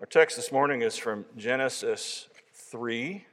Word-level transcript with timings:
Our 0.00 0.06
text 0.06 0.36
this 0.36 0.52
morning 0.52 0.82
is 0.82 0.96
from 0.96 1.24
Genesis 1.36 2.28
3 2.54 3.24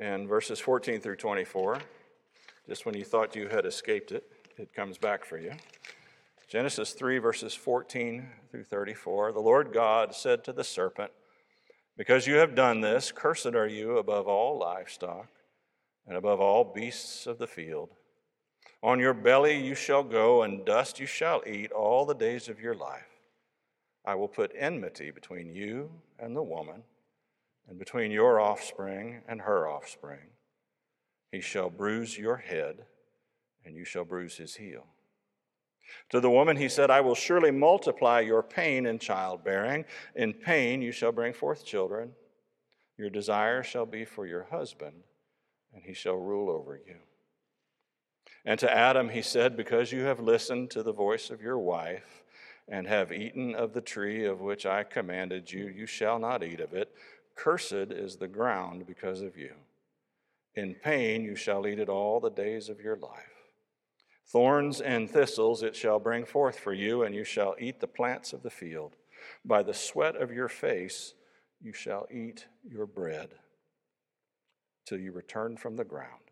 and 0.00 0.28
verses 0.28 0.58
14 0.58 1.00
through 1.00 1.14
24. 1.14 1.78
Just 2.68 2.84
when 2.84 2.96
you 2.96 3.04
thought 3.04 3.36
you 3.36 3.46
had 3.46 3.64
escaped 3.64 4.10
it, 4.10 4.24
it 4.56 4.74
comes 4.74 4.98
back 4.98 5.24
for 5.24 5.38
you. 5.38 5.52
Genesis 6.48 6.94
3, 6.94 7.18
verses 7.18 7.54
14 7.54 8.28
through 8.50 8.64
34. 8.64 9.30
The 9.30 9.38
Lord 9.38 9.72
God 9.72 10.12
said 10.12 10.42
to 10.44 10.52
the 10.52 10.64
serpent, 10.64 11.12
Because 11.96 12.26
you 12.26 12.38
have 12.38 12.56
done 12.56 12.80
this, 12.80 13.12
cursed 13.12 13.46
are 13.46 13.68
you 13.68 13.98
above 13.98 14.26
all 14.26 14.58
livestock 14.58 15.28
and 16.08 16.16
above 16.16 16.40
all 16.40 16.64
beasts 16.64 17.28
of 17.28 17.38
the 17.38 17.46
field. 17.46 17.90
On 18.82 18.98
your 18.98 19.14
belly 19.14 19.64
you 19.64 19.76
shall 19.76 20.02
go, 20.02 20.42
and 20.42 20.64
dust 20.64 20.98
you 20.98 21.06
shall 21.06 21.40
eat 21.46 21.70
all 21.70 22.04
the 22.04 22.14
days 22.14 22.48
of 22.48 22.58
your 22.58 22.74
life. 22.74 23.07
I 24.04 24.14
will 24.14 24.28
put 24.28 24.52
enmity 24.56 25.10
between 25.10 25.54
you 25.54 25.90
and 26.18 26.34
the 26.34 26.42
woman, 26.42 26.82
and 27.68 27.78
between 27.78 28.10
your 28.10 28.40
offspring 28.40 29.22
and 29.28 29.42
her 29.42 29.68
offspring. 29.68 30.30
He 31.30 31.40
shall 31.40 31.68
bruise 31.68 32.16
your 32.16 32.36
head, 32.36 32.86
and 33.64 33.76
you 33.76 33.84
shall 33.84 34.04
bruise 34.04 34.36
his 34.36 34.56
heel. 34.56 34.86
To 36.10 36.20
the 36.20 36.30
woman 36.30 36.56
he 36.56 36.68
said, 36.68 36.90
I 36.90 37.00
will 37.00 37.14
surely 37.14 37.50
multiply 37.50 38.20
your 38.20 38.42
pain 38.42 38.86
in 38.86 38.98
childbearing. 38.98 39.84
In 40.14 40.32
pain 40.32 40.82
you 40.82 40.92
shall 40.92 41.12
bring 41.12 41.32
forth 41.32 41.64
children. 41.64 42.12
Your 42.96 43.10
desire 43.10 43.62
shall 43.62 43.86
be 43.86 44.04
for 44.04 44.26
your 44.26 44.44
husband, 44.44 44.96
and 45.72 45.82
he 45.84 45.94
shall 45.94 46.16
rule 46.16 46.50
over 46.50 46.76
you. 46.76 46.96
And 48.44 48.58
to 48.60 48.72
Adam 48.72 49.10
he 49.10 49.22
said, 49.22 49.56
Because 49.56 49.92
you 49.92 50.02
have 50.02 50.20
listened 50.20 50.70
to 50.70 50.82
the 50.82 50.92
voice 50.92 51.30
of 51.30 51.42
your 51.42 51.58
wife, 51.58 52.24
and 52.68 52.86
have 52.86 53.12
eaten 53.12 53.54
of 53.54 53.72
the 53.72 53.80
tree 53.80 54.24
of 54.24 54.40
which 54.40 54.66
I 54.66 54.84
commanded 54.84 55.52
you, 55.52 55.68
you 55.68 55.86
shall 55.86 56.18
not 56.18 56.42
eat 56.42 56.60
of 56.60 56.74
it. 56.74 56.94
Cursed 57.34 57.72
is 57.72 58.16
the 58.16 58.28
ground 58.28 58.86
because 58.86 59.22
of 59.22 59.36
you. 59.36 59.52
In 60.54 60.74
pain 60.74 61.22
you 61.22 61.36
shall 61.36 61.66
eat 61.66 61.78
it 61.78 61.88
all 61.88 62.20
the 62.20 62.30
days 62.30 62.68
of 62.68 62.80
your 62.80 62.96
life. 62.96 63.38
Thorns 64.26 64.80
and 64.80 65.10
thistles 65.10 65.62
it 65.62 65.74
shall 65.74 65.98
bring 65.98 66.26
forth 66.26 66.58
for 66.58 66.72
you, 66.72 67.02
and 67.02 67.14
you 67.14 67.24
shall 67.24 67.54
eat 67.58 67.80
the 67.80 67.86
plants 67.86 68.32
of 68.32 68.42
the 68.42 68.50
field. 68.50 68.96
By 69.44 69.62
the 69.62 69.74
sweat 69.74 70.16
of 70.16 70.32
your 70.32 70.48
face 70.48 71.14
you 71.60 71.72
shall 71.72 72.06
eat 72.10 72.46
your 72.62 72.86
bread 72.86 73.30
till 74.84 74.98
you 74.98 75.12
return 75.12 75.56
from 75.56 75.76
the 75.76 75.84
ground 75.84 76.30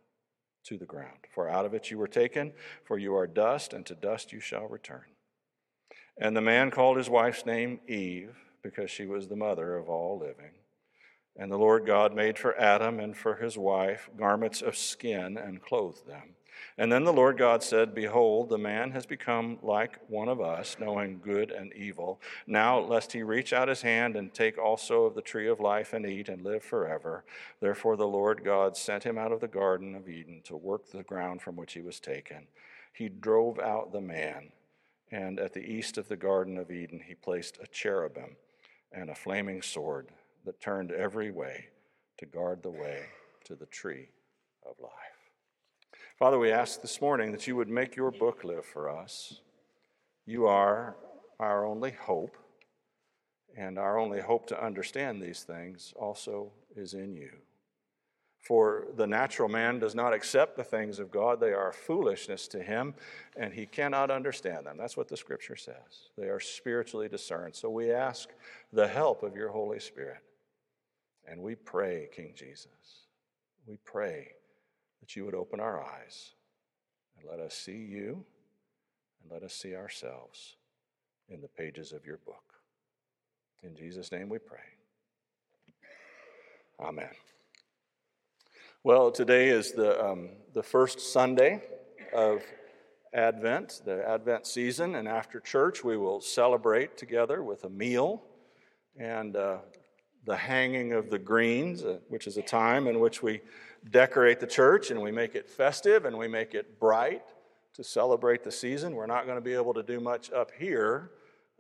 to 0.65 0.77
the 0.77 0.85
ground. 0.87 1.19
For 1.35 1.49
out 1.49 1.65
of 1.65 1.75
it 1.75 1.91
you 1.91 1.99
were 1.99 2.09
taken, 2.09 2.53
for 2.85 2.99
you 2.99 3.15
are 3.15 3.27
dust, 3.27 3.73
and 3.73 3.87
to 3.87 3.95
dust 3.95 4.33
you 4.33 4.41
shall 4.41 4.67
return. 4.67 5.05
And 6.19 6.37
the 6.37 6.41
man 6.41 6.71
called 6.71 6.97
his 6.97 7.11
wife's 7.11 7.45
name 7.45 7.81
Eve, 7.87 8.35
because 8.63 8.91
she 8.91 9.07
was 9.07 9.29
the 9.29 9.37
mother 9.37 9.77
of 9.77 9.89
all 9.89 10.19
living. 10.19 10.53
And 11.37 11.53
the 11.53 11.59
Lord 11.59 11.87
God 11.87 12.15
made 12.15 12.39
for 12.39 12.59
Adam 12.59 12.99
and 12.99 13.17
for 13.17 13.37
his 13.37 13.59
wife 13.59 14.09
garments 14.17 14.63
of 14.63 14.77
skin 14.77 15.37
and 15.37 15.63
clothed 15.63 16.07
them. 16.07 16.35
And 16.79 16.91
then 16.91 17.05
the 17.05 17.13
Lord 17.13 17.37
God 17.37 17.63
said, 17.63 17.95
Behold, 17.95 18.49
the 18.49 18.59
man 18.59 18.91
has 18.93 19.05
become 19.05 19.59
like 19.63 19.99
one 20.09 20.29
of 20.29 20.41
us, 20.41 20.77
knowing 20.81 21.21
good 21.23 21.51
and 21.51 21.73
evil. 21.75 22.21
Now, 22.47 22.79
lest 22.79 23.13
he 23.13 23.23
reach 23.23 23.53
out 23.53 23.69
his 23.69 23.83
hand 23.83 24.17
and 24.17 24.33
take 24.33 24.59
also 24.59 25.05
of 25.05 25.15
the 25.15 25.23
tree 25.23 25.49
of 25.49 25.61
life 25.61 25.93
and 25.93 26.07
eat 26.07 26.29
and 26.29 26.43
live 26.43 26.63
forever. 26.63 27.25
Therefore, 27.61 27.97
the 27.97 28.07
Lord 28.07 28.43
God 28.45 28.77
sent 28.77 29.05
him 29.05 29.19
out 29.19 29.33
of 29.33 29.41
the 29.41 29.49
Garden 29.49 29.95
of 29.95 30.09
Eden 30.09 30.41
to 30.45 30.57
work 30.57 30.91
the 30.91 31.03
ground 31.03 31.43
from 31.43 31.57
which 31.57 31.75
he 31.75 31.83
was 31.83 32.01
taken. 32.01 32.47
He 32.93 33.09
drove 33.09 33.59
out 33.59 33.93
the 33.93 34.01
man, 34.01 34.53
and 35.11 35.39
at 35.39 35.53
the 35.53 35.65
east 35.65 35.99
of 35.99 36.09
the 36.09 36.17
Garden 36.17 36.59
of 36.59 36.71
Eden, 36.71 37.01
he 37.07 37.15
placed 37.15 37.59
a 37.63 37.67
cherubim 37.67 38.37
and 38.93 39.11
a 39.11 39.15
flaming 39.15 39.63
sword 39.63 40.09
that 40.45 40.61
turned 40.61 40.91
every 40.93 41.31
way 41.31 41.67
to 42.19 42.27
guard 42.27 42.63
the 42.63 42.71
way 42.71 43.07
to 43.45 43.55
the 43.55 43.67
tree 43.67 44.09
of 44.69 44.75
life. 44.81 44.91
Father, 46.19 46.39
we 46.39 46.51
ask 46.51 46.81
this 46.81 47.01
morning 47.01 47.31
that 47.33 47.47
you 47.47 47.57
would 47.57 47.69
make 47.69 47.95
your 47.95 48.11
book 48.11 48.43
live 48.43 48.65
for 48.65 48.89
us. 48.89 49.41
You 50.25 50.47
are 50.47 50.97
our 51.39 51.67
only 51.67 51.91
hope, 51.93 52.37
and 53.57 53.79
our 53.79 53.99
only 53.99 54.21
hope 54.21 54.47
to 54.47 54.65
understand 54.65 55.21
these 55.21 55.43
things 55.43 55.93
also 55.95 56.53
is 56.75 56.95
in 56.95 57.15
you. 57.15 57.31
For 58.47 58.87
the 58.97 59.09
natural 59.09 59.49
man 59.49 59.81
does 59.81 59.97
not 59.97 60.13
accept 60.13 60.57
the 60.57 60.63
things 60.63 61.01
of 61.01 61.11
God, 61.11 61.41
they 61.41 61.53
are 61.53 61.73
foolishness 61.73 62.47
to 62.49 62.63
him, 62.63 62.95
and 63.37 63.53
he 63.53 63.67
cannot 63.67 64.09
understand 64.09 64.67
them. 64.67 64.77
That's 64.79 64.97
what 64.97 65.09
the 65.09 65.17
scripture 65.17 65.57
says. 65.57 66.11
They 66.17 66.29
are 66.29 66.39
spiritually 66.39 67.09
discerned. 67.09 67.57
So 67.57 67.71
we 67.71 67.91
ask 67.91 68.29
the 68.73 68.87
help 68.87 69.25
of 69.25 69.35
your 69.35 69.49
Holy 69.49 69.81
Spirit. 69.81 70.19
And 71.27 71.43
we 71.43 71.57
pray, 71.57 72.09
King 72.15 72.35
Jesus, 72.37 73.07
we 73.67 73.79
pray 73.85 74.29
that 75.01 75.17
you 75.17 75.25
would 75.25 75.35
open 75.35 75.59
our 75.59 75.83
eyes 75.83 76.35
and 77.19 77.29
let 77.29 77.41
us 77.41 77.53
see 77.53 77.73
you 77.73 78.25
and 79.23 79.33
let 79.33 79.43
us 79.43 79.55
see 79.55 79.75
ourselves 79.75 80.55
in 81.29 81.41
the 81.41 81.49
pages 81.49 81.93
of 81.93 82.07
your 82.07 82.19
book. 82.19 82.55
In 83.65 83.75
Jesus' 83.75 84.13
name 84.13 84.29
we 84.29 84.39
pray. 84.39 84.61
Amen. 86.79 87.11
Well, 88.87 89.11
today 89.11 89.49
is 89.49 89.73
the, 89.73 90.01
um, 90.01 90.29
the 90.55 90.63
first 90.63 91.01
Sunday 91.13 91.61
of 92.15 92.45
Advent, 93.13 93.83
the 93.85 94.09
Advent 94.09 94.47
season, 94.47 94.95
and 94.95 95.09
after 95.09 95.41
church 95.41 95.83
we 95.83 95.97
will 95.97 96.21
celebrate 96.21 96.97
together 96.97 97.43
with 97.43 97.65
a 97.65 97.69
meal 97.69 98.23
and 98.97 99.35
uh, 99.35 99.59
the 100.25 100.37
hanging 100.37 100.93
of 100.93 101.11
the 101.11 101.19
greens, 101.19 101.83
uh, 101.83 101.99
which 102.11 102.29
is 102.29 102.37
a 102.37 102.43
time 102.43 102.87
in 102.87 103.01
which 103.01 103.25
we 103.25 103.41
decorate 103.91 104.39
the 104.39 104.47
church 104.47 104.93
and 104.93 105.03
we 105.03 105.11
make 105.11 105.35
it 105.35 105.51
festive 105.51 106.05
and 106.05 106.17
we 106.17 106.29
make 106.29 106.55
it 106.55 106.79
bright 106.79 107.25
to 107.75 107.83
celebrate 107.83 108.45
the 108.45 108.53
season. 108.53 108.95
We're 108.95 109.07
not 109.07 109.25
going 109.25 109.37
to 109.37 109.43
be 109.43 109.55
able 109.55 109.75
to 109.75 109.83
do 109.83 109.99
much 109.99 110.31
up 110.31 110.53
here 110.57 111.11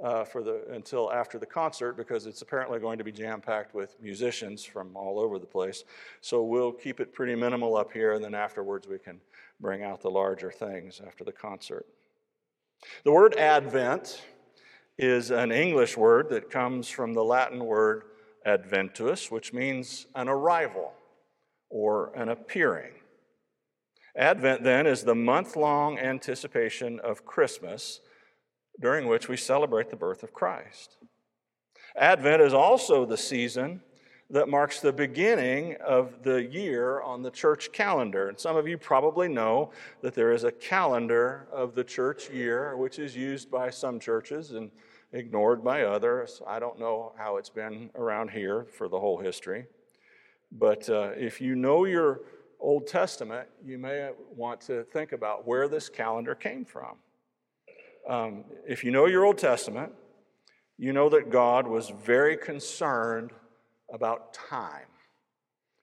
uh, 0.02 0.24
for 0.24 0.42
the 0.42 0.64
until 0.70 1.10
after 1.12 1.38
the 1.38 1.46
concert 1.46 1.96
because 1.96 2.26
it's 2.26 2.42
apparently 2.42 2.78
going 2.78 2.98
to 2.98 3.04
be 3.04 3.12
jam 3.12 3.40
packed 3.40 3.74
with 3.74 3.96
musicians 4.00 4.64
from 4.64 4.94
all 4.94 5.18
over 5.18 5.38
the 5.38 5.46
place. 5.46 5.84
So 6.20 6.42
we'll 6.42 6.72
keep 6.72 7.00
it 7.00 7.12
pretty 7.12 7.34
minimal 7.34 7.76
up 7.76 7.92
here, 7.92 8.12
and 8.12 8.22
then 8.22 8.34
afterwards 8.34 8.86
we 8.86 8.98
can 8.98 9.20
bring 9.60 9.82
out 9.82 10.02
the 10.02 10.10
larger 10.10 10.50
things 10.50 11.00
after 11.06 11.24
the 11.24 11.32
concert. 11.32 11.86
The 13.04 13.12
word 13.12 13.36
Advent 13.36 14.22
is 14.98 15.30
an 15.30 15.50
English 15.50 15.96
word 15.96 16.28
that 16.30 16.50
comes 16.50 16.88
from 16.88 17.14
the 17.14 17.24
Latin 17.24 17.64
word 17.64 18.04
adventus, 18.44 19.30
which 19.30 19.52
means 19.52 20.06
an 20.14 20.28
arrival 20.28 20.92
or 21.70 22.12
an 22.14 22.28
appearing. 22.28 22.92
Advent, 24.16 24.62
then, 24.62 24.86
is 24.86 25.02
the 25.02 25.14
month 25.14 25.56
long 25.56 25.98
anticipation 25.98 26.98
of 27.00 27.26
Christmas 27.26 28.00
during 28.80 29.06
which 29.06 29.28
we 29.28 29.36
celebrate 29.36 29.90
the 29.90 29.96
birth 29.96 30.22
of 30.22 30.32
Christ. 30.32 30.98
Advent 31.96 32.42
is 32.42 32.52
also 32.52 33.06
the 33.06 33.16
season 33.16 33.80
that 34.28 34.48
marks 34.48 34.80
the 34.80 34.92
beginning 34.92 35.76
of 35.86 36.22
the 36.22 36.42
year 36.42 37.00
on 37.00 37.22
the 37.22 37.30
church 37.30 37.70
calendar. 37.72 38.28
And 38.28 38.38
some 38.38 38.56
of 38.56 38.66
you 38.66 38.76
probably 38.76 39.28
know 39.28 39.70
that 40.02 40.14
there 40.14 40.32
is 40.32 40.44
a 40.44 40.50
calendar 40.50 41.46
of 41.52 41.74
the 41.74 41.84
church 41.84 42.28
year, 42.30 42.76
which 42.76 42.98
is 42.98 43.14
used 43.14 43.50
by 43.50 43.70
some 43.70 44.00
churches 44.00 44.50
and 44.52 44.70
ignored 45.12 45.62
by 45.62 45.82
others. 45.82 46.42
I 46.46 46.58
don't 46.58 46.78
know 46.78 47.12
how 47.16 47.36
it's 47.36 47.50
been 47.50 47.90
around 47.94 48.30
here 48.30 48.66
for 48.76 48.88
the 48.88 48.98
whole 48.98 49.18
history. 49.18 49.66
But 50.50 50.88
uh, 50.90 51.12
if 51.16 51.40
you 51.40 51.54
know 51.54 51.84
your 51.84 52.22
Old 52.58 52.86
Testament, 52.86 53.48
you 53.64 53.78
may 53.78 54.10
want 54.34 54.60
to 54.62 54.84
think 54.84 55.12
about 55.12 55.46
where 55.46 55.68
this 55.68 55.88
calendar 55.88 56.34
came 56.34 56.64
from. 56.64 56.96
Um, 58.08 58.44
if 58.66 58.84
you 58.84 58.92
know 58.92 59.06
your 59.06 59.24
Old 59.24 59.38
Testament, 59.38 59.92
you 60.78 60.92
know 60.92 61.08
that 61.08 61.30
God 61.30 61.66
was 61.66 61.90
very 61.90 62.36
concerned 62.36 63.32
about 63.92 64.32
time, 64.32 64.86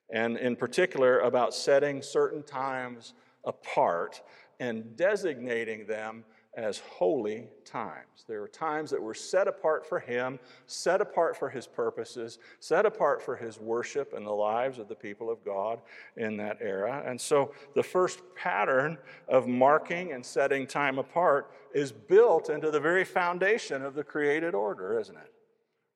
and 0.10 0.38
in 0.38 0.56
particular 0.56 1.20
about 1.20 1.54
setting 1.54 2.02
certain 2.02 2.44
times 2.44 3.14
apart 3.46 4.22
and 4.60 4.96
designating 4.96 5.86
them 5.86 6.24
as 6.56 6.80
holy 6.80 7.48
times. 7.66 8.26
There 8.28 8.42
were 8.42 8.48
times 8.48 8.92
that 8.92 9.02
were 9.02 9.14
set 9.14 9.48
apart 9.48 9.88
for 9.88 10.00
Him, 10.00 10.40
set 10.68 11.02
apart 11.02 11.36
for 11.36 11.50
His 11.50 11.66
purposes, 11.66 12.38
set 12.60 12.86
apart 12.86 13.22
for 13.22 13.36
His 13.36 13.60
worship 13.60 14.14
and 14.14 14.26
the 14.26 14.32
lives 14.32 14.78
of 14.78 14.88
the 14.88 14.96
people 14.96 15.32
of 15.32 15.44
God 15.44 15.80
in 16.16 16.38
that 16.38 16.58
era. 16.62 17.04
And 17.06 17.20
so 17.20 17.54
the 17.76 17.84
first 17.84 18.22
pattern 18.36 18.98
of 19.28 19.48
marking 19.48 20.12
and 20.14 20.26
setting 20.26 20.68
time 20.68 21.00
apart 21.00 21.52
is 21.74 21.92
built 21.92 22.50
into 22.50 22.70
the 22.70 22.80
very 22.80 23.04
foundation 23.04 23.82
of 23.82 23.96
the 23.96 24.04
created 24.04 24.54
order, 24.54 25.00
isn't 25.00 25.18
it? 25.18 25.34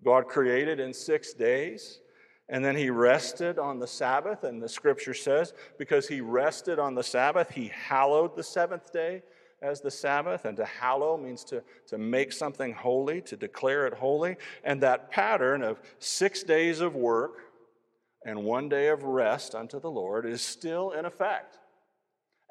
God 0.03 0.27
created 0.27 0.79
in 0.79 0.93
six 0.93 1.33
days. 1.33 1.99
And 2.49 2.63
then 2.63 2.77
he 2.77 2.89
rested 2.89 3.59
on 3.59 3.77
the 3.77 3.87
Sabbath, 3.87 4.45
and 4.45 4.63
the 4.63 4.69
scripture 4.69 5.13
says, 5.13 5.53
because 5.77 6.07
he 6.07 6.21
rested 6.21 6.79
on 6.79 6.95
the 6.95 7.03
Sabbath, 7.03 7.51
he 7.51 7.67
hallowed 7.67 8.37
the 8.37 8.43
seventh 8.43 8.93
day 8.93 9.21
as 9.61 9.81
the 9.81 9.91
Sabbath, 9.91 10.45
and 10.45 10.55
to 10.57 10.65
hallow 10.65 11.17
means 11.17 11.43
to, 11.45 11.63
to 11.87 11.97
make 11.97 12.31
something 12.31 12.73
holy, 12.73 13.21
to 13.21 13.35
declare 13.35 13.87
it 13.87 13.93
holy. 13.93 14.37
And 14.63 14.81
that 14.81 15.09
pattern 15.09 15.63
of 15.63 15.81
six 15.99 16.43
days 16.43 16.79
of 16.79 16.95
work 16.95 17.39
and 18.23 18.43
one 18.43 18.69
day 18.69 18.89
of 18.89 19.03
rest 19.03 19.55
unto 19.55 19.79
the 19.79 19.89
Lord 19.89 20.25
is 20.25 20.41
still 20.41 20.91
in 20.91 21.05
effect. 21.05 21.57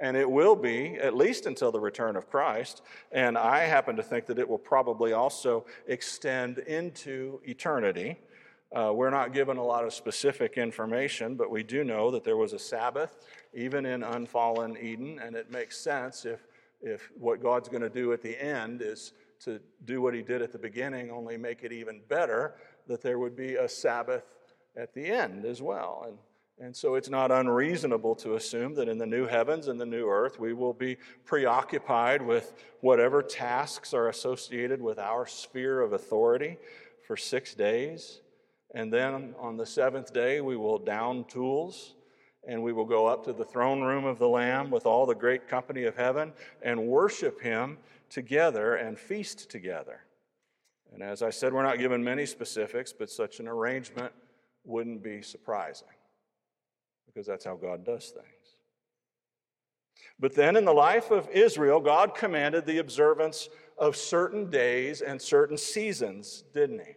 And 0.01 0.17
it 0.17 0.31
will 0.31 0.57
be, 0.57 0.97
at 0.97 1.17
least 1.17 1.47
until 1.47 1.73
the 1.73 1.81
return 1.81 2.17
of 2.17 2.29
Christ. 2.29 2.83
And 3.13 3.39
I 3.39 3.61
happen 3.61 3.97
to 3.97 4.03
think 4.03 4.27
that 4.27 4.39
it 4.39 4.49
will 4.49 4.59
probably 4.59 5.13
also 5.13 5.65
extend 5.87 6.59
into 6.59 7.41
eternity. 7.45 8.19
Uh, 8.75 8.93
we're 8.93 9.11
not 9.11 9.33
given 9.33 9.57
a 9.57 9.65
lot 9.65 9.85
of 9.85 9.95
specific 9.95 10.59
information, 10.59 11.35
but 11.35 11.51
we 11.51 11.63
do 11.63 11.85
know 11.85 12.11
that 12.11 12.25
there 12.25 12.37
was 12.37 12.53
a 12.53 12.59
Sabbath, 12.59 13.17
even 13.55 13.87
in 13.87 14.03
unfallen 14.03 14.77
Eden, 14.77 15.21
and 15.23 15.37
it 15.37 15.51
makes 15.51 15.79
sense 15.79 16.27
if, 16.27 16.41
if 16.81 17.11
what 17.19 17.43
God's 17.43 17.69
going 17.69 17.83
to 17.83 17.91
do 17.91 18.13
at 18.13 18.23
the 18.23 18.43
end 18.43 18.83
is 18.83 19.13
to 19.41 19.61
do 19.85 20.01
what 20.01 20.15
he 20.15 20.23
did 20.23 20.43
at 20.43 20.53
the 20.53 20.59
beginning, 20.59 21.11
only 21.11 21.37
make 21.37 21.63
it 21.63 21.73
even 21.73 22.01
better, 22.09 22.55
that 22.87 23.03
there 23.03 23.19
would 23.19 23.37
be 23.37 23.57
a 23.57 23.69
Sabbath 23.69 24.25
at 24.77 24.95
the 24.95 25.07
end 25.07 25.45
as 25.45 25.61
well. 25.61 26.05
And 26.07 26.19
and 26.59 26.75
so 26.75 26.95
it's 26.95 27.11
not 27.11 27.31
unreasonable 27.31 28.15
to 28.17 28.35
assume 28.35 28.75
that 28.77 28.89
in 28.89 28.97
the 28.97 29.07
new 29.07 29.27
heavens 29.27 29.69
and 29.69 29.79
the 29.79 29.85
new 29.85 30.09
earth, 30.09 30.41
we 30.41 30.55
will 30.55 30.73
be 30.73 30.97
preoccupied 31.27 32.23
with 32.23 32.55
whatever 32.81 33.23
tasks 33.23 33.93
are 33.93 34.09
associated 34.09 34.81
with 34.81 34.99
our 34.99 35.27
sphere 35.27 35.83
of 35.83 35.93
authority 35.93 36.57
for 37.07 37.15
six 37.15 37.55
days. 37.55 38.21
And 38.75 38.91
then 38.91 39.35
on 39.39 39.59
the 39.59 39.67
seventh 39.67 40.15
day, 40.15 40.41
we 40.41 40.57
will 40.57 40.79
down 40.79 41.25
tools 41.25 41.95
and 42.47 42.63
we 42.63 42.73
will 42.73 42.85
go 42.85 43.07
up 43.07 43.25
to 43.25 43.33
the 43.33 43.45
throne 43.45 43.83
room 43.83 44.05
of 44.05 44.19
the 44.19 44.29
Lamb 44.29 44.71
with 44.71 44.87
all 44.87 45.05
the 45.05 45.15
great 45.15 45.49
company 45.49 45.85
of 45.85 45.97
heaven 45.97 46.33
and 46.63 46.87
worship 46.87 47.41
Him 47.41 47.79
together 48.09 48.77
and 48.77 48.99
feast 48.99 49.51
together. 49.51 50.01
And 50.93 51.03
as 51.03 51.23
I 51.23 51.31
said, 51.31 51.53
we're 51.53 51.63
not 51.63 51.79
given 51.79 52.03
many 52.03 52.25
specifics, 52.25 52.93
but 52.93 53.11
such 53.11 53.41
an 53.41 53.49
arrangement 53.49 54.13
wouldn't 54.65 55.03
be 55.03 55.23
surprising 55.23 55.89
because 57.07 57.27
that's 57.27 57.45
how 57.45 57.57
God 57.57 57.85
does 57.85 58.11
things. 58.11 58.27
But 60.19 60.35
then 60.35 60.57
in 60.57 60.65
the 60.65 60.73
life 60.73 61.11
of 61.11 61.29
Israel, 61.31 61.81
God 61.81 62.15
commanded 62.15 62.65
the 62.65 62.79
observance 62.79 63.49
of 63.79 63.97
certain 63.97 64.49
days 64.51 65.03
and 65.03 65.21
certain 65.21 65.57
seasons, 65.57 66.45
didn't 66.55 66.81
He? 66.81 66.95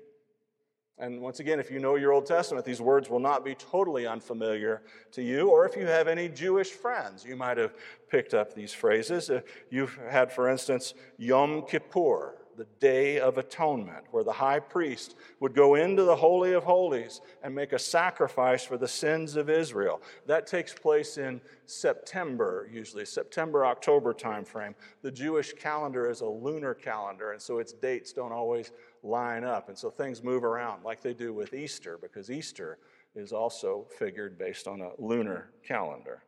And 0.99 1.21
once 1.21 1.39
again, 1.39 1.61
if 1.61 1.71
you 1.71 1.79
know 1.79 1.95
your 1.95 2.11
Old 2.11 2.25
Testament, 2.25 2.65
these 2.65 2.81
words 2.81 3.09
will 3.09 3.21
not 3.21 3.45
be 3.45 3.55
totally 3.55 4.05
unfamiliar 4.05 4.81
to 5.13 5.21
you. 5.21 5.49
Or 5.49 5.65
if 5.65 5.77
you 5.77 5.87
have 5.87 6.09
any 6.09 6.27
Jewish 6.27 6.71
friends, 6.71 7.23
you 7.23 7.37
might 7.37 7.57
have 7.57 7.73
picked 8.09 8.33
up 8.33 8.53
these 8.53 8.73
phrases. 8.73 9.31
You've 9.69 9.97
had, 10.09 10.29
for 10.29 10.49
instance, 10.49 10.93
Yom 11.17 11.61
Kippur, 11.61 12.38
the 12.59 12.67
Day 12.81 13.19
of 13.19 13.38
Atonement, 13.38 14.03
where 14.11 14.25
the 14.25 14.33
high 14.33 14.59
priest 14.59 15.15
would 15.39 15.56
go 15.56 15.75
into 15.75 16.03
the 16.03 16.15
Holy 16.15 16.51
of 16.51 16.65
Holies 16.65 17.21
and 17.41 17.56
make 17.56 17.71
a 17.71 17.79
sacrifice 17.79 18.65
for 18.65 18.77
the 18.77 18.88
sins 18.88 19.38
of 19.38 19.50
Israel. 19.50 20.01
That 20.27 20.45
takes 20.45 20.73
place 20.73 21.17
in 21.17 21.39
September, 21.65 22.69
usually, 22.69 23.06
September, 23.06 23.65
October 23.65 24.13
timeframe. 24.13 24.75
The 25.01 25.11
Jewish 25.11 25.53
calendar 25.53 26.09
is 26.09 26.19
a 26.19 26.27
lunar 26.27 26.73
calendar, 26.73 27.31
and 27.31 27.41
so 27.41 27.59
its 27.59 27.71
dates 27.71 28.11
don't 28.11 28.33
always 28.33 28.73
line 29.03 29.45
up. 29.45 29.69
And 29.69 29.77
so 29.77 29.89
things 29.89 30.21
move 30.21 30.44
around 30.44 30.83
like 30.83 31.01
they 31.01 31.13
do 31.13 31.33
with 31.33 31.53
Easter, 31.53 31.97
because 32.01 32.29
Easter 32.29 32.77
is 33.15 33.31
also 33.31 33.88
figured 33.97 34.38
based 34.38 34.67
on 34.67 34.81
a 34.81 34.91
lunar 35.00 35.51
calendar. 35.65 36.23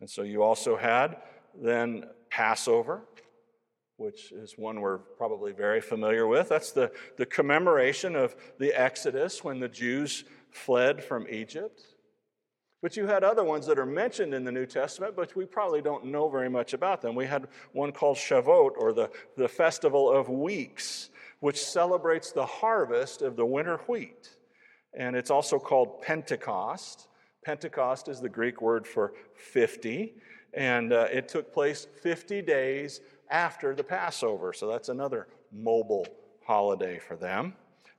And 0.00 0.10
so 0.10 0.22
you 0.22 0.42
also 0.42 0.76
had 0.76 1.18
then 1.54 2.06
Passover, 2.30 3.04
which 3.96 4.32
is 4.32 4.54
one 4.56 4.80
we're 4.80 4.98
probably 4.98 5.52
very 5.52 5.80
familiar 5.80 6.26
with. 6.26 6.48
That's 6.48 6.72
the, 6.72 6.92
the 7.16 7.26
commemoration 7.26 8.14
of 8.14 8.36
the 8.58 8.72
Exodus 8.78 9.42
when 9.42 9.58
the 9.58 9.68
Jews 9.68 10.24
fled 10.50 11.02
from 11.02 11.26
Egypt. 11.28 11.82
But 12.82 12.96
you 12.96 13.06
had 13.06 13.24
other 13.24 13.42
ones 13.42 13.66
that 13.66 13.78
are 13.78 13.86
mentioned 13.86 14.34
in 14.34 14.44
the 14.44 14.52
New 14.52 14.66
Testament, 14.66 15.16
but 15.16 15.34
we 15.34 15.46
probably 15.46 15.80
don't 15.80 16.04
know 16.04 16.28
very 16.28 16.50
much 16.50 16.74
about 16.74 17.00
them. 17.00 17.14
We 17.14 17.26
had 17.26 17.48
one 17.72 17.90
called 17.90 18.18
Shavuot, 18.18 18.72
or 18.76 18.92
the, 18.92 19.10
the 19.36 19.48
Festival 19.48 20.12
of 20.12 20.28
Weeks, 20.28 21.08
which 21.40 21.62
celebrates 21.62 22.32
the 22.32 22.44
harvest 22.44 23.22
of 23.22 23.36
the 23.36 23.46
winter 23.46 23.78
wheat. 23.88 24.36
And 24.92 25.16
it's 25.16 25.30
also 25.30 25.58
called 25.58 26.02
Pentecost. 26.02 27.08
Pentecost 27.44 28.08
is 28.08 28.20
the 28.20 28.28
Greek 28.28 28.60
word 28.60 28.86
for 28.86 29.14
50, 29.36 30.14
and 30.52 30.92
uh, 30.92 31.08
it 31.10 31.28
took 31.28 31.52
place 31.52 31.86
50 32.02 32.42
days 32.42 33.00
after 33.30 33.74
the 33.74 33.84
Passover. 33.84 34.52
So 34.52 34.68
that's 34.68 34.88
another 34.88 35.28
mobile 35.52 36.06
holiday 36.44 36.98
for 36.98 37.16
them. 37.16 37.54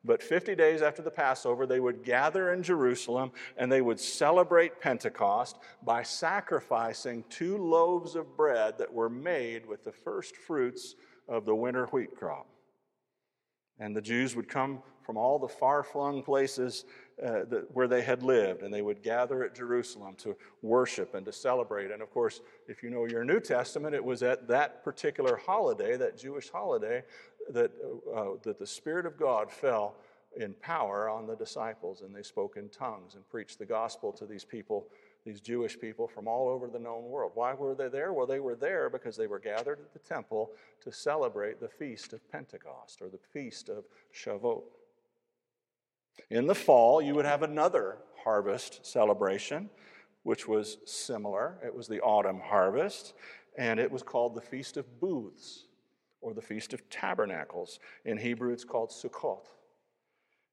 But 0.06 0.24
50 0.24 0.56
days 0.56 0.82
after 0.82 1.02
the 1.02 1.12
Passover, 1.12 1.66
they 1.66 1.80
would 1.82 2.04
gather 2.04 2.54
in 2.54 2.64
Jerusalem 2.64 3.32
and 3.58 3.70
they 3.70 3.82
would 3.82 4.00
celebrate 4.00 4.80
Pentecost 4.80 5.58
by 5.84 6.04
sacrificing 6.04 7.26
two 7.30 7.58
loaves 7.58 8.16
of 8.16 8.38
bread 8.38 8.78
that 8.78 8.94
were 8.94 9.10
made 9.10 9.66
with 9.66 9.84
the 9.84 9.92
first 9.92 10.38
fruits 10.38 10.96
of 11.28 11.46
the 11.46 11.56
winter 11.56 11.88
wheat 11.88 12.16
crop. 12.16 12.48
And 13.80 13.96
the 13.96 14.02
Jews 14.02 14.36
would 14.36 14.48
come 14.48 14.82
from 15.04 15.18
all 15.18 15.40
the 15.40 15.48
far 15.48 15.84
flung 15.84 16.22
places 16.22 16.86
uh, 17.24 17.46
that, 17.50 17.68
where 17.74 17.88
they 17.88 18.02
had 18.02 18.24
lived, 18.24 18.62
and 18.62 18.74
they 18.74 18.82
would 18.82 19.02
gather 19.02 19.44
at 19.44 19.56
Jerusalem 19.56 20.16
to 20.18 20.36
worship 20.62 21.16
and 21.16 21.26
to 21.26 21.32
celebrate. 21.32 21.92
And 21.92 22.02
of 22.02 22.12
course, 22.12 22.42
if 22.68 22.84
you 22.84 22.90
know 22.90 23.06
your 23.06 23.24
New 23.24 23.40
Testament, 23.40 23.96
it 23.96 24.04
was 24.04 24.22
at 24.22 24.48
that 24.50 24.84
particular 24.84 25.38
holiday, 25.38 25.96
that 25.98 26.18
Jewish 26.18 26.50
holiday, 26.50 27.04
that, 27.52 27.72
uh, 27.82 28.12
uh 28.12 28.36
that 28.44 28.60
the 28.60 28.68
Spirit 28.68 29.06
of 29.06 29.18
God 29.18 29.52
fell 29.52 29.96
in 30.36 30.54
power 30.56 31.10
on 31.10 31.26
the 31.26 31.36
disciples, 31.36 32.02
and 32.02 32.16
they 32.16 32.24
spoke 32.24 32.58
in 32.58 32.70
tongues 32.70 33.16
and 33.16 33.28
preached 33.30 33.60
the 33.60 33.66
gospel 33.66 34.12
to 34.12 34.26
these 34.26 34.44
people 34.44 34.88
these 35.28 35.42
Jewish 35.42 35.78
people 35.78 36.08
from 36.08 36.26
all 36.26 36.48
over 36.48 36.70
the 36.70 36.80
known 36.80 37.04
world. 37.04 37.34
Why 37.36 37.54
were 37.54 37.76
they 37.76 37.90
there? 37.90 38.14
Well, 38.14 38.26
they 38.26 38.40
were 38.40 38.56
there 38.56 38.90
because 38.90 39.18
they 39.18 39.28
were 39.28 39.40
gathered 39.40 39.80
at 39.80 39.92
the 39.92 40.00
temple 40.00 40.52
to 40.82 40.92
celebrate 40.92 41.60
the 41.60 41.68
feast 41.68 42.14
of 42.14 42.32
Pentecost 42.32 43.02
or 43.02 43.10
the 43.10 43.20
feast 43.34 43.68
of 43.68 43.84
Shavuot. 44.16 44.64
In 46.30 46.48
the 46.48 46.56
fall, 46.56 47.02
you 47.02 47.14
would 47.14 47.26
have 47.26 47.44
another 47.44 47.98
harvest 48.24 48.86
celebration, 48.86 49.70
which 50.24 50.48
was 50.48 50.78
similar. 50.86 51.60
It 51.64 51.76
was 51.76 51.90
the 51.90 52.00
autumn 52.00 52.40
harvest, 52.40 53.14
and 53.58 53.82
it 53.82 53.92
was 53.92 54.04
called 54.04 54.34
the 54.34 54.42
Feast 54.42 54.78
of 54.78 55.00
Booths 55.02 55.66
or 56.22 56.34
the 56.34 56.42
Feast 56.42 56.74
of 56.74 56.90
Tabernacles. 56.90 57.80
In 58.06 58.18
Hebrew, 58.18 58.54
it's 58.54 58.64
called 58.64 58.92
Sukkot. 58.92 59.46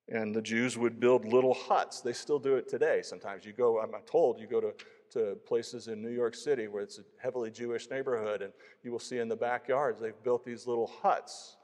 And 0.09 0.35
the 0.35 0.43
Jews 0.43 0.77
would 0.77 1.01
build 1.01 1.25
little 1.25 1.55
huts. 1.55 2.01
They 2.01 2.13
still 2.13 2.39
do 2.39 2.57
it 2.57 2.69
today. 2.69 3.01
Sometimes 3.03 3.45
you 3.45 3.53
go, 3.53 3.81
I'm 3.81 3.91
told, 4.07 4.39
you 4.39 4.47
go 4.47 4.61
to, 4.61 4.75
to 5.13 5.37
places 5.47 5.89
in 5.89 6.03
New 6.03 6.11
York 6.11 6.35
City 6.35 6.69
where 6.69 6.83
it's 6.83 6.99
a 6.99 7.05
heavily 7.23 7.51
Jewish 7.51 7.89
neighborhood, 7.91 8.43
and 8.43 8.53
you 8.83 8.93
will 8.93 8.99
see 8.99 9.19
in 9.19 9.29
the 9.29 9.37
backyards 9.37 10.01
they've 10.01 10.23
built 10.23 10.45
these 10.45 10.67
little 10.67 10.91
huts 11.03 11.57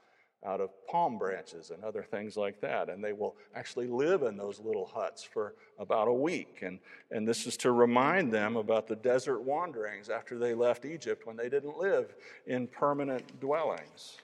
out 0.43 0.59
of 0.59 0.69
palm 0.87 1.17
branches 1.19 1.69
and 1.69 1.83
other 1.83 2.01
things 2.01 2.35
like 2.35 2.59
that. 2.61 2.89
And 2.89 3.03
they 3.03 3.13
will 3.13 3.35
actually 3.55 3.87
live 3.87 4.23
in 4.23 4.37
those 4.37 4.59
little 4.59 4.87
huts 4.87 5.23
for 5.23 5.53
about 5.77 6.07
a 6.07 6.13
week. 6.13 6.59
And, 6.63 6.79
and 7.11 7.27
this 7.27 7.45
is 7.45 7.55
to 7.57 7.71
remind 7.71 8.33
them 8.33 8.57
about 8.57 8.87
the 8.87 8.95
desert 8.95 9.41
wanderings 9.41 10.09
after 10.09 10.39
they 10.39 10.55
left 10.55 10.85
Egypt 10.85 11.27
when 11.27 11.37
they 11.37 11.49
didn't 11.49 11.77
live 11.77 12.15
in 12.47 12.67
permanent 12.67 13.39
dwellings. 13.39 14.17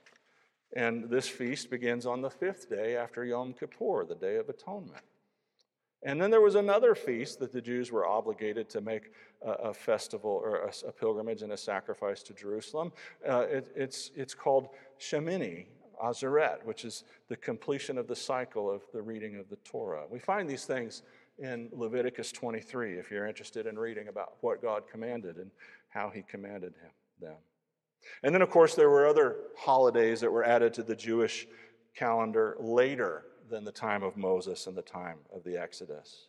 And 0.76 1.10
this 1.10 1.28
feast 1.28 1.70
begins 1.70 2.06
on 2.06 2.22
the 2.22 2.30
fifth 2.30 2.70
day 2.70 2.98
after 2.98 3.24
Yom 3.24 3.54
Kippur, 3.54 4.06
the 4.06 4.16
Day 4.16 4.36
of 4.36 4.50
Atonement. 4.50 5.04
And 6.04 6.22
then 6.22 6.30
there 6.30 6.42
was 6.42 6.56
another 6.56 6.94
feast 6.94 7.40
that 7.40 7.52
the 7.52 7.62
Jews 7.62 7.92
were 7.92 8.06
obligated 8.06 8.70
to 8.70 8.82
make 8.82 9.12
a, 9.42 9.52
a 9.52 9.74
festival 9.74 10.30
or 10.30 10.66
a, 10.66 10.88
a, 10.88 10.92
pilgrimage 10.92 11.42
and 11.42 11.54
a 11.54 11.58
sacrifice 11.58 12.22
to 12.24 12.34
Jerusalem. 12.34 12.92
Uh, 13.28 13.46
it, 13.50 13.72
it's, 13.76 14.12
it's 14.16 14.36
called 14.36 14.70
Shemini 15.00 15.66
Atzeret, 16.04 16.64
which 16.66 16.86
is 16.86 17.04
the 17.30 17.36
completion 17.36 17.98
of 17.98 18.08
the 18.08 18.16
cycle 18.16 18.70
of 18.70 18.84
the 18.94 19.02
reading 19.02 19.38
of 19.38 19.50
the 19.50 19.56
Torah. 19.58 20.04
We 20.10 20.20
find 20.20 20.48
these 20.48 20.66
things 20.66 21.02
in 21.40 21.70
Leviticus 21.72 22.32
23 22.32 22.94
if 22.94 23.10
you're 23.10 23.28
interested 23.28 23.66
in 23.66 23.78
reading 23.78 24.08
about 24.08 24.36
what 24.42 24.62
God 24.62 24.84
commanded 24.90 25.38
and 25.38 25.50
how 25.90 26.10
he 26.10 26.22
commanded 26.22 26.74
him, 26.82 26.92
them. 27.20 27.38
And 28.24 28.34
then, 28.34 28.42
of 28.42 28.50
course, 28.50 28.76
there 28.76 28.90
were 28.90 29.08
other 29.08 29.38
holidays 29.58 30.22
that 30.22 30.32
were 30.32 30.44
added 30.44 30.74
to 30.76 30.84
the 30.84 30.96
Jewish 30.96 31.48
calendar 31.96 32.56
later 32.60 33.26
than 33.50 33.64
the 33.64 33.72
time 33.72 34.04
of 34.04 34.18
Moses 34.18 34.68
and 34.68 34.78
the 34.78 34.82
time 34.82 35.18
of 35.34 35.44
the 35.44 35.58
Exodus. 35.58 36.28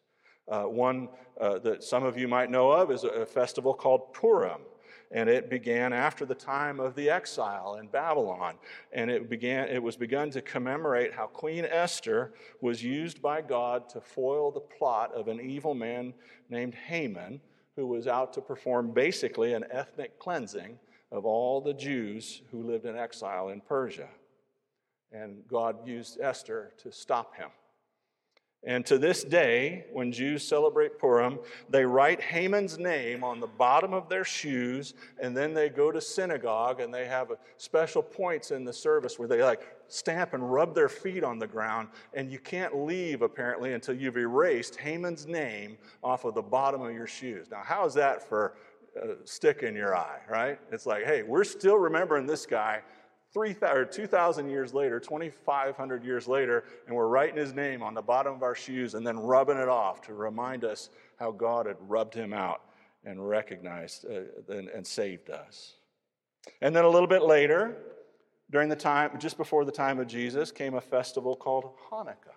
Uh, 0.48 0.64
one 0.64 1.08
uh, 1.40 1.58
that 1.58 1.84
some 1.84 2.04
of 2.04 2.16
you 2.16 2.26
might 2.26 2.50
know 2.50 2.70
of 2.70 2.90
is 2.90 3.04
a 3.04 3.26
festival 3.26 3.75
called 3.75 4.12
Purim, 4.14 4.62
and 5.10 5.28
it 5.28 5.50
began 5.50 5.92
after 5.92 6.25
the 6.25 6.34
time 6.34 6.80
of 6.80 6.94
the 6.94 7.10
exile 7.10 7.76
in 7.80 7.87
Babylon. 7.88 8.54
And 8.92 9.10
it 9.10 9.28
began 9.28 9.68
it 9.68 9.82
was 9.82 9.96
begun 9.96 10.30
to 10.30 10.40
commemorate 10.40 11.12
how 11.12 11.26
Queen 11.26 11.66
Esther 11.66 12.32
was 12.62 12.82
used 12.82 13.20
by 13.20 13.42
God 13.42 13.88
to 13.90 14.00
foil 14.00 14.50
the 14.50 14.60
plot 14.60 15.12
of 15.14 15.28
an 15.28 15.40
evil 15.40 15.75
man 15.75 16.14
named 16.48 16.75
Haman, 16.75 17.40
who 17.76 17.87
was 17.87 18.06
out 18.06 18.32
to 18.34 18.40
perform 18.40 18.92
basically 18.92 19.52
an 19.52 19.64
ethnic 19.70 20.18
cleansing 20.18 20.78
of 21.10 21.24
all 21.24 21.60
the 21.60 21.74
Jews 21.74 22.42
who 22.50 22.62
lived 22.62 22.84
in 22.84 22.96
exile 22.96 23.48
in 23.48 23.60
Persia. 23.60 24.08
And 25.10 25.42
God 25.48 25.86
used 25.86 26.20
Esther 26.20 26.72
to 26.82 26.92
stop 26.92 27.34
him. 27.34 27.48
And 28.64 28.84
to 28.86 28.98
this 28.98 29.22
day, 29.22 29.84
when 29.92 30.10
Jews 30.10 30.46
celebrate 30.46 30.98
Purim, 30.98 31.38
they 31.70 31.84
write 31.84 32.20
Haman's 32.20 32.76
name 32.76 33.22
on 33.22 33.38
the 33.38 33.46
bottom 33.46 33.94
of 33.94 34.08
their 34.08 34.24
shoes, 34.24 34.94
and 35.20 35.36
then 35.36 35.54
they 35.54 35.68
go 35.68 35.92
to 35.92 36.00
synagogue 36.00 36.80
and 36.80 36.92
they 36.92 37.06
have 37.06 37.30
special 37.56 38.02
points 38.02 38.50
in 38.50 38.64
the 38.64 38.72
service 38.72 39.16
where 39.16 39.28
they 39.28 39.44
like 39.44 39.62
stamp 39.86 40.34
and 40.34 40.52
rub 40.52 40.74
their 40.74 40.88
feet 40.88 41.22
on 41.22 41.38
the 41.38 41.46
ground, 41.46 41.88
and 42.14 42.32
you 42.32 42.40
can't 42.40 42.84
leave 42.84 43.22
apparently 43.22 43.74
until 43.74 43.94
you've 43.94 44.18
erased 44.18 44.74
Haman's 44.74 45.28
name 45.28 45.78
off 46.02 46.24
of 46.24 46.34
the 46.34 46.42
bottom 46.42 46.82
of 46.82 46.92
your 46.92 47.06
shoes. 47.06 47.46
Now, 47.52 47.62
how 47.64 47.86
is 47.86 47.94
that 47.94 48.28
for 48.28 48.54
stick 49.25 49.62
in 49.62 49.75
your 49.75 49.97
eye, 49.97 50.21
right? 50.28 50.59
It's 50.71 50.87
like, 50.87 51.04
hey, 51.04 51.23
we're 51.23 51.45
still 51.45 51.76
remembering 51.76 52.26
this 52.26 52.47
guy 52.47 52.83
3,000 53.33 53.76
or 53.76 53.85
2,000 53.85 54.49
years 54.49 54.73
later, 54.73 54.99
2,500 54.99 56.04
years 56.04 56.26
later, 56.26 56.64
and 56.87 56.97
we're 56.97 57.09
writing 57.09 57.37
his 57.37 57.54
name 57.54 57.83
on 57.83 57.95
the 57.95 58.02
bottom 58.02 58.35
of 58.35 58.42
our 58.42 58.54
shoes 58.54 58.95
and 58.95 59.07
then 59.07 59.18
rubbing 59.18 59.59
it 59.59 59.68
off 59.68 60.00
to 60.02 60.14
remind 60.14 60.64
us 60.64 60.88
how 61.18 61.30
God 61.30 61.66
had 61.66 61.76
rubbed 61.80 62.14
him 62.14 62.33
out 62.33 62.62
and 63.04 63.26
recognized 63.26 64.07
uh, 64.07 64.52
and, 64.52 64.68
and 64.68 64.87
saved 64.87 65.30
us. 65.30 65.75
And 66.62 66.75
then 66.75 66.85
a 66.85 66.88
little 66.88 67.09
bit 67.09 67.23
later, 67.23 67.76
during 68.50 68.71
the 68.71 68.76
time, 68.76 69.11
just 69.18 69.37
before 69.37 69.64
the 69.64 69.73
time 69.73 69.99
of 69.99 70.07
Jesus, 70.07 70.50
came 70.50 70.75
a 70.75 70.80
festival 70.80 71.37
called 71.37 71.71
Hanukkah. 71.90 72.37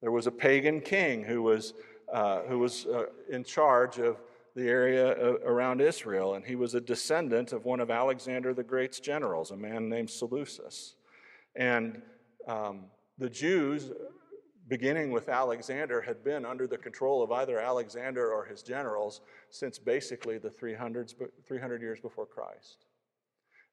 There 0.00 0.10
was 0.10 0.26
a 0.26 0.32
pagan 0.32 0.80
king 0.80 1.22
who 1.22 1.42
was, 1.42 1.74
uh, 2.12 2.40
who 2.42 2.58
was 2.58 2.86
uh, 2.86 3.06
in 3.30 3.44
charge 3.44 3.98
of 3.98 4.16
the 4.58 4.68
area 4.68 5.12
uh, 5.12 5.38
around 5.44 5.80
Israel, 5.80 6.34
and 6.34 6.44
he 6.44 6.56
was 6.56 6.74
a 6.74 6.80
descendant 6.80 7.52
of 7.52 7.64
one 7.64 7.78
of 7.78 7.90
Alexander 7.90 8.52
the 8.52 8.64
Great's 8.64 8.98
generals, 8.98 9.52
a 9.52 9.56
man 9.56 9.88
named 9.88 10.10
Seleucus. 10.10 10.96
And 11.54 12.02
um, 12.48 12.86
the 13.18 13.30
Jews, 13.30 13.92
beginning 14.66 15.12
with 15.12 15.28
Alexander, 15.28 16.00
had 16.00 16.24
been 16.24 16.44
under 16.44 16.66
the 16.66 16.76
control 16.76 17.22
of 17.22 17.30
either 17.30 17.60
Alexander 17.60 18.32
or 18.32 18.44
his 18.44 18.62
generals 18.62 19.20
since 19.48 19.78
basically 19.78 20.38
the 20.38 20.50
300s, 20.50 21.14
300 21.46 21.80
years 21.80 22.00
before 22.00 22.26
Christ. 22.26 22.86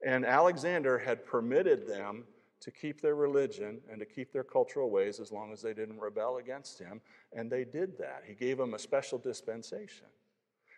And 0.05 0.23
Alexander 0.23 0.99
had 0.99 1.25
permitted 1.25 1.87
them 1.87 2.25
to 2.61 2.69
keep 2.69 3.01
their 3.01 3.15
religion 3.15 3.81
and 3.91 3.99
to 3.99 4.05
keep 4.05 4.31
their 4.31 4.43
cultural 4.43 4.91
ways 4.91 5.19
as 5.19 5.31
long 5.31 5.51
as 5.51 5.63
they 5.63 5.73
didn't 5.73 5.99
rebel 5.99 6.37
against 6.37 6.79
him. 6.79 7.01
And 7.33 7.51
they 7.51 7.63
did 7.63 7.97
that. 7.97 8.23
He 8.27 8.35
gave 8.35 8.57
them 8.57 8.75
a 8.75 8.79
special 8.79 9.17
dispensation. 9.17 10.07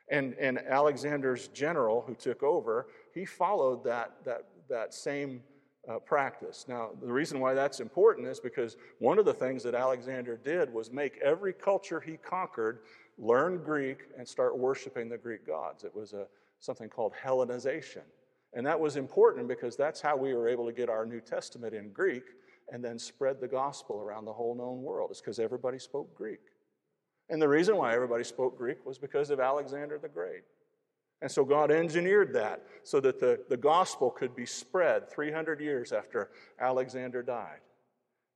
And, 0.10 0.36
and 0.40 0.60
Alexander's 0.60 1.50
general 1.50 2.04
who 2.08 2.16
took 2.16 2.44
over, 2.44 2.88
he 3.14 3.26
followed 3.26 3.84
that, 3.84 4.14
that, 4.24 4.46
that 4.70 4.94
same 4.94 5.42
uh, 5.90 6.00
practice. 6.00 6.66
Now, 6.68 6.92
the 7.02 7.12
reason 7.12 7.40
why 7.40 7.54
that's 7.54 7.80
important 7.80 8.28
is 8.28 8.40
because 8.40 8.78
one 9.00 9.20
of 9.20 9.26
the 9.26 9.34
things 9.34 9.64
that 9.64 9.76
Alexander 9.76 10.38
did 10.38 10.74
was 10.74 10.92
make 10.92 11.18
every 11.24 11.54
culture 11.54 12.00
he 12.00 12.18
conquered 12.18 12.80
learn 13.18 13.64
Greek 13.64 14.00
and 14.18 14.28
start 14.28 14.58
worshiping 14.58 15.10
the 15.10 15.18
Greek 15.18 15.46
gods. 15.48 15.84
It 15.84 15.96
was 15.96 16.14
a, 16.14 16.28
something 16.60 16.90
called 16.90 17.14
Hellenization. 17.24 18.04
And 18.54 18.66
that 18.66 18.80
was 18.80 18.96
important 18.96 19.48
because 19.48 19.76
that's 19.76 20.02
how 20.02 20.16
we 20.16 20.34
were 20.34 20.48
able 20.48 20.66
to 20.66 20.74
get 20.74 20.90
our 20.90 21.06
New 21.06 21.22
Testament 21.22 21.74
in 21.74 21.92
Greek 21.92 22.24
and 22.72 22.84
then 22.84 23.00
spread 23.00 23.40
the 23.40 23.48
gospel 23.48 24.02
around 24.02 24.26
the 24.26 24.34
whole 24.34 24.56
known 24.56 24.82
world. 24.82 25.10
It's 25.12 25.22
because 25.22 25.40
everybody 25.40 25.80
spoke 25.80 26.14
Greek. 26.16 26.40
And 27.30 27.42
the 27.42 27.48
reason 27.48 27.76
why 27.76 27.94
everybody 27.94 28.24
spoke 28.24 28.58
Greek 28.58 28.86
was 28.86 28.98
because 28.98 29.30
of 29.30 29.40
Alexander 29.40 29.98
the 29.98 30.08
Great. 30.08 30.44
And 31.22 31.32
so 31.32 31.44
God 31.44 31.72
engineered 31.72 32.34
that 32.34 32.62
so 32.84 33.00
that 33.00 33.20
the, 33.20 33.40
the 33.50 33.58
gospel 33.58 34.12
could 34.12 34.36
be 34.36 34.46
spread 34.46 35.10
300 35.10 35.60
years 35.60 35.92
after 35.92 36.30
Alexander 36.60 37.24
died 37.24 37.60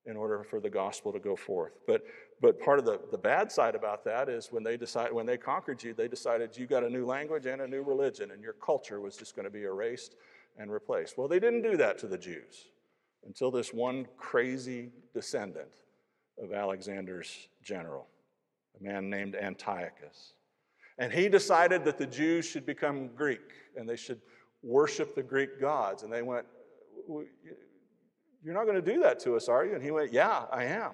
in 0.06 0.18
order 0.18 0.44
for 0.44 0.60
the 0.60 0.70
gospel 0.70 1.14
to 1.14 1.20
go 1.20 1.36
forth. 1.36 1.74
But, 1.86 2.04
but 2.42 2.60
part 2.60 2.80
of 2.80 2.86
the, 2.86 3.00
the 3.12 3.18
bad 3.20 3.52
side 3.52 3.76
about 3.76 4.04
that 4.06 4.30
is 4.30 4.48
when 4.52 4.64
they 4.64 4.78
decided, 4.78 5.14
when 5.14 5.28
they 5.28 5.38
conquered 5.38 5.84
you, 5.84 5.94
they 5.94 6.08
decided 6.08 6.58
you 6.58 6.66
got 6.66 6.84
a 6.84 6.90
new 6.90 7.06
language 7.06 7.46
and 7.46 7.62
a 7.62 7.68
new 7.68 7.84
religion, 7.84 8.32
and 8.32 8.42
your 8.42 8.54
culture 8.54 9.00
was 9.00 9.16
just 9.16 9.36
going 9.36 9.46
to 9.46 9.52
be 9.52 9.64
erased 9.64 10.16
and 10.58 10.72
replaced. 10.72 11.20
Well, 11.20 11.28
they 11.28 11.40
didn't 11.40 11.62
do 11.62 11.78
that 11.78 12.00
to 12.00 12.08
the 12.08 12.18
Jews 12.18 12.70
until 13.28 13.52
this 13.52 13.72
one 13.72 14.08
crazy 14.18 14.90
descendant 15.14 15.70
of 16.42 16.52
Alexander's 16.52 17.48
general 17.64 18.08
a 18.80 18.84
man 18.84 19.10
named 19.10 19.36
Antiochus. 19.36 20.34
And 20.98 21.12
he 21.12 21.30
decided 21.30 21.84
that 21.86 21.98
the 21.98 22.06
Jews 22.06 22.46
should 22.46 22.66
become 22.66 23.10
Greek 23.16 23.52
and 23.76 23.88
they 23.88 23.96
should 23.96 24.22
worship 24.62 25.16
the 25.16 25.24
Greek 25.24 25.60
gods. 25.60 26.04
And 26.04 26.12
they 26.12 26.22
went, 26.22 26.46
You're 27.08 28.54
not 28.54 28.66
going 28.66 28.84
to 28.84 28.94
do 28.94 29.02
that 29.02 29.20
to 29.22 29.36
us, 29.36 29.48
are 29.48 29.66
you? 29.66 29.74
And 29.74 29.84
he 29.84 29.92
went, 29.92 30.14
Yeah, 30.14 30.46
I 30.52 30.66
am. 30.66 30.92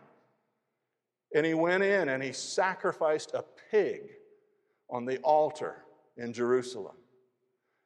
And 1.36 1.46
he 1.46 1.53
went 1.53 1.84
in 1.84 2.10
and 2.10 2.24
he 2.24 2.31
sacrificed 2.31 3.31
a 3.34 3.43
pig 3.69 4.01
on 4.89 5.05
the 5.05 5.17
altar 5.19 5.84
in 6.15 6.31
Jerusalem. 6.31 6.96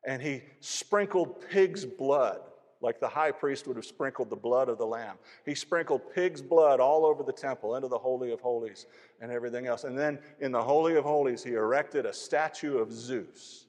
And 0.06 0.22
he 0.22 0.44
sprinkled 0.60 1.50
pig's 1.50 1.86
blood 1.86 2.42
like 2.82 3.00
the 3.00 3.08
high 3.08 3.32
priest 3.32 3.68
would 3.68 3.76
have 3.76 3.86
sprinkled 3.86 4.30
the 4.30 4.36
blood 4.36 4.70
of 4.70 4.78
the 4.78 4.86
lamb. 4.86 5.16
He 5.46 5.56
sprinkled 5.56 6.14
pig's 6.14 6.42
blood 6.42 6.80
all 6.80 7.06
over 7.06 7.24
the 7.24 7.32
temple, 7.32 7.76
into 7.76 7.88
the 7.88 7.98
Holy 7.98 8.32
of 8.32 8.42
Holies, 8.42 8.88
and 9.22 9.32
everything 9.32 9.68
else. 9.68 9.84
And 9.84 9.98
then 9.98 10.20
in 10.40 10.52
the 10.52 10.62
Holy 10.62 10.96
of 10.96 11.04
Holies, 11.04 11.44
he 11.44 11.54
erected 11.54 12.06
a 12.06 12.14
statue 12.14 12.78
of 12.78 12.92
Zeus. 12.92 13.66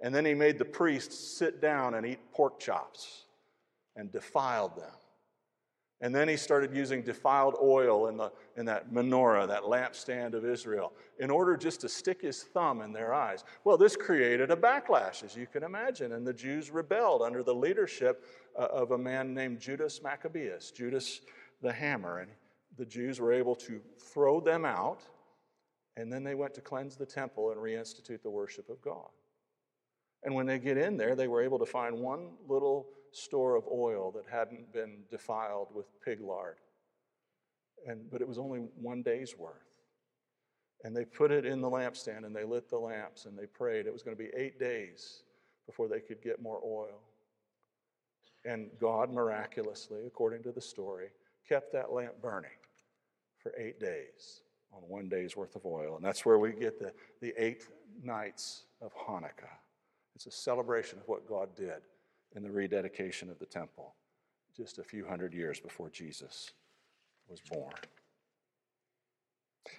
And 0.00 0.14
then 0.14 0.24
he 0.24 0.34
made 0.34 0.58
the 0.58 0.64
priests 0.64 1.16
sit 1.16 1.60
down 1.60 1.94
and 1.94 2.06
eat 2.06 2.18
pork 2.32 2.58
chops 2.58 3.24
and 3.94 4.10
defiled 4.12 4.76
them. 4.76 4.92
And 6.02 6.14
then 6.14 6.28
he 6.28 6.36
started 6.36 6.74
using 6.74 7.00
defiled 7.00 7.56
oil 7.62 8.08
in, 8.08 8.18
the, 8.18 8.30
in 8.56 8.66
that 8.66 8.92
menorah, 8.92 9.48
that 9.48 9.62
lampstand 9.62 10.34
of 10.34 10.44
Israel, 10.44 10.92
in 11.18 11.30
order 11.30 11.56
just 11.56 11.80
to 11.80 11.88
stick 11.88 12.20
his 12.20 12.42
thumb 12.42 12.82
in 12.82 12.92
their 12.92 13.14
eyes. 13.14 13.44
Well, 13.64 13.78
this 13.78 13.96
created 13.96 14.50
a 14.50 14.56
backlash, 14.56 15.24
as 15.24 15.34
you 15.34 15.46
can 15.46 15.62
imagine, 15.62 16.12
and 16.12 16.26
the 16.26 16.34
Jews 16.34 16.70
rebelled 16.70 17.22
under 17.22 17.42
the 17.42 17.54
leadership 17.54 18.26
uh, 18.58 18.66
of 18.66 18.90
a 18.90 18.98
man 18.98 19.32
named 19.32 19.58
Judas 19.58 20.02
Maccabeus, 20.02 20.70
Judas 20.70 21.22
the 21.62 21.72
Hammer. 21.72 22.18
And 22.18 22.30
the 22.76 22.84
Jews 22.84 23.18
were 23.18 23.32
able 23.32 23.54
to 23.56 23.80
throw 23.98 24.38
them 24.38 24.66
out, 24.66 25.00
and 25.96 26.12
then 26.12 26.22
they 26.24 26.34
went 26.34 26.52
to 26.54 26.60
cleanse 26.60 26.96
the 26.96 27.06
temple 27.06 27.52
and 27.52 27.60
reinstitute 27.60 28.22
the 28.22 28.30
worship 28.30 28.68
of 28.68 28.82
God. 28.82 29.08
And 30.24 30.34
when 30.34 30.44
they 30.44 30.58
get 30.58 30.76
in 30.76 30.98
there, 30.98 31.14
they 31.14 31.28
were 31.28 31.42
able 31.42 31.58
to 31.58 31.66
find 31.66 31.98
one 31.98 32.32
little 32.48 32.88
store 33.16 33.56
of 33.56 33.64
oil 33.72 34.12
that 34.12 34.24
hadn't 34.30 34.72
been 34.72 34.98
defiled 35.10 35.68
with 35.74 35.86
pig 36.04 36.20
lard. 36.20 36.56
And, 37.86 38.10
but 38.10 38.20
it 38.20 38.28
was 38.28 38.38
only 38.38 38.60
one 38.80 39.02
day's 39.02 39.36
worth. 39.38 39.54
And 40.84 40.94
they 40.94 41.04
put 41.04 41.30
it 41.30 41.46
in 41.46 41.60
the 41.60 41.70
lampstand 41.70 42.26
and 42.26 42.36
they 42.36 42.44
lit 42.44 42.68
the 42.68 42.78
lamps 42.78 43.24
and 43.24 43.38
they 43.38 43.46
prayed. 43.46 43.86
It 43.86 43.92
was 43.92 44.02
going 44.02 44.16
to 44.16 44.22
be 44.22 44.30
eight 44.36 44.60
days 44.60 45.22
before 45.66 45.88
they 45.88 46.00
could 46.00 46.22
get 46.22 46.42
more 46.42 46.60
oil. 46.64 47.00
And 48.44 48.68
God 48.78 49.10
miraculously, 49.10 50.06
according 50.06 50.42
to 50.44 50.52
the 50.52 50.60
story, 50.60 51.08
kept 51.48 51.72
that 51.72 51.92
lamp 51.92 52.20
burning 52.20 52.50
for 53.38 53.52
eight 53.58 53.80
days 53.80 54.42
on 54.72 54.82
one 54.82 55.08
day's 55.08 55.36
worth 55.36 55.56
of 55.56 55.64
oil. 55.64 55.96
And 55.96 56.04
that's 56.04 56.26
where 56.26 56.38
we 56.38 56.52
get 56.52 56.78
the, 56.78 56.92
the 57.22 57.32
eight 57.38 57.66
nights 58.02 58.64
of 58.82 58.92
Hanukkah. 58.94 59.56
It's 60.14 60.26
a 60.26 60.30
celebration 60.30 60.98
of 60.98 61.08
what 61.08 61.26
God 61.26 61.48
did 61.56 61.82
in 62.34 62.42
the 62.42 62.50
rededication 62.50 63.30
of 63.30 63.38
the 63.38 63.46
temple 63.46 63.94
just 64.56 64.78
a 64.78 64.84
few 64.84 65.06
hundred 65.06 65.34
years 65.34 65.60
before 65.60 65.90
Jesus 65.90 66.52
was 67.28 67.40
born. 67.40 67.72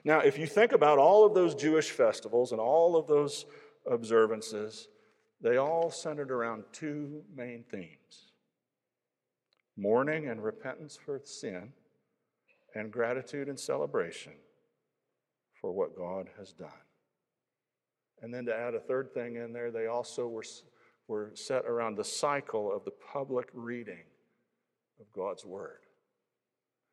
Now, 0.03 0.19
if 0.19 0.37
you 0.37 0.45
think 0.45 0.71
about 0.71 0.99
all 0.99 1.25
of 1.25 1.33
those 1.33 1.55
Jewish 1.55 1.89
festivals 1.91 2.51
and 2.51 2.61
all 2.61 2.95
of 2.95 3.07
those 3.07 3.45
observances, 3.89 4.87
they 5.41 5.57
all 5.57 5.89
centered 5.89 6.31
around 6.31 6.65
two 6.71 7.23
main 7.35 7.63
themes 7.71 8.31
mourning 9.77 10.27
and 10.27 10.43
repentance 10.43 10.97
for 10.97 11.21
sin, 11.23 11.71
and 12.73 12.91
gratitude 12.91 13.47
and 13.47 13.59
celebration 13.59 14.33
for 15.61 15.71
what 15.71 15.95
God 15.95 16.29
has 16.37 16.51
done. 16.51 16.69
And 18.21 18.33
then 18.33 18.45
to 18.45 18.55
add 18.55 18.73
a 18.73 18.79
third 18.79 19.13
thing 19.13 19.35
in 19.35 19.53
there, 19.53 19.71
they 19.71 19.87
also 19.87 20.27
were 20.27 20.43
were 21.07 21.31
set 21.33 21.65
around 21.65 21.95
the 21.95 22.03
cycle 22.03 22.71
of 22.71 22.83
the 22.85 22.91
public 22.91 23.49
reading 23.53 24.03
of 24.99 25.11
God's 25.13 25.45
Word. 25.45 25.79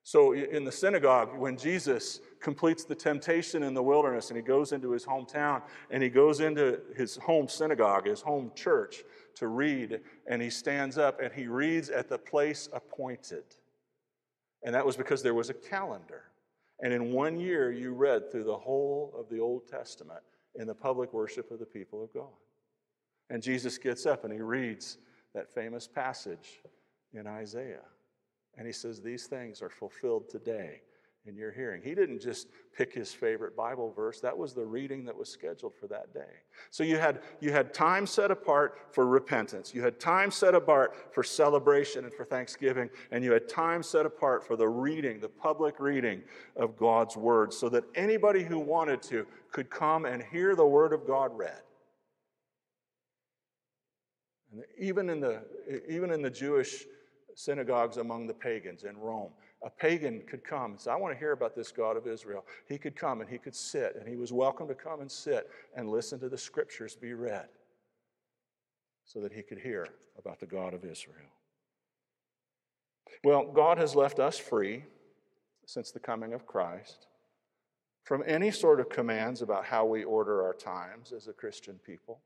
So 0.07 0.35
in 0.35 0.65
the 0.65 0.73
synagogue, 0.73 1.35
when 1.35 1.57
Jesus 1.57 2.21
completes 2.39 2.85
the 2.85 2.95
temptation 2.95 3.63
in 3.63 3.73
the 3.73 3.83
wilderness 3.83 4.29
and 4.29 4.37
he 4.37 4.43
goes 4.43 4.73
into 4.73 4.91
his 4.91 5.07
hometown 5.07 5.63
and 5.91 6.03
he 6.03 6.11
goes 6.11 6.41
into 6.41 6.79
his 6.95 7.17
home 7.17 7.49
synagogue, 7.49 8.07
his 8.07 8.21
home 8.21 8.53
church, 8.55 9.03
to 9.37 9.49
read, 9.49 10.01
and 10.27 10.43
he 10.43 10.51
stands 10.51 10.99
up 10.99 11.21
and 11.23 11.33
he 11.33 11.47
reads 11.47 11.89
at 11.89 12.11
the 12.11 12.19
place 12.19 12.69
appointed. 12.75 13.45
And 14.63 14.75
that 14.75 14.85
was 14.85 14.97
because 14.97 15.23
there 15.23 15.35
was 15.35 15.49
a 15.49 15.55
calendar. 15.55 16.25
And 16.81 16.93
in 16.93 17.13
one 17.13 17.41
year, 17.41 17.73
you 17.73 17.95
read 17.95 18.31
through 18.31 18.45
the 18.45 18.57
whole 18.57 19.15
of 19.19 19.31
the 19.31 19.41
Old 19.41 19.67
Testament 19.69 20.21
in 20.55 20.67
the 20.67 20.75
public 20.75 21.15
worship 21.15 21.51
of 21.51 21.59
the 21.59 21.67
people 21.67 22.05
of 22.05 22.13
God. 22.13 22.29
And 23.31 23.43
Jesus 23.43 23.79
gets 23.79 24.07
up 24.07 24.25
and 24.25 24.33
he 24.33 24.41
reads 24.41 24.99
that 25.35 25.55
famous 25.55 25.87
passage 25.87 26.61
in 27.13 27.27
Isaiah. 27.27 27.85
And 28.57 28.67
he 28.67 28.73
says, 28.73 29.01
These 29.01 29.27
things 29.27 29.63
are 29.63 29.71
fulfilled 29.71 30.29
today 30.29 30.83
in 31.27 31.37
your 31.37 31.51
hearing. 31.51 31.81
He 31.83 31.95
didn't 31.95 32.21
just 32.21 32.49
pick 32.77 32.93
his 32.93 33.13
favorite 33.13 33.57
Bible 33.57 33.91
verse, 33.91 34.21
that 34.21 34.37
was 34.37 34.53
the 34.53 34.65
reading 34.65 35.05
that 35.07 35.17
was 35.17 35.29
scheduled 35.29 35.75
for 35.75 35.87
that 35.87 36.13
day. 36.13 36.21
So 36.71 36.85
you 36.85 36.99
had, 36.99 37.23
you 37.41 37.51
had 37.51 37.73
time 37.73 38.07
set 38.07 38.31
apart 38.31 38.79
for 38.91 39.07
repentance, 39.07 39.75
you 39.75 39.83
had 39.83 39.99
time 39.99 40.31
set 40.31 40.55
apart 40.55 41.15
for 41.15 41.23
celebration 41.23 42.05
and 42.05 42.13
for 42.13 42.25
thanksgiving, 42.25 42.91
and 43.11 43.25
you 43.25 43.33
had 43.33 43.49
time 43.49 43.83
set 43.83 44.05
apart 44.05 44.47
for 44.47 44.57
the 44.57 44.69
reading, 44.69 45.19
the 45.19 45.29
public 45.29 45.81
reading 45.81 46.23
of 46.57 46.77
God's 46.77 47.17
Word, 47.17 47.53
so 47.53 47.69
that 47.71 47.85
anybody 47.95 48.43
who 48.43 48.59
wanted 48.59 49.01
to 49.03 49.27
could 49.51 49.71
come 49.71 50.05
and 50.05 50.23
hear 50.23 50.55
the 50.55 50.67
Word 50.67 50.93
of 50.93 51.07
God 51.07 51.31
read. 51.35 51.63
And 54.55 54.65
even 54.79 55.11
in 55.11 55.19
the, 55.19 55.43
even 55.89 56.13
in 56.13 56.23
the 56.23 56.31
Jewish 56.31 56.85
synagogues 57.35 57.97
among 57.97 58.29
the 58.29 58.35
pagans 58.35 58.85
in 58.85 58.97
Rome, 58.97 59.33
a 59.65 59.71
pagan 59.71 60.23
could 60.29 60.45
come 60.45 60.73
and 60.73 60.81
say, 60.81 60.93
I 60.93 60.97
want 60.97 61.13
to 61.13 61.19
hear 61.19 61.33
about 61.33 61.57
this 61.57 61.73
God 61.73 61.97
of 61.97 62.07
Israel. 62.07 62.45
He 62.69 62.79
could 62.79 62.95
come 62.95 63.21
and 63.21 63.29
he 63.29 63.39
could 63.39 63.57
sit, 63.57 63.97
and 63.99 64.09
he 64.09 64.15
was 64.15 64.33
welcome 64.33 64.69
to 64.69 64.75
come 64.75 65.01
and 65.01 65.11
sit 65.11 65.51
and 65.75 65.91
listen 65.91 66.21
to 66.21 66.29
the 66.29 66.39
scriptures 66.39 66.95
be 66.95 67.15
read 67.15 67.49
so 69.05 69.21
that 69.21 69.33
he 69.33 69.43
could 69.43 69.59
hear 69.59 69.89
about 70.19 70.39
the 70.39 70.47
God 70.47 70.73
of 70.73 70.85
Israel. 70.85 71.17
Well, 73.25 73.51
God 73.53 73.79
has 73.79 73.97
left 73.97 74.21
us 74.21 74.39
free 74.39 74.85
since 75.67 75.91
the 75.91 76.01
coming 76.01 76.33
of 76.33 76.47
Christ 76.47 77.07
from 78.05 78.23
any 78.27 78.51
sort 78.51 78.81
of 78.81 78.89
commands 78.89 79.43
about 79.43 79.65
how 79.65 79.85
we 79.85 80.05
order 80.05 80.45
our 80.45 80.53
times 80.53 81.13
as 81.13 81.27
a 81.27 81.33
Christian 81.33 81.81
people, 81.85 82.21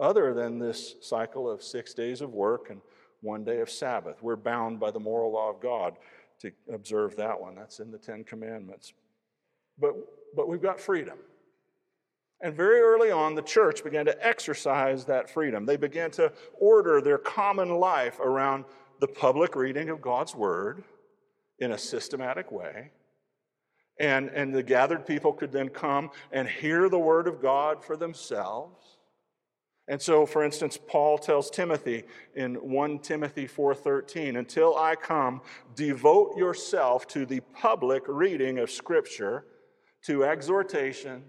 other 0.00 0.34
than 0.34 0.58
this 0.58 0.96
cycle 1.00 1.50
of 1.50 1.62
six 1.62 1.94
days 1.94 2.20
of 2.20 2.32
work 2.32 2.70
and 2.70 2.80
one 3.20 3.44
day 3.44 3.60
of 3.60 3.70
Sabbath. 3.70 4.22
We're 4.22 4.36
bound 4.36 4.80
by 4.80 4.90
the 4.90 5.00
moral 5.00 5.32
law 5.32 5.50
of 5.50 5.60
God 5.60 5.96
to 6.40 6.50
observe 6.72 7.16
that 7.16 7.38
one. 7.38 7.54
That's 7.54 7.80
in 7.80 7.90
the 7.90 7.98
Ten 7.98 8.24
Commandments. 8.24 8.94
But, 9.78 9.94
but 10.34 10.48
we've 10.48 10.62
got 10.62 10.80
freedom. 10.80 11.18
And 12.40 12.54
very 12.54 12.80
early 12.80 13.10
on, 13.10 13.34
the 13.34 13.42
church 13.42 13.84
began 13.84 14.06
to 14.06 14.26
exercise 14.26 15.04
that 15.04 15.28
freedom. 15.28 15.66
They 15.66 15.76
began 15.76 16.10
to 16.12 16.32
order 16.58 17.02
their 17.02 17.18
common 17.18 17.68
life 17.76 18.18
around 18.18 18.64
the 19.00 19.08
public 19.08 19.54
reading 19.54 19.90
of 19.90 20.00
God's 20.00 20.34
word 20.34 20.82
in 21.58 21.72
a 21.72 21.78
systematic 21.78 22.50
way. 22.50 22.90
And, 23.98 24.30
and 24.30 24.54
the 24.54 24.62
gathered 24.62 25.06
people 25.06 25.34
could 25.34 25.52
then 25.52 25.68
come 25.68 26.10
and 26.32 26.48
hear 26.48 26.88
the 26.88 26.98
word 26.98 27.28
of 27.28 27.42
God 27.42 27.84
for 27.84 27.96
themselves. 27.96 28.96
And 29.90 30.00
so, 30.00 30.24
for 30.24 30.44
instance, 30.44 30.78
Paul 30.78 31.18
tells 31.18 31.50
Timothy 31.50 32.04
in 32.36 32.54
1 32.54 33.00
Timothy 33.00 33.48
4:13, 33.48 34.36
"Until 34.36 34.76
I 34.76 34.94
come, 34.94 35.42
devote 35.74 36.36
yourself 36.36 37.08
to 37.08 37.26
the 37.26 37.40
public 37.40 38.04
reading 38.06 38.60
of 38.60 38.70
Scripture, 38.70 39.44
to 40.02 40.24
exhortation, 40.24 41.28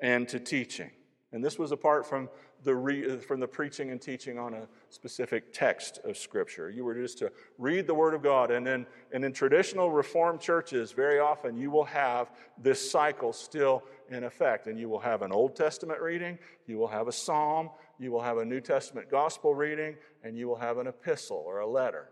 and 0.00 0.28
to 0.30 0.40
teaching." 0.40 0.90
And 1.30 1.44
this 1.44 1.60
was 1.60 1.70
apart 1.70 2.04
from 2.04 2.28
the, 2.64 2.74
re, 2.74 3.18
from 3.18 3.40
the 3.40 3.48
preaching 3.48 3.90
and 3.90 4.00
teaching 4.00 4.38
on 4.38 4.54
a 4.54 4.68
specific 4.90 5.52
text 5.52 5.98
of 6.04 6.16
Scripture. 6.16 6.70
You 6.70 6.84
were 6.84 6.94
just 6.94 7.18
to 7.18 7.32
read 7.58 7.86
the 7.86 7.94
Word 7.94 8.14
of 8.14 8.22
God. 8.22 8.50
And, 8.50 8.66
then, 8.66 8.86
and 9.12 9.24
in 9.24 9.32
traditional 9.32 9.90
Reformed 9.90 10.40
churches, 10.40 10.92
very 10.92 11.18
often 11.18 11.56
you 11.56 11.70
will 11.70 11.84
have 11.84 12.30
this 12.58 12.90
cycle 12.90 13.32
still 13.32 13.84
in 14.10 14.24
effect. 14.24 14.66
And 14.66 14.78
you 14.78 14.88
will 14.88 15.00
have 15.00 15.22
an 15.22 15.32
Old 15.32 15.56
Testament 15.56 16.00
reading, 16.00 16.38
you 16.66 16.78
will 16.78 16.88
have 16.88 17.08
a 17.08 17.12
psalm, 17.12 17.70
you 18.02 18.10
will 18.10 18.22
have 18.22 18.38
a 18.38 18.44
New 18.44 18.60
Testament 18.60 19.10
gospel 19.10 19.54
reading, 19.54 19.96
and 20.22 20.36
you 20.36 20.48
will 20.48 20.56
have 20.56 20.78
an 20.78 20.86
epistle 20.86 21.42
or 21.46 21.60
a 21.60 21.66
letter. 21.66 22.10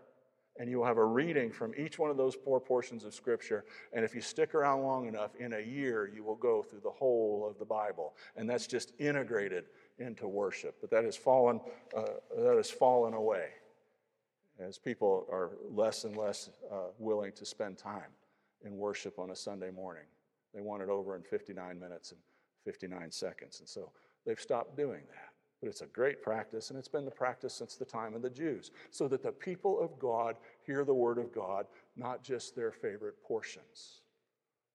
And 0.59 0.69
you 0.69 0.77
will 0.77 0.85
have 0.85 0.97
a 0.97 1.05
reading 1.05 1.51
from 1.51 1.73
each 1.77 1.97
one 1.97 2.11
of 2.11 2.17
those 2.17 2.35
four 2.35 2.59
portions 2.59 3.03
of 3.03 3.13
Scripture. 3.13 3.63
And 3.93 4.03
if 4.03 4.13
you 4.13 4.21
stick 4.21 4.53
around 4.53 4.83
long 4.83 5.07
enough, 5.07 5.31
in 5.39 5.53
a 5.53 5.59
year, 5.59 6.11
you 6.13 6.23
will 6.23 6.35
go 6.35 6.61
through 6.61 6.81
the 6.81 6.89
whole 6.89 7.47
of 7.49 7.57
the 7.57 7.65
Bible. 7.65 8.15
And 8.35 8.49
that's 8.49 8.67
just 8.67 8.93
integrated 8.99 9.65
into 9.97 10.27
worship. 10.27 10.75
But 10.81 10.91
that 10.91 11.03
has 11.03 11.15
fallen, 11.15 11.61
uh, 11.95 12.03
that 12.37 12.57
has 12.57 12.69
fallen 12.69 13.13
away 13.13 13.47
as 14.59 14.77
people 14.77 15.25
are 15.31 15.51
less 15.69 16.03
and 16.03 16.15
less 16.15 16.49
uh, 16.71 16.89
willing 16.99 17.31
to 17.33 17.45
spend 17.45 17.77
time 17.77 18.11
in 18.63 18.77
worship 18.77 19.19
on 19.19 19.31
a 19.31 19.35
Sunday 19.35 19.71
morning. 19.71 20.03
They 20.53 20.61
want 20.61 20.83
it 20.83 20.89
over 20.89 21.15
in 21.15 21.23
59 21.23 21.79
minutes 21.79 22.11
and 22.11 22.19
59 22.65 23.11
seconds. 23.11 23.59
And 23.59 23.67
so 23.67 23.91
they've 24.25 24.39
stopped 24.39 24.75
doing 24.77 25.01
that. 25.09 25.30
But 25.61 25.69
it's 25.69 25.81
a 25.81 25.87
great 25.87 26.23
practice, 26.23 26.71
and 26.71 26.79
it's 26.79 26.87
been 26.87 27.05
the 27.05 27.11
practice 27.11 27.53
since 27.53 27.75
the 27.75 27.85
time 27.85 28.15
of 28.15 28.23
the 28.23 28.29
Jews, 28.31 28.71
so 28.89 29.07
that 29.07 29.21
the 29.21 29.31
people 29.31 29.79
of 29.79 29.99
God 29.99 30.35
hear 30.65 30.83
the 30.83 30.93
Word 30.93 31.19
of 31.19 31.31
God, 31.31 31.67
not 31.95 32.23
just 32.23 32.55
their 32.55 32.71
favorite 32.71 33.21
portions 33.23 34.01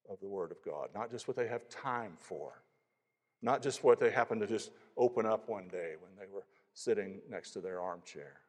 of 0.09 0.21
the 0.21 0.29
Word 0.29 0.53
of 0.53 0.63
God, 0.65 0.91
not 0.95 1.11
just 1.11 1.27
what 1.27 1.37
they 1.37 1.49
have 1.49 1.69
time 1.69 2.17
for, 2.21 2.63
not 3.43 3.63
just 3.63 3.83
what 3.83 3.99
they 3.99 4.11
happen 4.11 4.39
to 4.39 4.47
just 4.47 4.71
open 4.97 5.27
up 5.27 5.49
one 5.49 5.67
day 5.67 5.95
when 6.01 6.13
they 6.17 6.33
were 6.33 6.47
sitting 6.73 7.21
next 7.29 7.51
to 7.51 7.61
their 7.61 7.81
armchair. 7.81 8.41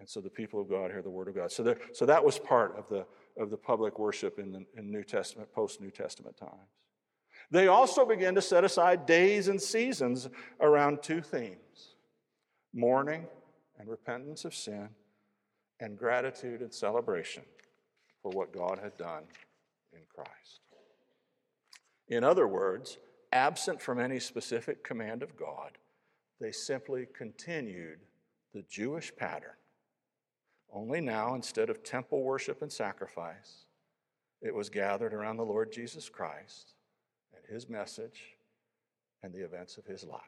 And 0.00 0.08
so 0.08 0.20
the 0.20 0.28
people 0.28 0.60
of 0.60 0.68
God 0.68 0.90
hear 0.90 1.00
the 1.00 1.10
Word 1.10 1.28
of 1.28 1.36
God. 1.36 1.52
So, 1.52 1.62
there, 1.62 1.78
so 1.92 2.04
that 2.06 2.22
was 2.22 2.38
part 2.38 2.76
of 2.76 2.88
the, 2.88 3.06
of 3.40 3.50
the 3.50 3.56
public 3.56 3.98
worship 3.98 4.38
in 4.38 4.52
the 4.52 4.66
in 4.76 4.90
New 4.90 5.04
Testament, 5.04 5.50
post 5.52 5.80
New 5.80 5.90
Testament 5.90 6.36
times. 6.36 6.52
They 7.50 7.68
also 7.68 8.04
began 8.04 8.34
to 8.34 8.42
set 8.42 8.64
aside 8.64 9.06
days 9.06 9.48
and 9.48 9.60
seasons 9.60 10.28
around 10.60 11.02
two 11.02 11.20
themes 11.20 11.94
mourning 12.72 13.26
and 13.78 13.88
repentance 13.88 14.44
of 14.44 14.54
sin, 14.54 14.88
and 15.80 15.98
gratitude 15.98 16.60
and 16.60 16.72
celebration 16.72 17.42
for 18.22 18.30
what 18.30 18.52
God 18.52 18.78
had 18.82 18.96
done 18.96 19.24
in 19.92 20.00
Christ. 20.14 20.60
In 22.08 22.24
other 22.24 22.46
words, 22.46 22.98
absent 23.32 23.82
from 23.82 24.00
any 24.00 24.18
specific 24.18 24.82
command 24.84 25.22
of 25.22 25.36
God, 25.36 25.72
they 26.40 26.52
simply 26.52 27.06
continued 27.16 27.98
the 28.54 28.62
Jewish 28.62 29.14
pattern. 29.14 29.50
Only 30.72 31.00
now, 31.00 31.34
instead 31.34 31.70
of 31.70 31.82
temple 31.82 32.22
worship 32.22 32.62
and 32.62 32.72
sacrifice, 32.72 33.66
it 34.40 34.54
was 34.54 34.68
gathered 34.68 35.14
around 35.14 35.36
the 35.36 35.44
Lord 35.44 35.72
Jesus 35.72 36.08
Christ 36.08 36.75
his 37.50 37.68
message 37.68 38.36
and 39.22 39.32
the 39.32 39.44
events 39.44 39.76
of 39.76 39.86
his 39.86 40.04
life. 40.04 40.20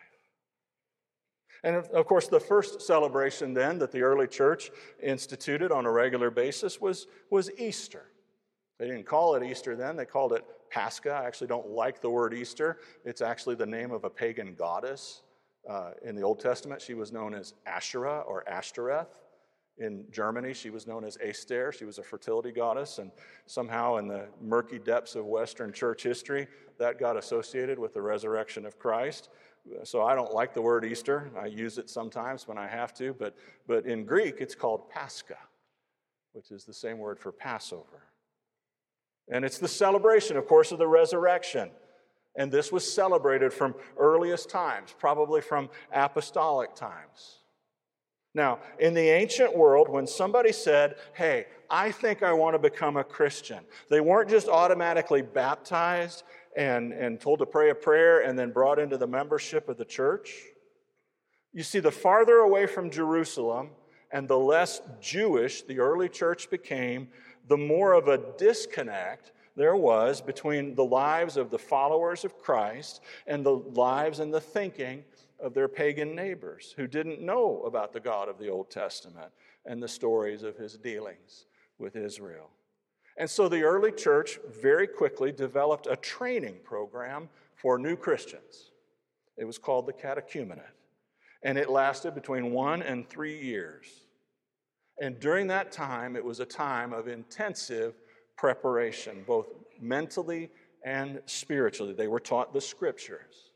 And 1.65 1.77
of 1.77 2.07
course, 2.07 2.29
the 2.29 2.41
first 2.41 2.83
celebration 2.83 3.53
then 3.53 3.79
that 3.79 3.91
the 3.91 4.03
early 4.03 4.29
church 4.29 4.71
instituted 5.03 5.73
on 5.73 5.87
a 5.87 5.91
regular 5.91 6.31
basis 6.31 6.81
was, 6.81 7.07
was 7.31 7.51
Easter. 7.59 8.07
They 8.79 8.87
didn't 8.87 9.07
call 9.07 9.35
it 9.35 9.43
Easter 9.43 9.75
then, 9.75 9.97
they 9.97 10.05
called 10.05 10.33
it 10.33 10.45
Pascha. 10.71 11.11
I 11.11 11.27
actually 11.27 11.49
don't 11.49 11.69
like 11.69 12.01
the 12.01 12.11
word 12.11 12.33
Easter. 12.35 12.79
It's 13.05 13.23
actually 13.23 13.57
the 13.57 13.67
name 13.67 13.91
of 13.91 14.05
a 14.05 14.11
pagan 14.11 14.55
goddess. 14.55 15.23
Uh, 15.69 15.91
in 16.03 16.15
the 16.15 16.23
Old 16.23 16.41
Testament, 16.41 16.81
she 16.81 16.95
was 16.95 17.13
known 17.13 17.35
as 17.35 17.55
Asherah 17.67 18.21
or 18.21 18.49
Ashtoreth. 18.49 19.09
In 19.79 20.05
Germany, 20.11 20.55
she 20.55 20.71
was 20.71 20.87
known 20.87 21.05
as 21.05 21.17
Esther. 21.23 21.73
She 21.73 21.85
was 21.85 21.99
a 21.99 22.03
fertility 22.03 22.51
goddess, 22.51 22.99
and 22.99 23.13
somehow 23.47 23.97
in 23.97 24.09
the 24.09 24.27
murky 24.41 24.79
depths 24.79 25.15
of 25.15 25.25
Western 25.27 25.73
church 25.73 26.03
history, 26.03 26.49
that 26.79 26.99
got 26.99 27.17
associated 27.17 27.79
with 27.79 27.95
the 27.95 28.03
resurrection 28.03 28.67
of 28.67 28.79
Christ. 28.79 29.29
So 29.85 30.03
I 30.03 30.15
don't 30.15 30.33
like 30.33 30.55
the 30.55 30.63
word 30.63 30.85
Easter. 30.85 31.31
I 31.39 31.47
use 31.47 31.79
it 31.79 31.91
sometimes 31.91 32.49
when 32.49 32.59
I 32.59 32.67
have 32.67 32.93
to, 32.95 33.15
but, 33.15 33.37
but 33.67 33.87
in 33.87 34.05
Greek, 34.05 34.37
it's 34.41 34.55
called 34.55 34.89
Pascha, 34.91 35.37
which 36.33 36.51
is 36.51 36.65
the 36.65 36.75
same 36.75 36.99
word 36.99 37.19
for 37.19 37.33
Passover. 37.33 38.05
And 39.29 39.45
it's 39.45 39.59
the 39.59 39.69
celebration, 39.69 40.37
of 40.37 40.47
course, 40.47 40.73
of 40.73 40.79
the 40.79 40.87
resurrection. 40.87 41.71
And 42.37 42.51
this 42.51 42.73
was 42.73 42.91
celebrated 42.91 43.53
from 43.53 43.75
earliest 43.99 44.49
times, 44.49 44.95
probably 44.99 45.41
from 45.41 45.69
apostolic 45.93 46.75
times. 46.75 47.39
Now, 48.35 48.61
in 48.79 48.95
the 48.95 49.09
ancient 49.09 49.57
world, 49.57 49.89
when 49.89 50.07
somebody 50.07 50.53
said, 50.53 50.97
Hey, 51.15 51.47
I 51.71 51.91
think 51.91 52.23
I 52.23 52.33
want 52.33 52.55
to 52.55 52.59
become 52.59 52.97
a 52.97 53.05
Christian, 53.05 53.61
they 53.91 54.01
weren't 54.01 54.31
just 54.31 54.49
automatically 54.49 55.23
baptized 55.23 56.23
and, 56.57 56.93
and 56.93 57.21
told 57.21 57.39
to 57.41 57.47
pray 57.47 57.71
a 57.71 57.75
prayer 57.75 58.21
and 58.21 58.39
then 58.39 58.51
brought 58.51 58.79
into 58.79 58.97
the 58.97 59.07
membership 59.07 59.69
of 59.69 59.77
the 59.77 59.85
church. 59.85 60.35
You 61.53 61.63
see, 61.63 61.81
the 61.81 61.91
farther 61.91 62.39
away 62.39 62.67
from 62.67 62.91
Jerusalem 62.91 63.71
and 64.11 64.29
the 64.29 64.39
less 64.39 64.81
Jewish 65.01 65.63
the 65.63 65.81
early 65.81 66.09
church 66.09 66.51
became, 66.51 67.09
the 67.49 67.57
more 67.57 67.93
of 67.93 68.09
a 68.09 68.19
disconnect 68.37 69.33
there 69.57 69.77
was 69.77 70.21
between 70.21 70.75
the 70.75 70.85
lives 70.85 71.37
of 71.37 71.51
the 71.51 71.59
followers 71.59 72.25
of 72.25 72.39
Christ 72.39 73.01
and 73.27 73.45
the 73.45 73.57
lives 73.57 74.21
and 74.21 74.33
the 74.33 74.41
thinking 74.41 75.05
of 75.41 75.55
their 75.55 75.69
pagan 75.69 76.15
neighbors 76.15 76.75
who 76.77 76.87
didn't 76.87 77.21
know 77.21 77.63
about 77.63 77.93
the 77.93 78.01
God 78.01 78.29
of 78.29 78.39
the 78.39 78.49
Old 78.49 78.71
Testament 78.71 79.31
and 79.65 79.83
the 79.83 79.89
stories 79.89 80.43
of 80.43 80.57
his 80.57 80.77
dealings 80.77 81.47
with 81.79 81.97
Israel. 81.97 82.51
And 83.17 83.29
so 83.29 83.49
the 83.49 83.63
early 83.63 83.93
church 83.93 84.39
very 84.49 84.87
quickly 84.87 85.33
developed 85.33 85.87
a 85.89 85.97
training 85.97 86.57
program 86.65 87.29
for 87.55 87.79
new 87.79 87.97
Christians. 87.97 88.71
It 89.37 89.45
was 89.45 89.59
called 89.59 89.87
the 89.87 89.93
catechumenate. 89.93 90.75
And 91.43 91.57
it 91.59 91.71
lasted 91.71 92.15
between 92.15 92.53
one 92.53 92.83
and 92.83 93.09
three 93.09 93.41
years. 93.41 93.87
And 95.01 95.21
during 95.21 95.47
that 95.49 95.71
time, 95.71 96.17
it 96.17 96.25
was 96.25 96.41
a 96.41 96.47
time 96.47 96.93
of 96.93 97.07
intensive 97.07 97.95
preparation, 98.37 99.23
both 99.27 99.47
mentally 99.81 100.51
and 100.85 101.21
spiritually. 101.27 101.93
They 101.93 102.09
were 102.09 102.21
taught 102.21 102.53
the 102.53 102.61
scriptures, 102.61 103.48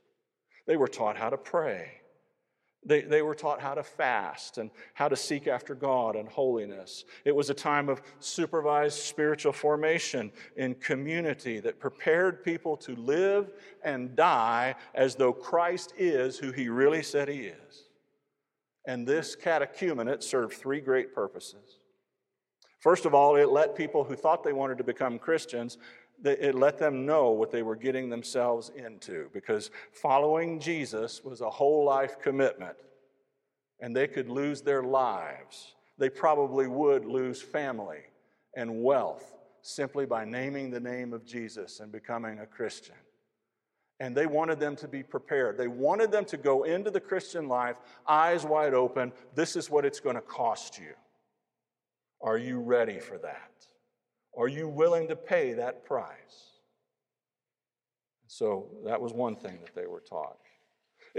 they 0.66 0.76
were 0.76 0.88
taught 0.88 1.16
how 1.16 1.30
to 1.30 1.36
pray. 1.36 2.02
They, 2.84 3.02
they 3.02 3.22
were 3.22 3.36
taught 3.36 3.60
how 3.60 3.74
to 3.74 3.84
fast 3.84 4.58
and 4.58 4.70
how 4.94 5.08
to 5.08 5.14
seek 5.14 5.46
after 5.46 5.74
God 5.74 6.16
and 6.16 6.28
holiness. 6.28 7.04
It 7.24 7.34
was 7.34 7.48
a 7.48 7.54
time 7.54 7.88
of 7.88 8.02
supervised 8.18 8.98
spiritual 8.98 9.52
formation 9.52 10.32
in 10.56 10.74
community 10.74 11.60
that 11.60 11.78
prepared 11.78 12.42
people 12.42 12.76
to 12.78 12.96
live 12.96 13.52
and 13.84 14.16
die 14.16 14.74
as 14.94 15.14
though 15.14 15.32
Christ 15.32 15.92
is 15.96 16.38
who 16.38 16.50
he 16.50 16.68
really 16.68 17.04
said 17.04 17.28
he 17.28 17.46
is. 17.46 17.84
And 18.84 19.06
this 19.06 19.36
catechumenate 19.36 20.24
served 20.24 20.54
three 20.54 20.80
great 20.80 21.14
purposes. 21.14 21.78
First 22.80 23.06
of 23.06 23.14
all, 23.14 23.36
it 23.36 23.50
let 23.50 23.76
people 23.76 24.02
who 24.02 24.16
thought 24.16 24.42
they 24.42 24.52
wanted 24.52 24.76
to 24.78 24.84
become 24.84 25.20
Christians 25.20 25.78
it 26.24 26.54
let 26.54 26.78
them 26.78 27.04
know 27.04 27.30
what 27.30 27.50
they 27.50 27.62
were 27.62 27.76
getting 27.76 28.08
themselves 28.08 28.70
into 28.76 29.28
because 29.32 29.70
following 29.92 30.60
Jesus 30.60 31.22
was 31.24 31.40
a 31.40 31.50
whole 31.50 31.84
life 31.84 32.20
commitment 32.20 32.76
and 33.80 33.94
they 33.94 34.06
could 34.06 34.28
lose 34.28 34.62
their 34.62 34.82
lives. 34.82 35.74
They 35.98 36.08
probably 36.08 36.68
would 36.68 37.04
lose 37.04 37.42
family 37.42 38.00
and 38.56 38.82
wealth 38.82 39.34
simply 39.62 40.06
by 40.06 40.24
naming 40.24 40.70
the 40.70 40.80
name 40.80 41.12
of 41.12 41.24
Jesus 41.24 41.80
and 41.80 41.90
becoming 41.90 42.38
a 42.38 42.46
Christian. 42.46 42.96
And 44.00 44.16
they 44.16 44.26
wanted 44.26 44.58
them 44.58 44.74
to 44.76 44.88
be 44.88 45.02
prepared. 45.02 45.56
They 45.56 45.68
wanted 45.68 46.10
them 46.10 46.24
to 46.26 46.36
go 46.36 46.64
into 46.64 46.90
the 46.90 47.00
Christian 47.00 47.48
life 47.48 47.76
eyes 48.06 48.44
wide 48.44 48.74
open. 48.74 49.12
This 49.34 49.54
is 49.54 49.70
what 49.70 49.84
it's 49.84 50.00
going 50.00 50.16
to 50.16 50.22
cost 50.22 50.78
you. 50.78 50.94
Are 52.20 52.38
you 52.38 52.60
ready 52.60 52.98
for 52.98 53.18
that? 53.18 53.50
Are 54.36 54.48
you 54.48 54.68
willing 54.68 55.08
to 55.08 55.16
pay 55.16 55.52
that 55.54 55.84
price? 55.84 56.52
So 58.26 58.70
that 58.86 59.00
was 59.00 59.12
one 59.12 59.36
thing 59.36 59.58
that 59.62 59.74
they 59.74 59.86
were 59.86 60.00
taught. 60.00 60.38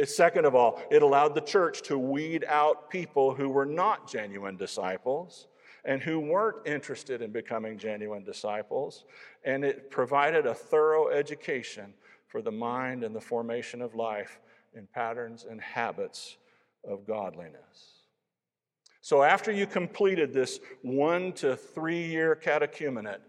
Second 0.05 0.45
of 0.45 0.55
all, 0.55 0.81
it 0.89 1.03
allowed 1.03 1.35
the 1.35 1.41
church 1.41 1.83
to 1.83 1.99
weed 1.99 2.43
out 2.47 2.89
people 2.89 3.35
who 3.35 3.49
were 3.49 3.65
not 3.65 4.09
genuine 4.09 4.57
disciples 4.57 5.47
and 5.85 6.01
who 6.01 6.19
weren't 6.19 6.65
interested 6.65 7.21
in 7.21 7.31
becoming 7.31 7.77
genuine 7.77 8.23
disciples. 8.23 9.05
And 9.43 9.63
it 9.63 9.91
provided 9.91 10.47
a 10.47 10.55
thorough 10.55 11.09
education 11.09 11.93
for 12.27 12.41
the 12.41 12.51
mind 12.51 13.03
and 13.03 13.15
the 13.15 13.21
formation 13.21 13.81
of 13.81 13.93
life 13.93 14.39
in 14.73 14.87
patterns 14.87 15.45
and 15.47 15.61
habits 15.61 16.37
of 16.83 17.05
godliness. 17.05 17.92
So, 19.03 19.21
after 19.21 19.51
you 19.51 19.67
completed 19.67 20.31
this 20.31 20.61
one 20.81 21.33
to 21.33 21.57
three 21.57 22.05
year 22.05 22.39
catechumenate, 22.41 23.19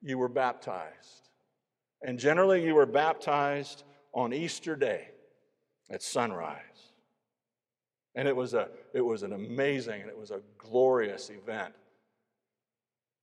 you 0.00 0.16
were 0.16 0.30
baptized. 0.30 1.28
And 2.00 2.18
generally, 2.18 2.64
you 2.64 2.74
were 2.74 2.86
baptized 2.86 3.84
on 4.14 4.32
Easter 4.32 4.74
Day 4.74 5.08
at 5.90 6.02
sunrise. 6.02 6.94
And 8.14 8.26
it 8.26 8.34
was, 8.34 8.54
a, 8.54 8.68
it 8.94 9.02
was 9.02 9.22
an 9.22 9.34
amazing 9.34 10.00
and 10.00 10.08
it 10.08 10.16
was 10.16 10.30
a 10.30 10.40
glorious 10.56 11.28
event. 11.28 11.74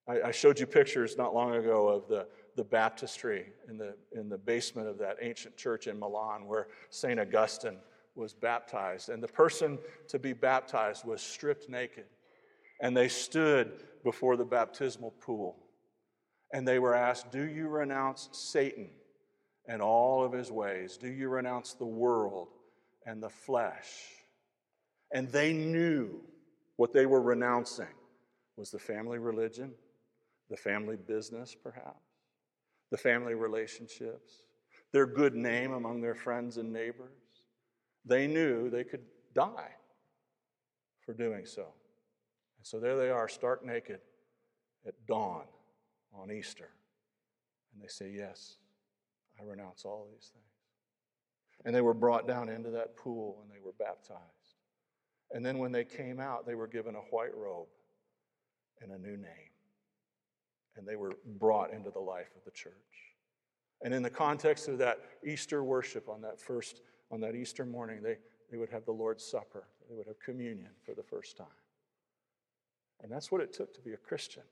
I, 0.07 0.27
I 0.27 0.31
showed 0.31 0.59
you 0.59 0.67
pictures 0.67 1.17
not 1.17 1.33
long 1.33 1.55
ago 1.55 1.87
of 1.87 2.07
the, 2.07 2.27
the 2.55 2.63
baptistry 2.63 3.47
in 3.67 3.79
the, 3.79 3.95
in 4.11 4.29
the 4.29 4.37
basement 4.37 4.87
of 4.87 4.99
that 4.99 5.17
ancient 5.21 5.57
church 5.57 5.87
in 5.87 5.97
Milan 5.97 6.45
where 6.45 6.67
St. 6.91 7.19
Augustine 7.19 7.77
was 8.15 8.33
baptized, 8.33 9.09
and 9.09 9.21
the 9.21 9.27
person 9.27 9.77
to 10.07 10.19
be 10.19 10.33
baptized 10.33 11.05
was 11.05 11.21
stripped 11.21 11.69
naked. 11.69 12.05
And 12.81 12.95
they 12.95 13.07
stood 13.07 13.73
before 14.03 14.37
the 14.37 14.45
baptismal 14.45 15.11
pool. 15.21 15.57
And 16.53 16.67
they 16.67 16.79
were 16.79 16.95
asked, 16.95 17.31
Do 17.31 17.43
you 17.43 17.67
renounce 17.67 18.29
Satan 18.31 18.89
and 19.67 19.81
all 19.81 20.23
of 20.23 20.31
his 20.31 20.51
ways? 20.51 20.97
Do 20.97 21.07
you 21.07 21.29
renounce 21.29 21.73
the 21.73 21.85
world 21.85 22.49
and 23.05 23.21
the 23.21 23.29
flesh? 23.29 23.91
And 25.11 25.29
they 25.29 25.53
knew 25.53 26.21
what 26.77 26.93
they 26.93 27.05
were 27.05 27.21
renouncing 27.21 27.87
was 28.57 28.71
the 28.71 28.79
family 28.79 29.17
religion, 29.17 29.73
the 30.49 30.57
family 30.57 30.95
business, 30.95 31.55
perhaps, 31.55 32.05
the 32.91 32.97
family 32.97 33.33
relationships, 33.33 34.43
their 34.91 35.05
good 35.05 35.35
name 35.35 35.73
among 35.73 36.01
their 36.01 36.15
friends 36.15 36.57
and 36.57 36.71
neighbors 36.71 37.24
they 38.05 38.27
knew 38.27 38.69
they 38.69 38.83
could 38.83 39.03
die 39.33 39.71
for 41.05 41.13
doing 41.13 41.45
so. 41.45 41.61
And 41.61 42.65
so 42.65 42.79
there 42.79 42.97
they 42.97 43.09
are, 43.09 43.27
stark 43.27 43.65
naked 43.65 43.99
at 44.87 44.93
dawn 45.07 45.43
on 46.13 46.31
Easter. 46.31 46.69
And 47.73 47.83
they 47.83 47.87
say, 47.87 48.11
Yes, 48.15 48.57
I 49.39 49.43
renounce 49.43 49.85
all 49.85 50.07
these 50.11 50.31
things. 50.31 50.45
And 51.65 51.75
they 51.75 51.81
were 51.81 51.93
brought 51.93 52.27
down 52.27 52.49
into 52.49 52.69
that 52.71 52.95
pool 52.95 53.39
and 53.41 53.51
they 53.51 53.63
were 53.63 53.73
baptized. 53.79 54.21
And 55.31 55.45
then 55.45 55.57
when 55.57 55.71
they 55.71 55.83
came 55.83 56.19
out, 56.19 56.45
they 56.45 56.55
were 56.55 56.67
given 56.67 56.95
a 56.95 56.99
white 56.99 57.35
robe 57.35 57.67
and 58.81 58.91
a 58.91 58.97
new 58.97 59.17
name. 59.17 59.51
And 60.77 60.87
they 60.87 60.95
were 60.95 61.13
brought 61.39 61.71
into 61.71 61.89
the 61.89 61.99
life 61.99 62.29
of 62.37 62.43
the 62.45 62.51
church. 62.51 62.73
And 63.81 63.93
in 63.93 64.03
the 64.03 64.09
context 64.09 64.67
of 64.67 64.77
that 64.79 64.99
Easter 65.25 65.63
worship 65.63 66.07
on 66.09 66.21
that 66.21 66.39
first 66.39 66.81
on 67.11 67.21
that 67.21 67.35
Easter 67.35 67.65
morning, 67.65 68.01
they, 68.01 68.17
they 68.51 68.57
would 68.57 68.69
have 68.69 68.85
the 68.85 68.91
Lord's 68.91 69.23
Supper. 69.23 69.63
They 69.89 69.95
would 69.95 70.07
have 70.07 70.19
communion 70.19 70.69
for 70.83 70.93
the 70.93 71.03
first 71.03 71.37
time. 71.37 71.47
And 73.01 73.11
that's 73.11 73.31
what 73.31 73.41
it 73.41 73.53
took 73.53 73.73
to 73.75 73.81
be 73.81 73.93
a 73.93 73.97
Christian 73.97 74.43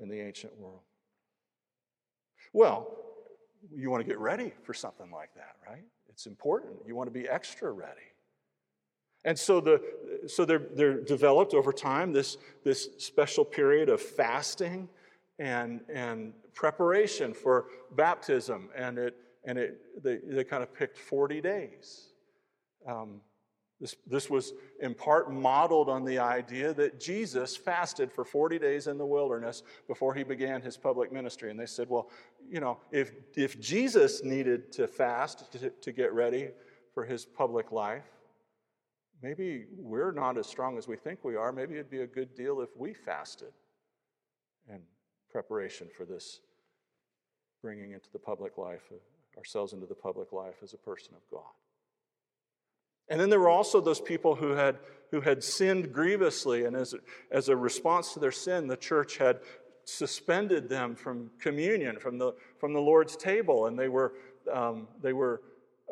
in 0.00 0.08
the 0.08 0.20
ancient 0.20 0.58
world. 0.58 0.80
Well, 2.52 2.96
you 3.74 3.90
want 3.90 4.02
to 4.02 4.08
get 4.08 4.18
ready 4.18 4.52
for 4.62 4.74
something 4.74 5.10
like 5.10 5.34
that, 5.34 5.56
right? 5.68 5.84
It's 6.08 6.26
important. 6.26 6.74
You 6.86 6.94
want 6.94 7.12
to 7.12 7.18
be 7.18 7.28
extra 7.28 7.70
ready. 7.70 8.12
And 9.24 9.38
so, 9.38 9.60
the, 9.60 9.80
so 10.26 10.44
they're, 10.44 10.66
they're 10.74 11.00
developed 11.00 11.54
over 11.54 11.72
time 11.72 12.12
this, 12.12 12.38
this 12.64 12.88
special 12.98 13.44
period 13.44 13.88
of 13.88 14.00
fasting 14.00 14.88
and, 15.38 15.80
and 15.92 16.32
preparation 16.54 17.32
for 17.32 17.66
baptism. 17.92 18.68
And 18.76 18.98
it, 18.98 19.16
and 19.44 19.58
it, 19.58 19.80
they, 20.02 20.18
they 20.24 20.44
kind 20.44 20.62
of 20.62 20.72
picked 20.72 20.96
40 20.96 21.40
days. 21.40 22.08
Um, 22.86 23.20
this, 23.80 23.96
this 24.06 24.30
was 24.30 24.52
in 24.80 24.94
part 24.94 25.32
modeled 25.32 25.88
on 25.88 26.04
the 26.04 26.20
idea 26.20 26.72
that 26.74 27.00
Jesus 27.00 27.56
fasted 27.56 28.12
for 28.12 28.24
40 28.24 28.60
days 28.60 28.86
in 28.86 28.96
the 28.96 29.04
wilderness 29.04 29.64
before 29.88 30.14
he 30.14 30.22
began 30.22 30.62
his 30.62 30.76
public 30.76 31.10
ministry. 31.10 31.50
And 31.50 31.58
they 31.58 31.66
said, 31.66 31.88
well, 31.88 32.08
you 32.48 32.60
know, 32.60 32.78
if, 32.92 33.10
if 33.34 33.60
Jesus 33.60 34.22
needed 34.22 34.70
to 34.72 34.86
fast 34.86 35.50
to, 35.52 35.70
to 35.70 35.92
get 35.92 36.12
ready 36.12 36.50
for 36.94 37.04
his 37.04 37.24
public 37.24 37.72
life, 37.72 38.04
maybe 39.20 39.64
we're 39.76 40.12
not 40.12 40.38
as 40.38 40.46
strong 40.46 40.78
as 40.78 40.86
we 40.86 40.96
think 40.96 41.24
we 41.24 41.34
are. 41.34 41.50
Maybe 41.50 41.74
it'd 41.74 41.90
be 41.90 42.02
a 42.02 42.06
good 42.06 42.36
deal 42.36 42.60
if 42.60 42.70
we 42.76 42.94
fasted 42.94 43.52
in 44.68 44.78
preparation 45.28 45.88
for 45.96 46.04
this 46.04 46.38
bringing 47.62 47.92
into 47.92 48.10
the 48.12 48.18
public 48.20 48.58
life 48.58 48.92
ourselves 49.36 49.72
into 49.72 49.86
the 49.86 49.94
public 49.94 50.32
life 50.32 50.56
as 50.62 50.72
a 50.72 50.78
person 50.78 51.14
of 51.14 51.22
God. 51.30 51.50
And 53.08 53.20
then 53.20 53.30
there 53.30 53.40
were 53.40 53.48
also 53.48 53.80
those 53.80 54.00
people 54.00 54.34
who 54.34 54.52
had, 54.52 54.78
who 55.10 55.20
had 55.20 55.42
sinned 55.42 55.92
grievously, 55.92 56.64
and 56.64 56.76
as, 56.76 56.94
as 57.30 57.48
a 57.48 57.56
response 57.56 58.14
to 58.14 58.20
their 58.20 58.32
sin, 58.32 58.66
the 58.66 58.76
church 58.76 59.18
had 59.18 59.40
suspended 59.84 60.68
them 60.68 60.94
from 60.94 61.30
communion, 61.40 61.98
from 61.98 62.18
the, 62.18 62.32
from 62.58 62.72
the 62.72 62.80
Lord's 62.80 63.16
table, 63.16 63.66
and 63.66 63.78
they 63.78 63.88
were, 63.88 64.14
um, 64.52 64.88
they 65.02 65.12
were 65.12 65.42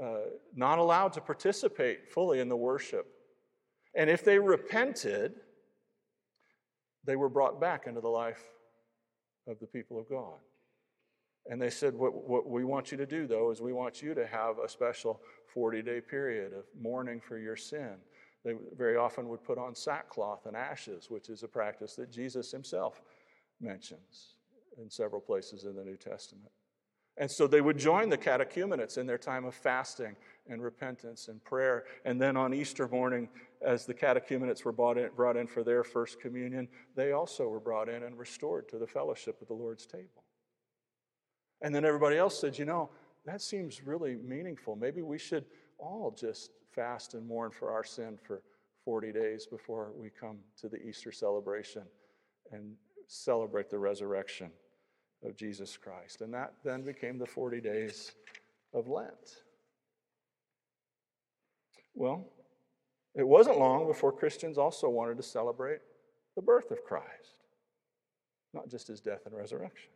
uh, 0.00 0.20
not 0.54 0.78
allowed 0.78 1.12
to 1.14 1.20
participate 1.20 2.10
fully 2.10 2.40
in 2.40 2.48
the 2.48 2.56
worship. 2.56 3.06
And 3.94 4.08
if 4.08 4.24
they 4.24 4.38
repented, 4.38 5.34
they 7.04 7.16
were 7.16 7.28
brought 7.28 7.60
back 7.60 7.86
into 7.86 8.00
the 8.00 8.08
life 8.08 8.42
of 9.46 9.58
the 9.58 9.66
people 9.66 9.98
of 9.98 10.08
God. 10.08 10.38
And 11.50 11.60
they 11.60 11.68
said, 11.68 11.94
what, 11.94 12.28
what 12.28 12.48
we 12.48 12.64
want 12.64 12.92
you 12.92 12.96
to 12.96 13.06
do, 13.06 13.26
though, 13.26 13.50
is 13.50 13.60
we 13.60 13.72
want 13.72 14.00
you 14.00 14.14
to 14.14 14.24
have 14.24 14.60
a 14.60 14.68
special 14.68 15.20
40 15.52 15.82
day 15.82 16.00
period 16.00 16.52
of 16.52 16.64
mourning 16.80 17.20
for 17.20 17.38
your 17.38 17.56
sin. 17.56 17.96
They 18.44 18.54
very 18.76 18.96
often 18.96 19.28
would 19.28 19.42
put 19.42 19.58
on 19.58 19.74
sackcloth 19.74 20.46
and 20.46 20.56
ashes, 20.56 21.10
which 21.10 21.28
is 21.28 21.42
a 21.42 21.48
practice 21.48 21.96
that 21.96 22.10
Jesus 22.10 22.52
himself 22.52 23.02
mentions 23.60 24.36
in 24.80 24.88
several 24.88 25.20
places 25.20 25.64
in 25.64 25.74
the 25.74 25.84
New 25.84 25.96
Testament. 25.96 26.52
And 27.16 27.28
so 27.28 27.48
they 27.48 27.60
would 27.60 27.76
join 27.76 28.08
the 28.08 28.16
catechumenates 28.16 28.96
in 28.96 29.06
their 29.06 29.18
time 29.18 29.44
of 29.44 29.54
fasting 29.54 30.14
and 30.48 30.62
repentance 30.62 31.26
and 31.26 31.42
prayer. 31.44 31.84
And 32.04 32.22
then 32.22 32.36
on 32.36 32.54
Easter 32.54 32.86
morning, 32.86 33.28
as 33.60 33.84
the 33.84 33.92
catechumenates 33.92 34.64
were 34.64 34.72
brought 34.72 34.96
in, 34.96 35.10
brought 35.16 35.36
in 35.36 35.48
for 35.48 35.64
their 35.64 35.82
first 35.82 36.20
communion, 36.20 36.68
they 36.94 37.10
also 37.10 37.48
were 37.48 37.60
brought 37.60 37.88
in 37.88 38.04
and 38.04 38.16
restored 38.16 38.68
to 38.68 38.78
the 38.78 38.86
fellowship 38.86 39.42
of 39.42 39.48
the 39.48 39.54
Lord's 39.54 39.84
table. 39.84 40.22
And 41.62 41.74
then 41.74 41.84
everybody 41.84 42.16
else 42.16 42.38
said, 42.38 42.58
you 42.58 42.64
know, 42.64 42.90
that 43.26 43.42
seems 43.42 43.84
really 43.84 44.16
meaningful. 44.16 44.76
Maybe 44.76 45.02
we 45.02 45.18
should 45.18 45.44
all 45.78 46.14
just 46.18 46.50
fast 46.72 47.14
and 47.14 47.26
mourn 47.26 47.50
for 47.50 47.70
our 47.70 47.84
sin 47.84 48.18
for 48.22 48.42
40 48.84 49.12
days 49.12 49.46
before 49.46 49.92
we 49.96 50.08
come 50.08 50.38
to 50.60 50.68
the 50.68 50.78
Easter 50.78 51.12
celebration 51.12 51.82
and 52.52 52.74
celebrate 53.08 53.68
the 53.68 53.78
resurrection 53.78 54.50
of 55.24 55.36
Jesus 55.36 55.76
Christ. 55.76 56.22
And 56.22 56.32
that 56.32 56.54
then 56.64 56.82
became 56.82 57.18
the 57.18 57.26
40 57.26 57.60
days 57.60 58.12
of 58.72 58.88
Lent. 58.88 59.42
Well, 61.94 62.26
it 63.14 63.26
wasn't 63.26 63.58
long 63.58 63.86
before 63.86 64.12
Christians 64.12 64.56
also 64.56 64.88
wanted 64.88 65.16
to 65.18 65.22
celebrate 65.22 65.80
the 66.36 66.42
birth 66.42 66.70
of 66.70 66.84
Christ, 66.84 67.44
not 68.54 68.68
just 68.68 68.86
his 68.86 69.00
death 69.00 69.26
and 69.26 69.34
resurrection. 69.34 69.90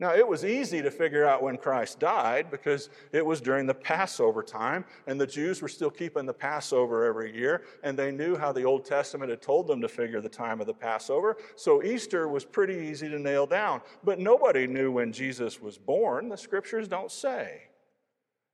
Now, 0.00 0.14
it 0.14 0.26
was 0.26 0.44
easy 0.44 0.80
to 0.80 0.92
figure 0.92 1.26
out 1.26 1.42
when 1.42 1.56
Christ 1.56 1.98
died 1.98 2.52
because 2.52 2.88
it 3.10 3.26
was 3.26 3.40
during 3.40 3.66
the 3.66 3.74
Passover 3.74 4.44
time, 4.44 4.84
and 5.08 5.20
the 5.20 5.26
Jews 5.26 5.60
were 5.60 5.68
still 5.68 5.90
keeping 5.90 6.24
the 6.24 6.32
Passover 6.32 7.04
every 7.04 7.36
year, 7.36 7.62
and 7.82 7.98
they 7.98 8.12
knew 8.12 8.36
how 8.36 8.52
the 8.52 8.62
Old 8.62 8.84
Testament 8.84 9.30
had 9.30 9.42
told 9.42 9.66
them 9.66 9.80
to 9.80 9.88
figure 9.88 10.20
the 10.20 10.28
time 10.28 10.60
of 10.60 10.68
the 10.68 10.74
Passover. 10.74 11.36
So 11.56 11.82
Easter 11.82 12.28
was 12.28 12.44
pretty 12.44 12.74
easy 12.74 13.08
to 13.08 13.18
nail 13.18 13.44
down. 13.44 13.80
But 14.04 14.20
nobody 14.20 14.68
knew 14.68 14.92
when 14.92 15.12
Jesus 15.12 15.60
was 15.60 15.78
born. 15.78 16.28
The 16.28 16.36
scriptures 16.36 16.86
don't 16.86 17.10
say. 17.10 17.62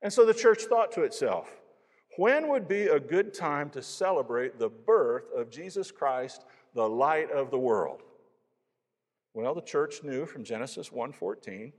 And 0.01 0.11
so 0.11 0.25
the 0.25 0.33
church 0.33 0.63
thought 0.63 0.91
to 0.93 1.03
itself, 1.03 1.47
when 2.17 2.47
would 2.47 2.67
be 2.67 2.83
a 2.83 2.99
good 2.99 3.35
time 3.35 3.69
to 3.71 3.83
celebrate 3.83 4.57
the 4.57 4.69
birth 4.69 5.25
of 5.35 5.51
Jesus 5.51 5.91
Christ, 5.91 6.45
the 6.73 6.87
light 6.87 7.29
of 7.31 7.51
the 7.51 7.59
world? 7.59 8.01
Well, 9.35 9.53
the 9.53 9.61
church 9.61 10.01
knew 10.01 10.25
from 10.25 10.45
Genesis 10.45 10.91
1:14 10.91 11.73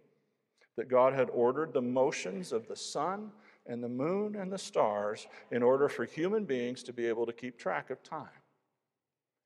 that 0.77 0.89
God 0.89 1.15
had 1.15 1.31
ordered 1.31 1.73
the 1.73 1.81
motions 1.81 2.53
of 2.53 2.69
the 2.69 2.77
sun 2.77 3.33
and 3.65 3.83
the 3.83 3.89
moon 3.89 4.37
and 4.37 4.53
the 4.53 4.59
stars 4.59 5.27
in 5.51 5.63
order 5.63 5.89
for 5.89 6.05
human 6.05 6.45
beings 6.45 6.83
to 6.83 6.93
be 6.93 7.07
able 7.07 7.25
to 7.25 7.33
keep 7.33 7.59
track 7.59 7.89
of 7.89 8.03
time. 8.03 8.43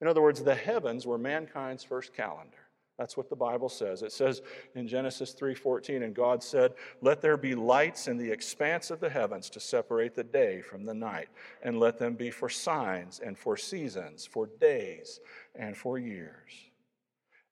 In 0.01 0.09
other 0.09 0.23
words, 0.23 0.43
the 0.43 0.57
heavens 0.57 1.07
were 1.07 1.19
mankind's 1.19 1.85
first 1.85 2.13
calendar. 2.13 2.67
That's 2.99 3.17
what 3.17 3.31
the 3.31 3.37
Bible 3.37 3.69
says. 3.69 4.03
It 4.03 4.11
says 4.11 4.43
in 4.75 4.89
Genesis 4.89 5.33
3:14 5.33 6.03
and 6.03 6.13
God 6.13 6.43
said, 6.43 6.75
"Let 7.01 7.21
there 7.21 7.37
be 7.37 7.55
lights 7.55 8.09
in 8.09 8.17
the 8.17 8.33
expanse 8.33 8.91
of 8.91 8.99
the 8.99 9.09
heavens 9.09 9.49
to 9.51 9.61
separate 9.61 10.15
the 10.15 10.25
day 10.25 10.63
from 10.63 10.85
the 10.85 10.95
night, 10.95 11.29
and 11.63 11.79
let 11.79 11.99
them 11.99 12.17
be 12.17 12.33
for 12.33 12.49
signs 12.49 13.21
and 13.21 13.39
for 13.39 13.57
seasons, 13.57 14.27
for 14.27 14.49
days 14.49 15.21
and 15.55 15.77
for 15.77 15.97
years." 15.97 16.70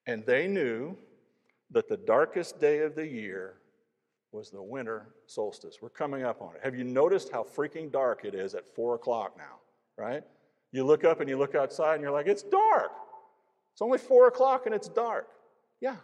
And 0.09 0.25
they 0.25 0.49
knew 0.49 0.97
that 1.71 1.87
the 1.87 1.99
darkest 1.99 2.59
day 2.59 2.79
of 2.79 2.95
the 2.95 3.07
year 3.07 3.59
was 4.33 4.51
the 4.51 4.63
winter 4.63 5.09
solstice. 5.27 5.77
We're 5.83 5.91
coming 5.91 6.25
up 6.25 6.41
on 6.41 6.55
it. 6.55 6.61
Have 6.65 6.75
you 6.75 6.83
noticed 6.83 7.31
how 7.31 7.45
freaking 7.45 7.93
dark 7.93 8.25
it 8.25 8.35
is 8.35 8.55
at 8.55 8.67
four 8.67 8.95
o'clock 8.95 9.37
now, 9.37 9.59
right? 9.97 10.25
You 10.73 10.85
look 10.85 11.05
up 11.05 11.21
and 11.21 11.29
you 11.29 11.37
look 11.37 11.55
outside 11.55 11.95
and 11.95 12.03
you're 12.03 12.11
like, 12.11 12.27
it's 12.27 12.43
dark. 12.43 12.91
It's 13.73 13.83
only 13.83 13.99
four 13.99 14.29
o'clock 14.29 14.65
and 14.65 14.75
it's 14.75 14.89
dark. 14.89 15.29
Yeah. 15.81 15.97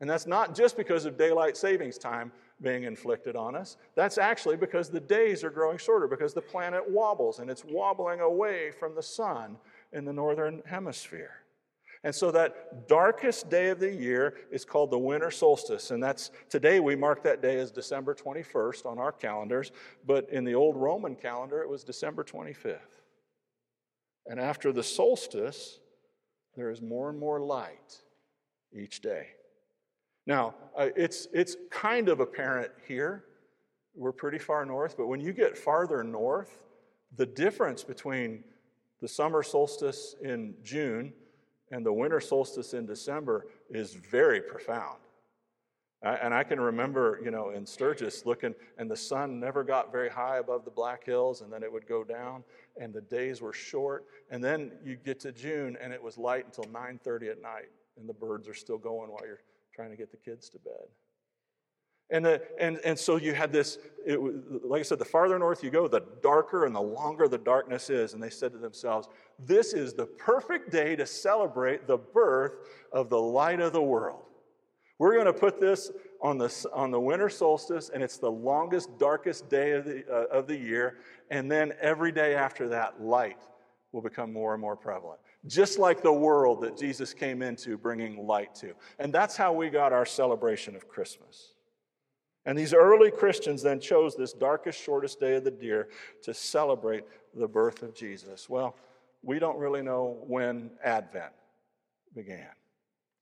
And 0.00 0.08
that's 0.08 0.26
not 0.26 0.54
just 0.54 0.74
because 0.76 1.04
of 1.04 1.18
daylight 1.18 1.56
savings 1.56 1.98
time 1.98 2.32
being 2.62 2.84
inflicted 2.84 3.36
on 3.36 3.54
us. 3.54 3.76
That's 3.94 4.16
actually 4.16 4.56
because 4.56 4.88
the 4.88 5.00
days 5.00 5.44
are 5.44 5.50
growing 5.50 5.76
shorter, 5.76 6.08
because 6.08 6.32
the 6.32 6.40
planet 6.40 6.82
wobbles 6.90 7.40
and 7.40 7.50
it's 7.50 7.64
wobbling 7.64 8.20
away 8.20 8.70
from 8.70 8.94
the 8.94 9.02
sun 9.02 9.58
in 9.92 10.06
the 10.06 10.12
northern 10.14 10.62
hemisphere. 10.64 11.42
And 12.06 12.14
so 12.14 12.30
that 12.30 12.86
darkest 12.86 13.50
day 13.50 13.70
of 13.70 13.80
the 13.80 13.92
year 13.92 14.34
is 14.52 14.64
called 14.64 14.92
the 14.92 14.98
winter 14.98 15.32
solstice. 15.32 15.90
And 15.90 16.00
that's 16.00 16.30
today 16.48 16.78
we 16.78 16.94
mark 16.94 17.24
that 17.24 17.42
day 17.42 17.58
as 17.58 17.72
December 17.72 18.14
21st 18.14 18.86
on 18.86 19.00
our 19.00 19.10
calendars, 19.10 19.72
but 20.06 20.30
in 20.30 20.44
the 20.44 20.54
old 20.54 20.76
Roman 20.76 21.16
calendar 21.16 21.62
it 21.62 21.68
was 21.68 21.82
December 21.82 22.22
25th. 22.22 22.78
And 24.26 24.38
after 24.38 24.72
the 24.72 24.84
solstice, 24.84 25.80
there 26.54 26.70
is 26.70 26.80
more 26.80 27.10
and 27.10 27.18
more 27.18 27.40
light 27.40 27.98
each 28.72 29.00
day. 29.00 29.30
Now, 30.28 30.54
uh, 30.78 30.90
it's, 30.94 31.26
it's 31.32 31.56
kind 31.72 32.08
of 32.08 32.20
apparent 32.20 32.70
here. 32.86 33.24
We're 33.96 34.12
pretty 34.12 34.38
far 34.38 34.64
north, 34.64 34.96
but 34.96 35.08
when 35.08 35.18
you 35.18 35.32
get 35.32 35.58
farther 35.58 36.04
north, 36.04 36.66
the 37.16 37.26
difference 37.26 37.82
between 37.82 38.44
the 39.00 39.08
summer 39.08 39.42
solstice 39.42 40.14
in 40.22 40.54
June 40.62 41.12
and 41.70 41.84
the 41.84 41.92
winter 41.92 42.20
solstice 42.20 42.74
in 42.74 42.86
December 42.86 43.46
is 43.70 43.94
very 43.94 44.40
profound. 44.40 44.98
And 46.02 46.32
I 46.32 46.44
can 46.44 46.60
remember, 46.60 47.20
you 47.24 47.30
know, 47.30 47.50
in 47.50 47.66
Sturgis 47.66 48.26
looking, 48.26 48.54
and 48.78 48.88
the 48.88 48.96
sun 48.96 49.40
never 49.40 49.64
got 49.64 49.90
very 49.90 50.08
high 50.08 50.36
above 50.36 50.64
the 50.64 50.70
Black 50.70 51.04
Hills, 51.04 51.40
and 51.40 51.52
then 51.52 51.64
it 51.64 51.72
would 51.72 51.88
go 51.88 52.04
down, 52.04 52.44
and 52.80 52.92
the 52.92 53.00
days 53.00 53.40
were 53.40 53.52
short. 53.52 54.04
And 54.30 54.44
then 54.44 54.72
you 54.84 54.96
get 54.96 55.18
to 55.20 55.32
June, 55.32 55.76
and 55.80 55.92
it 55.92 56.00
was 56.00 56.16
light 56.16 56.44
until 56.44 56.64
9:30 56.70 57.30
at 57.30 57.42
night, 57.42 57.70
and 57.96 58.08
the 58.08 58.14
birds 58.14 58.46
are 58.46 58.54
still 58.54 58.78
going 58.78 59.10
while 59.10 59.26
you're 59.26 59.40
trying 59.74 59.90
to 59.90 59.96
get 59.96 60.10
the 60.10 60.16
kids 60.16 60.48
to 60.50 60.58
bed. 60.58 60.86
And, 62.10 62.24
the, 62.24 62.42
and, 62.60 62.78
and 62.84 62.96
so 62.96 63.16
you 63.16 63.34
had 63.34 63.52
this, 63.52 63.78
it, 64.06 64.20
like 64.64 64.80
I 64.80 64.82
said, 64.82 65.00
the 65.00 65.04
farther 65.04 65.38
north 65.38 65.64
you 65.64 65.70
go, 65.70 65.88
the 65.88 66.04
darker 66.22 66.64
and 66.64 66.74
the 66.74 66.80
longer 66.80 67.26
the 67.26 67.38
darkness 67.38 67.90
is. 67.90 68.14
And 68.14 68.22
they 68.22 68.30
said 68.30 68.52
to 68.52 68.58
themselves, 68.58 69.08
This 69.38 69.72
is 69.72 69.92
the 69.92 70.06
perfect 70.06 70.70
day 70.70 70.94
to 70.96 71.04
celebrate 71.04 71.86
the 71.88 71.98
birth 71.98 72.52
of 72.92 73.10
the 73.10 73.18
light 73.18 73.60
of 73.60 73.72
the 73.72 73.82
world. 73.82 74.22
We're 74.98 75.14
going 75.14 75.26
to 75.26 75.32
put 75.32 75.60
this 75.60 75.90
on 76.22 76.38
the, 76.38 76.66
on 76.72 76.90
the 76.90 77.00
winter 77.00 77.28
solstice, 77.28 77.90
and 77.92 78.02
it's 78.02 78.18
the 78.18 78.30
longest, 78.30 78.98
darkest 78.98 79.50
day 79.50 79.72
of 79.72 79.84
the, 79.84 80.04
uh, 80.10 80.38
of 80.38 80.46
the 80.46 80.56
year. 80.56 80.98
And 81.30 81.50
then 81.50 81.74
every 81.80 82.12
day 82.12 82.34
after 82.34 82.68
that, 82.68 83.02
light 83.02 83.42
will 83.92 84.00
become 84.00 84.32
more 84.32 84.54
and 84.54 84.60
more 84.60 84.76
prevalent. 84.76 85.20
Just 85.46 85.78
like 85.78 86.02
the 86.02 86.12
world 86.12 86.62
that 86.62 86.78
Jesus 86.78 87.12
came 87.12 87.42
into 87.42 87.76
bringing 87.76 88.26
light 88.26 88.54
to. 88.56 88.74
And 88.98 89.12
that's 89.12 89.36
how 89.36 89.52
we 89.52 89.68
got 89.68 89.92
our 89.92 90.06
celebration 90.06 90.74
of 90.74 90.88
Christmas. 90.88 91.55
And 92.46 92.56
these 92.56 92.72
early 92.72 93.10
Christians 93.10 93.60
then 93.60 93.80
chose 93.80 94.14
this 94.14 94.32
darkest, 94.32 94.80
shortest 94.80 95.18
day 95.18 95.34
of 95.34 95.44
the 95.44 95.52
year 95.60 95.88
to 96.22 96.32
celebrate 96.32 97.04
the 97.34 97.48
birth 97.48 97.82
of 97.82 97.92
Jesus. 97.92 98.48
Well, 98.48 98.76
we 99.22 99.40
don't 99.40 99.58
really 99.58 99.82
know 99.82 100.18
when 100.26 100.70
Advent 100.82 101.32
began 102.14 102.48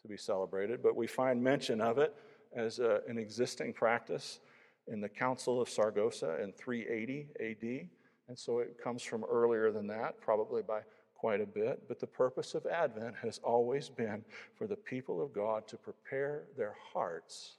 to 0.03 0.09
be 0.09 0.19
celebrated, 0.19 0.83
but 0.83 0.95
we 0.95 1.07
find 1.07 1.43
mention 1.43 1.81
of 1.81 1.97
it 1.97 2.15
as 2.55 2.79
a, 2.79 3.01
an 3.09 3.17
existing 3.17 3.73
practice 3.73 4.41
in 4.89 5.01
the 5.01 5.09
Council 5.09 5.61
of 5.61 5.71
Saragossa 5.71 6.43
in 6.43 6.53
380 6.53 7.29
AD. 7.41 7.89
And 8.29 8.39
so 8.39 8.59
it 8.59 8.77
comes 8.83 9.03
from 9.03 9.25
earlier 9.25 9.73
than 9.73 9.87
that, 9.87 10.21
probably 10.21 10.61
by 10.61 10.81
quite 11.15 11.41
a 11.41 11.47
bit. 11.47 11.89
But 11.89 11.99
the 11.99 12.07
purpose 12.07 12.55
of 12.55 12.67
Advent 12.67 13.15
has 13.23 13.41
always 13.43 13.89
been 13.89 14.23
for 14.55 14.67
the 14.67 14.77
people 14.77 15.23
of 15.23 15.33
God 15.33 15.67
to 15.69 15.79
prepare 15.79 16.43
their 16.59 16.75
hearts 16.93 17.57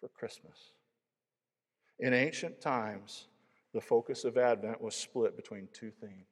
for 0.00 0.08
Christmas. 0.08 0.72
In 1.98 2.12
ancient 2.12 2.60
times, 2.60 3.28
the 3.72 3.80
focus 3.80 4.24
of 4.24 4.36
Advent 4.36 4.80
was 4.80 4.94
split 4.94 5.36
between 5.36 5.68
two 5.72 5.90
themes. 5.90 6.26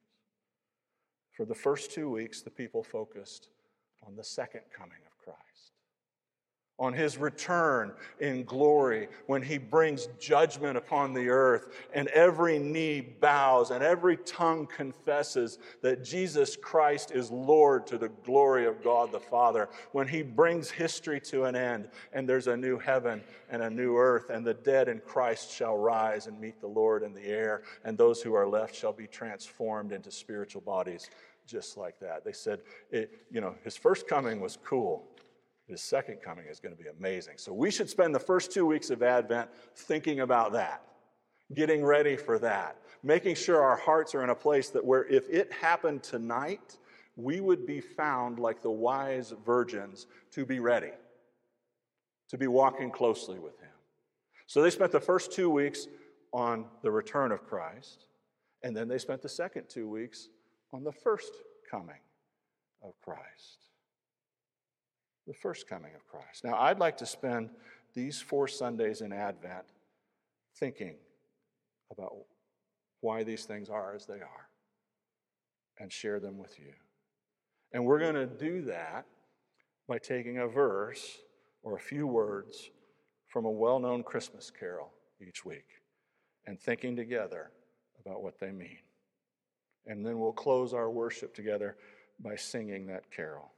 For 1.35 1.45
the 1.45 1.55
first 1.55 1.91
two 1.91 2.09
weeks, 2.09 2.41
the 2.41 2.49
people 2.49 2.83
focused 2.83 3.49
on 4.05 4.15
the 4.15 4.23
second 4.23 4.61
coming 4.75 4.99
of 5.05 5.12
on 6.79 6.91
his 6.91 7.17
return 7.17 7.93
in 8.19 8.43
glory 8.43 9.07
when 9.27 9.43
he 9.43 9.59
brings 9.59 10.07
judgment 10.19 10.75
upon 10.75 11.13
the 11.13 11.29
earth 11.29 11.67
and 11.93 12.07
every 12.09 12.57
knee 12.57 12.99
bows 12.99 13.69
and 13.69 13.83
every 13.83 14.17
tongue 14.17 14.65
confesses 14.65 15.59
that 15.81 16.03
Jesus 16.03 16.55
Christ 16.55 17.11
is 17.11 17.29
Lord 17.29 17.85
to 17.87 17.99
the 17.99 18.09
glory 18.25 18.65
of 18.65 18.83
God 18.83 19.11
the 19.11 19.19
Father. 19.19 19.69
When 19.91 20.07
he 20.07 20.23
brings 20.23 20.71
history 20.71 21.21
to 21.21 21.43
an 21.43 21.55
end 21.55 21.89
and 22.11 22.27
there's 22.27 22.47
a 22.47 22.57
new 22.57 22.79
heaven 22.79 23.21
and 23.51 23.61
a 23.61 23.69
new 23.69 23.95
earth 23.95 24.31
and 24.31 24.43
the 24.43 24.55
dead 24.55 24.87
in 24.87 24.99
Christ 24.99 25.51
shall 25.51 25.77
rise 25.77 26.25
and 26.25 26.39
meet 26.39 26.59
the 26.59 26.67
Lord 26.67 27.03
in 27.03 27.13
the 27.13 27.25
air 27.25 27.61
and 27.85 27.95
those 27.95 28.21
who 28.23 28.33
are 28.33 28.47
left 28.47 28.75
shall 28.75 28.93
be 28.93 29.05
transformed 29.05 29.91
into 29.91 30.09
spiritual 30.09 30.61
bodies 30.61 31.11
just 31.45 31.77
like 31.77 31.99
that. 31.99 32.23
They 32.23 32.31
said, 32.31 32.61
it, 32.89 33.11
you 33.29 33.41
know, 33.41 33.55
his 33.63 33.75
first 33.75 34.07
coming 34.07 34.39
was 34.39 34.57
cool. 34.63 35.03
His 35.67 35.81
second 35.81 36.17
coming 36.21 36.45
is 36.45 36.59
going 36.59 36.75
to 36.75 36.81
be 36.81 36.89
amazing. 36.89 37.35
So 37.37 37.53
we 37.53 37.71
should 37.71 37.89
spend 37.89 38.13
the 38.13 38.19
first 38.19 38.51
two 38.51 38.65
weeks 38.65 38.89
of 38.89 39.01
Advent 39.01 39.49
thinking 39.75 40.19
about 40.19 40.51
that, 40.53 40.83
getting 41.53 41.85
ready 41.85 42.17
for 42.17 42.37
that, 42.39 42.77
making 43.01 43.35
sure 43.35 43.61
our 43.61 43.77
hearts 43.77 44.13
are 44.13 44.23
in 44.23 44.29
a 44.29 44.35
place 44.35 44.69
that 44.69 44.83
where 44.83 45.05
if 45.05 45.29
it 45.29 45.51
happened 45.53 46.03
tonight, 46.03 46.77
we 47.15 47.39
would 47.39 47.65
be 47.65 47.79
found 47.79 48.39
like 48.39 48.61
the 48.61 48.71
wise 48.71 49.33
virgins 49.45 50.07
to 50.31 50.45
be 50.45 50.59
ready, 50.59 50.91
to 52.29 52.37
be 52.37 52.47
walking 52.47 52.91
closely 52.91 53.39
with 53.39 53.57
Him. 53.59 53.69
So 54.47 54.61
they 54.61 54.69
spent 54.69 54.91
the 54.91 54.99
first 54.99 55.31
two 55.31 55.49
weeks 55.49 55.87
on 56.33 56.65
the 56.81 56.91
return 56.91 57.31
of 57.31 57.45
Christ, 57.45 58.07
and 58.63 58.75
then 58.75 58.87
they 58.89 58.97
spent 58.97 59.21
the 59.21 59.29
second 59.29 59.69
two 59.69 59.87
weeks 59.87 60.27
on 60.73 60.83
the 60.83 60.91
first 60.91 61.31
coming 61.69 61.99
of 62.83 62.99
Christ 63.01 63.72
the 65.27 65.33
first 65.33 65.67
coming 65.67 65.93
of 65.95 66.05
Christ. 66.07 66.43
Now, 66.43 66.59
I'd 66.59 66.79
like 66.79 66.97
to 66.97 67.05
spend 67.05 67.49
these 67.93 68.21
four 68.21 68.47
Sundays 68.47 69.01
in 69.01 69.13
Advent 69.13 69.65
thinking 70.55 70.95
about 71.91 72.13
why 73.01 73.23
these 73.23 73.45
things 73.45 73.69
are 73.69 73.93
as 73.93 74.05
they 74.05 74.15
are 74.15 74.47
and 75.79 75.91
share 75.91 76.19
them 76.19 76.37
with 76.37 76.59
you. 76.59 76.73
And 77.71 77.85
we're 77.85 77.99
going 77.99 78.15
to 78.15 78.27
do 78.27 78.61
that 78.63 79.05
by 79.87 79.97
taking 79.97 80.39
a 80.39 80.47
verse 80.47 81.19
or 81.63 81.75
a 81.75 81.79
few 81.79 82.07
words 82.07 82.69
from 83.27 83.45
a 83.45 83.51
well 83.51 83.79
known 83.79 84.03
Christmas 84.03 84.51
carol 84.51 84.91
each 85.25 85.43
week 85.43 85.65
and 86.45 86.59
thinking 86.59 86.95
together 86.95 87.51
about 88.05 88.21
what 88.21 88.39
they 88.39 88.51
mean. 88.51 88.79
And 89.85 90.05
then 90.05 90.19
we'll 90.19 90.33
close 90.33 90.73
our 90.73 90.89
worship 90.89 91.33
together 91.33 91.77
by 92.19 92.35
singing 92.35 92.87
that 92.87 93.11
carol. 93.11 93.52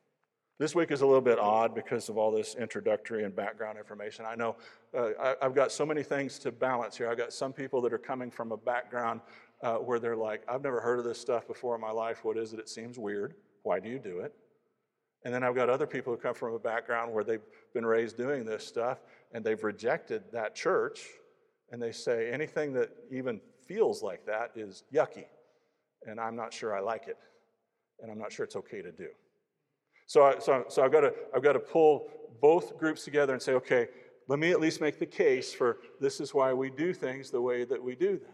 This 0.57 0.73
week 0.73 0.91
is 0.91 1.01
a 1.01 1.05
little 1.05 1.21
bit 1.21 1.37
odd 1.37 1.75
because 1.75 2.07
of 2.07 2.17
all 2.17 2.31
this 2.31 2.55
introductory 2.55 3.25
and 3.25 3.35
background 3.35 3.77
information. 3.77 4.23
I 4.25 4.35
know 4.35 4.55
uh, 4.97 5.09
I, 5.19 5.35
have 5.41 5.53
got 5.53 5.69
so 5.69 5.85
many 5.85 6.01
things 6.01 6.39
to 6.39 6.51
balance 6.51 6.95
here. 6.95 7.09
I've 7.09 7.17
got 7.17 7.33
some 7.33 7.51
people 7.51 7.81
that 7.81 7.91
are 7.91 7.97
coming 7.97 8.31
from 8.31 8.53
a 8.53 8.57
background 8.57 9.19
uh, 9.61 9.75
where 9.75 9.99
they're 9.99 10.15
like, 10.15 10.43
I've 10.47 10.63
never 10.63 10.79
heard 10.79 10.97
of 10.97 11.03
this 11.03 11.19
stuff 11.19 11.45
before 11.45 11.75
in 11.75 11.81
my 11.81 11.91
life. 11.91 12.23
What 12.23 12.37
is 12.37 12.53
it? 12.53 12.59
It 12.59 12.69
seems 12.69 12.97
weird. 12.97 13.33
Why 13.63 13.81
do 13.81 13.89
you 13.89 13.99
do 13.99 14.19
it? 14.19 14.33
And 15.25 15.33
then 15.33 15.43
I've 15.43 15.55
got 15.55 15.69
other 15.69 15.87
people 15.87 16.13
who 16.13 16.19
come 16.19 16.35
from 16.35 16.53
a 16.53 16.59
background 16.59 17.13
where 17.13 17.25
they've 17.25 17.43
been 17.73 17.85
raised 17.85 18.15
doing 18.15 18.45
this 18.45 18.65
stuff 18.65 18.99
and 19.33 19.43
they've 19.43 19.61
rejected 19.61 20.23
that 20.31 20.55
church 20.55 21.01
and 21.71 21.81
they 21.81 21.91
say 21.91 22.31
anything 22.31 22.71
that 22.73 22.91
even 23.11 23.41
feels 23.67 24.01
like 24.01 24.25
that 24.25 24.51
is 24.55 24.83
yucky 24.93 25.25
and 26.07 26.17
I'm 26.17 26.37
not 26.37 26.53
sure 26.53 26.73
I 26.73 26.79
like 26.79 27.07
it 27.07 27.17
and 28.01 28.09
I'm 28.09 28.19
not 28.19 28.31
sure 28.31 28.45
it's 28.45 28.55
okay 28.55 28.81
to 28.81 28.91
do. 28.91 29.09
So, 30.07 30.23
I, 30.23 30.39
so, 30.39 30.65
so 30.67 30.83
I've, 30.83 30.91
got 30.91 31.01
to, 31.01 31.13
I've 31.35 31.43
got 31.43 31.53
to 31.53 31.59
pull 31.59 32.09
both 32.41 32.77
groups 32.77 33.03
together 33.03 33.33
and 33.33 33.41
say, 33.41 33.53
okay, 33.53 33.87
let 34.27 34.39
me 34.39 34.51
at 34.51 34.59
least 34.59 34.81
make 34.81 34.99
the 34.99 35.05
case 35.05 35.53
for 35.53 35.79
this 35.99 36.19
is 36.19 36.33
why 36.33 36.53
we 36.53 36.69
do 36.69 36.93
things 36.93 37.31
the 37.31 37.41
way 37.41 37.63
that 37.65 37.81
we 37.81 37.95
do 37.95 38.17
them. 38.17 38.31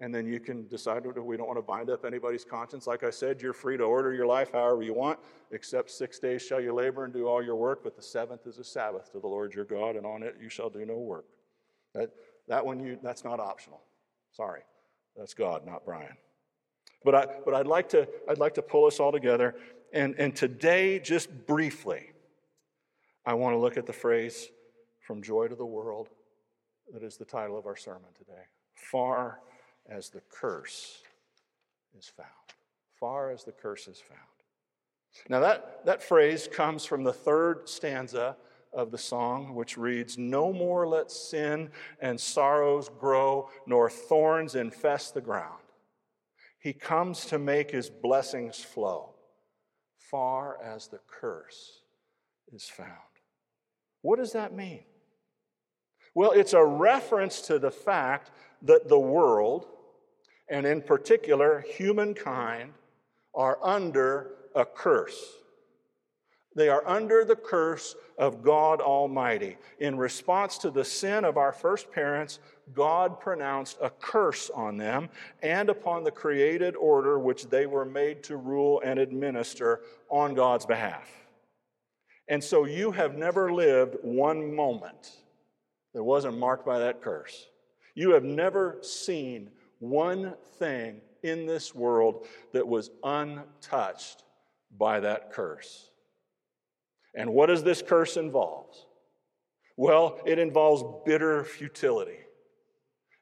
And 0.00 0.12
then 0.12 0.26
you 0.26 0.40
can 0.40 0.66
decide 0.66 1.06
we 1.06 1.36
don't 1.36 1.46
want 1.46 1.58
to 1.58 1.62
bind 1.62 1.88
up 1.88 2.04
anybody's 2.04 2.44
conscience. 2.44 2.86
Like 2.86 3.04
I 3.04 3.10
said, 3.10 3.40
you're 3.40 3.52
free 3.52 3.76
to 3.76 3.84
order 3.84 4.12
your 4.12 4.26
life 4.26 4.50
however 4.52 4.82
you 4.82 4.92
want, 4.92 5.20
except 5.52 5.90
six 5.90 6.18
days 6.18 6.42
shall 6.42 6.60
you 6.60 6.74
labor 6.74 7.04
and 7.04 7.14
do 7.14 7.28
all 7.28 7.42
your 7.42 7.54
work, 7.54 7.84
but 7.84 7.94
the 7.94 8.02
seventh 8.02 8.46
is 8.46 8.58
a 8.58 8.64
Sabbath 8.64 9.12
to 9.12 9.20
the 9.20 9.26
Lord 9.28 9.54
your 9.54 9.64
God, 9.64 9.94
and 9.94 10.04
on 10.04 10.24
it 10.24 10.34
you 10.42 10.48
shall 10.48 10.68
do 10.68 10.84
no 10.84 10.98
work. 10.98 11.26
That, 11.94 12.10
that 12.48 12.66
one, 12.66 12.80
you, 12.80 12.98
that's 13.02 13.22
not 13.22 13.38
optional. 13.38 13.82
Sorry. 14.32 14.62
That's 15.16 15.32
God, 15.32 15.64
not 15.64 15.84
Brian. 15.84 16.16
But, 17.04 17.14
I, 17.14 17.26
but 17.44 17.54
I'd, 17.54 17.68
like 17.68 17.88
to, 17.90 18.08
I'd 18.28 18.38
like 18.38 18.54
to 18.54 18.62
pull 18.62 18.86
us 18.86 18.98
all 18.98 19.12
together 19.12 19.54
and, 19.94 20.16
and 20.18 20.34
today, 20.34 20.98
just 20.98 21.46
briefly, 21.46 22.10
I 23.24 23.34
want 23.34 23.54
to 23.54 23.58
look 23.58 23.76
at 23.76 23.86
the 23.86 23.92
phrase 23.92 24.48
from 24.98 25.22
joy 25.22 25.46
to 25.46 25.54
the 25.54 25.64
world 25.64 26.08
that 26.92 27.04
is 27.04 27.16
the 27.16 27.24
title 27.24 27.56
of 27.56 27.66
our 27.66 27.76
sermon 27.76 28.10
today. 28.18 28.42
Far 28.74 29.38
as 29.88 30.10
the 30.10 30.20
curse 30.28 31.00
is 31.96 32.08
found. 32.08 32.28
Far 32.98 33.30
as 33.30 33.44
the 33.44 33.52
curse 33.52 33.86
is 33.86 34.00
found. 34.00 34.20
Now, 35.28 35.38
that, 35.38 35.86
that 35.86 36.02
phrase 36.02 36.48
comes 36.52 36.84
from 36.84 37.04
the 37.04 37.12
third 37.12 37.68
stanza 37.68 38.36
of 38.72 38.90
the 38.90 38.98
song, 38.98 39.54
which 39.54 39.78
reads 39.78 40.18
No 40.18 40.52
more 40.52 40.88
let 40.88 41.12
sin 41.12 41.70
and 42.00 42.20
sorrows 42.20 42.90
grow, 42.98 43.48
nor 43.64 43.88
thorns 43.88 44.56
infest 44.56 45.14
the 45.14 45.20
ground. 45.20 45.60
He 46.58 46.72
comes 46.72 47.26
to 47.26 47.38
make 47.38 47.70
his 47.70 47.90
blessings 47.90 48.58
flow 48.58 49.13
far 50.14 50.62
as 50.62 50.86
the 50.86 51.00
curse 51.08 51.80
is 52.52 52.68
found. 52.68 52.88
What 54.02 54.20
does 54.20 54.30
that 54.30 54.54
mean? 54.54 54.84
Well, 56.14 56.30
it's 56.30 56.52
a 56.52 56.64
reference 56.64 57.40
to 57.48 57.58
the 57.58 57.72
fact 57.72 58.30
that 58.62 58.88
the 58.88 58.96
world, 58.96 59.66
and 60.48 60.66
in 60.66 60.82
particular 60.82 61.64
humankind, 61.68 62.74
are 63.34 63.58
under 63.60 64.36
a 64.54 64.64
curse. 64.64 65.20
They 66.54 66.68
are 66.68 66.86
under 66.86 67.24
the 67.24 67.36
curse 67.36 67.96
of 68.16 68.42
God 68.42 68.80
Almighty. 68.80 69.56
In 69.80 69.96
response 69.96 70.56
to 70.58 70.70
the 70.70 70.84
sin 70.84 71.24
of 71.24 71.36
our 71.36 71.52
first 71.52 71.90
parents, 71.90 72.38
God 72.72 73.18
pronounced 73.18 73.78
a 73.82 73.90
curse 73.90 74.50
on 74.50 74.76
them 74.76 75.08
and 75.42 75.68
upon 75.68 76.04
the 76.04 76.10
created 76.10 76.76
order 76.76 77.18
which 77.18 77.48
they 77.48 77.66
were 77.66 77.84
made 77.84 78.22
to 78.24 78.36
rule 78.36 78.80
and 78.84 78.98
administer 78.98 79.80
on 80.08 80.34
God's 80.34 80.64
behalf. 80.64 81.10
And 82.28 82.42
so 82.42 82.64
you 82.64 82.92
have 82.92 83.16
never 83.16 83.52
lived 83.52 83.96
one 84.02 84.54
moment 84.54 85.10
that 85.92 86.02
wasn't 86.02 86.38
marked 86.38 86.64
by 86.64 86.78
that 86.78 87.02
curse. 87.02 87.48
You 87.94 88.12
have 88.12 88.24
never 88.24 88.78
seen 88.80 89.50
one 89.80 90.34
thing 90.58 91.00
in 91.22 91.46
this 91.46 91.74
world 91.74 92.26
that 92.52 92.66
was 92.66 92.90
untouched 93.02 94.22
by 94.78 95.00
that 95.00 95.32
curse. 95.32 95.90
And 97.14 97.32
what 97.32 97.46
does 97.46 97.62
this 97.62 97.82
curse 97.82 98.16
involve? 98.16 98.66
Well, 99.76 100.20
it 100.26 100.38
involves 100.38 100.82
bitter 101.04 101.44
futility. 101.44 102.18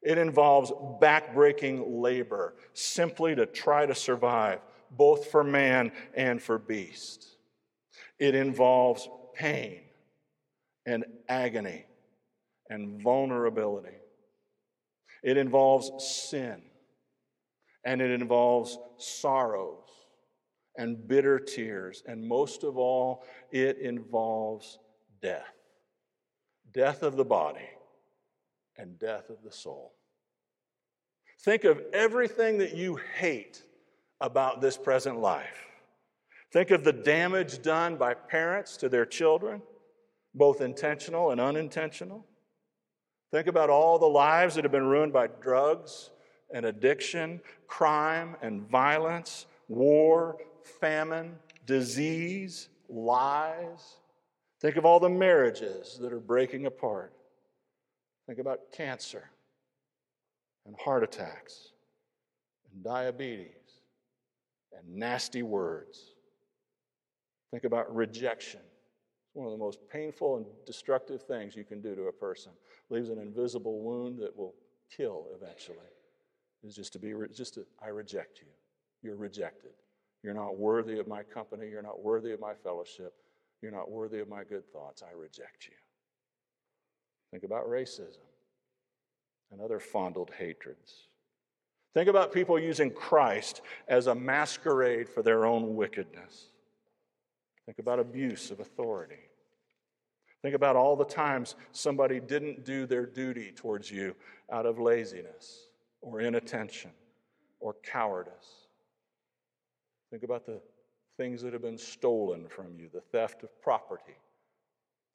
It 0.01 0.17
involves 0.17 0.71
backbreaking 1.01 2.01
labor 2.01 2.55
simply 2.73 3.35
to 3.35 3.45
try 3.45 3.85
to 3.85 3.95
survive, 3.95 4.59
both 4.91 5.27
for 5.31 5.43
man 5.43 5.91
and 6.13 6.41
for 6.41 6.57
beast. 6.57 7.37
It 8.19 8.35
involves 8.35 9.07
pain 9.33 9.81
and 10.85 11.05
agony 11.29 11.85
and 12.69 13.01
vulnerability. 13.01 13.95
It 15.23 15.37
involves 15.37 16.03
sin 16.03 16.61
and 17.85 18.01
it 18.01 18.11
involves 18.11 18.77
sorrows 18.97 19.82
and 20.77 21.07
bitter 21.07 21.39
tears. 21.39 22.03
And 22.07 22.27
most 22.27 22.63
of 22.63 22.77
all, 22.77 23.23
it 23.51 23.77
involves 23.79 24.79
death 25.21 25.53
death 26.73 27.03
of 27.03 27.15
the 27.15 27.25
body 27.25 27.69
and 28.77 28.97
death 28.99 29.29
of 29.29 29.37
the 29.43 29.51
soul. 29.51 29.93
Think 31.41 31.63
of 31.63 31.81
everything 31.93 32.57
that 32.57 32.73
you 32.75 32.99
hate 33.17 33.61
about 34.19 34.61
this 34.61 34.77
present 34.77 35.19
life. 35.19 35.67
Think 36.51 36.71
of 36.71 36.83
the 36.83 36.93
damage 36.93 37.61
done 37.61 37.95
by 37.95 38.13
parents 38.13 38.77
to 38.77 38.89
their 38.89 39.05
children, 39.05 39.61
both 40.33 40.61
intentional 40.61 41.31
and 41.31 41.41
unintentional. 41.41 42.25
Think 43.31 43.47
about 43.47 43.69
all 43.69 43.99
the 43.99 44.05
lives 44.05 44.55
that 44.55 44.63
have 44.63 44.71
been 44.71 44.85
ruined 44.85 45.13
by 45.13 45.27
drugs 45.27 46.11
and 46.53 46.65
addiction, 46.65 47.41
crime 47.67 48.35
and 48.41 48.69
violence, 48.69 49.47
war, 49.67 50.37
famine, 50.65 51.35
disease, 51.65 52.69
lies. 52.89 53.97
Think 54.59 54.77
of 54.77 54.85
all 54.85 54.99
the 54.99 55.09
marriages 55.09 55.97
that 56.01 56.13
are 56.13 56.19
breaking 56.19 56.65
apart. 56.65 57.13
Think 58.27 58.39
about 58.39 58.71
cancer 58.71 59.29
and 60.65 60.75
heart 60.77 61.03
attacks 61.03 61.71
and 62.71 62.83
diabetes 62.83 63.81
and 64.71 64.95
nasty 64.95 65.43
words. 65.43 66.13
Think 67.51 67.65
about 67.65 67.93
rejection. 67.93 68.61
It's 68.61 69.35
one 69.35 69.47
of 69.47 69.51
the 69.51 69.57
most 69.57 69.79
painful 69.91 70.37
and 70.37 70.45
destructive 70.65 71.21
things 71.23 71.55
you 71.55 71.63
can 71.63 71.81
do 71.81 71.95
to 71.95 72.03
a 72.03 72.11
person. 72.11 72.51
Leaves 72.89 73.09
an 73.09 73.19
invisible 73.19 73.81
wound 73.81 74.19
that 74.19 74.35
will 74.35 74.55
kill 74.95 75.27
eventually. 75.35 75.77
Is 76.63 76.75
just 76.75 76.93
to 76.93 76.99
be 76.99 77.13
just 77.33 77.55
to 77.55 77.65
I 77.83 77.89
reject 77.89 78.39
you. 78.39 78.47
You're 79.01 79.17
rejected. 79.17 79.71
You're 80.23 80.33
not 80.33 80.57
worthy 80.57 80.99
of 80.99 81.07
my 81.07 81.21
company. 81.23 81.69
You're 81.69 81.81
not 81.81 82.01
worthy 82.01 82.31
of 82.31 82.39
my 82.39 82.53
fellowship. 82.63 83.13
You're 83.61 83.71
not 83.71 83.91
worthy 83.91 84.19
of 84.19 84.29
my 84.29 84.43
good 84.43 84.65
thoughts. 84.71 85.03
I 85.03 85.13
reject 85.15 85.67
you. 85.67 85.75
Think 87.31 87.43
about 87.43 87.67
racism 87.67 88.17
and 89.51 89.61
other 89.61 89.79
fondled 89.79 90.31
hatreds. 90.37 91.07
Think 91.93 92.09
about 92.09 92.33
people 92.33 92.57
using 92.57 92.89
Christ 92.89 93.61
as 93.87 94.07
a 94.07 94.15
masquerade 94.15 95.07
for 95.07 95.21
their 95.21 95.45
own 95.45 95.75
wickedness. 95.75 96.47
Think 97.65 97.79
about 97.79 97.99
abuse 97.99 98.49
of 98.49 98.59
authority. 98.59 99.29
Think 100.41 100.55
about 100.55 100.75
all 100.75 100.95
the 100.95 101.05
times 101.05 101.55
somebody 101.71 102.19
didn't 102.19 102.65
do 102.65 102.85
their 102.85 103.05
duty 103.05 103.53
towards 103.55 103.89
you 103.89 104.15
out 104.51 104.65
of 104.65 104.79
laziness 104.79 105.67
or 106.01 106.19
inattention 106.19 106.91
or 107.59 107.75
cowardice. 107.83 108.62
Think 110.13 110.21
about 110.21 110.45
the 110.45 110.61
things 111.17 111.41
that 111.41 111.53
have 111.53 111.63
been 111.63 111.75
stolen 111.75 112.47
from 112.47 112.67
you 112.77 112.87
the 112.93 113.01
theft 113.01 113.41
of 113.41 113.59
property, 113.63 114.13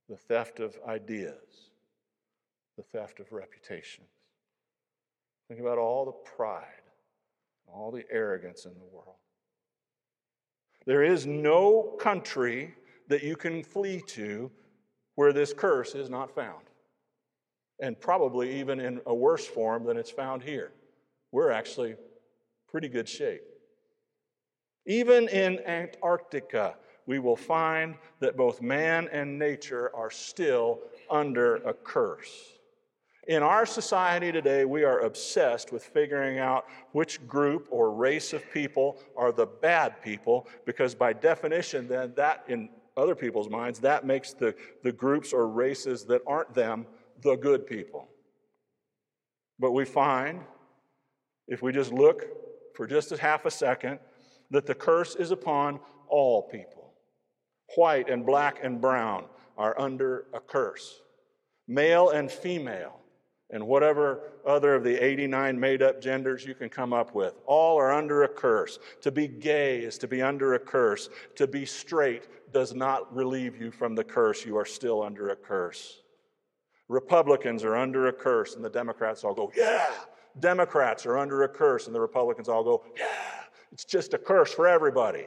the 0.09 0.16
theft 0.16 0.59
of 0.59 0.76
ideas, 0.88 1.70
the 2.76 2.82
theft 2.82 3.20
of 3.20 3.30
reputations. 3.30 4.09
Think 5.46 5.61
about 5.61 5.78
all 5.78 6.05
the 6.05 6.11
pride, 6.11 6.82
all 7.72 7.92
the 7.92 8.07
arrogance 8.11 8.64
in 8.64 8.72
the 8.72 8.84
world. 8.92 9.14
There 10.84 11.05
is 11.05 11.26
no 11.26 11.96
country 12.01 12.74
that 13.07 13.22
you 13.22 13.36
can 13.36 13.62
flee 13.62 14.03
to 14.09 14.51
where 15.14 15.32
this 15.32 15.53
curse 15.53 15.94
is 15.94 16.11
not 16.11 16.34
found. 16.34 16.64
And 17.78 18.01
probably 18.01 18.59
even 18.59 18.80
in 18.80 19.01
a 19.07 19.14
worse 19.14 19.46
form 19.46 19.84
than 19.84 19.96
it's 19.96 20.11
found 20.11 20.42
here. 20.42 20.72
we're 21.30 21.53
actually 21.53 21.94
pretty 22.66 22.88
good 22.88 23.09
shape. 23.09 23.47
Even 24.89 25.28
in 25.28 25.61
Antarctica, 25.66 26.74
we 27.07 27.18
will 27.18 27.36
find 27.36 27.95
that 28.20 28.39
both 28.39 28.62
man 28.62 29.07
and 29.12 29.39
nature 29.39 29.95
are 29.95 30.11
still 30.11 30.80
under 31.11 31.57
a 31.57 31.74
curse. 31.74 32.55
In 33.28 33.43
our 33.43 33.66
society 33.66 34.32
today, 34.32 34.64
we 34.64 34.84
are 34.84 35.01
obsessed 35.01 35.70
with 35.70 35.84
figuring 35.84 36.39
out 36.39 36.64
which 36.93 37.26
group 37.28 37.68
or 37.70 37.93
race 37.93 38.32
of 38.32 38.43
people 38.51 38.99
are 39.14 39.30
the 39.30 39.45
bad 39.45 40.03
people, 40.03 40.49
because 40.64 40.95
by 40.95 41.12
definition, 41.12 41.86
then 41.86 42.14
that, 42.16 42.45
in 42.49 42.70
other 42.97 43.14
people's 43.14 43.51
minds, 43.51 43.78
that 43.80 44.07
makes 44.07 44.32
the, 44.32 44.55
the 44.82 44.93
groups 44.93 45.34
or 45.34 45.49
races 45.49 46.07
that 46.07 46.22
aren't 46.26 46.55
them 46.55 46.86
the 47.20 47.36
good 47.36 47.66
people. 47.66 48.09
But 49.59 49.72
we 49.72 49.84
find, 49.84 50.41
if 51.47 51.61
we 51.61 51.72
just 51.72 51.93
look 51.93 52.24
for 52.74 52.86
just 52.86 53.12
a 53.12 53.18
half 53.18 53.45
a 53.45 53.51
second, 53.51 53.99
that 54.51 54.66
the 54.66 54.74
curse 54.74 55.14
is 55.14 55.30
upon 55.30 55.80
all 56.09 56.42
people. 56.42 56.92
White 57.76 58.09
and 58.09 58.24
black 58.24 58.61
and 58.62 58.80
brown 58.80 59.24
are 59.57 59.78
under 59.78 60.26
a 60.32 60.40
curse. 60.40 61.01
Male 61.66 62.11
and 62.11 62.30
female, 62.30 62.99
and 63.51 63.66
whatever 63.66 64.32
other 64.46 64.74
of 64.74 64.84
the 64.84 65.05
89 65.05 65.59
made 65.59 65.82
up 65.82 66.01
genders 66.01 66.46
you 66.46 66.55
can 66.55 66.68
come 66.68 66.92
up 66.92 67.14
with, 67.14 67.34
all 67.46 67.78
are 67.78 67.92
under 67.92 68.22
a 68.22 68.28
curse. 68.28 68.78
To 69.03 69.11
be 69.11 69.28
gay 69.28 69.80
is 69.80 69.99
to 69.99 70.09
be 70.09 70.22
under 70.22 70.55
a 70.55 70.59
curse. 70.59 71.11
To 71.36 71.46
be 71.46 71.66
straight 71.66 72.53
does 72.53 72.74
not 72.74 73.14
relieve 73.14 73.61
you 73.61 73.70
from 73.70 73.94
the 73.94 74.05
curse. 74.05 74.46
You 74.46 74.57
are 74.57 74.64
still 74.64 75.03
under 75.03 75.30
a 75.30 75.36
curse. 75.36 76.01
Republicans 76.88 77.64
are 77.64 77.76
under 77.76 78.09
a 78.09 78.12
curse, 78.12 78.55
and 78.55 78.64
the 78.64 78.70
Democrats 78.70 79.24
all 79.24 79.34
go, 79.34 79.53
yeah. 79.55 79.90
Democrats 80.40 81.05
are 81.05 81.18
under 81.18 81.42
a 81.42 81.49
curse, 81.49 81.86
and 81.86 81.94
the 81.94 82.01
Republicans 82.01 82.49
all 82.49 82.64
go, 82.64 82.82
yeah. 82.96 83.38
It's 83.73 83.85
just 83.85 84.14
a 84.14 84.19
curse 84.19 84.53
for 84.53 84.66
everybody. 84.66 85.27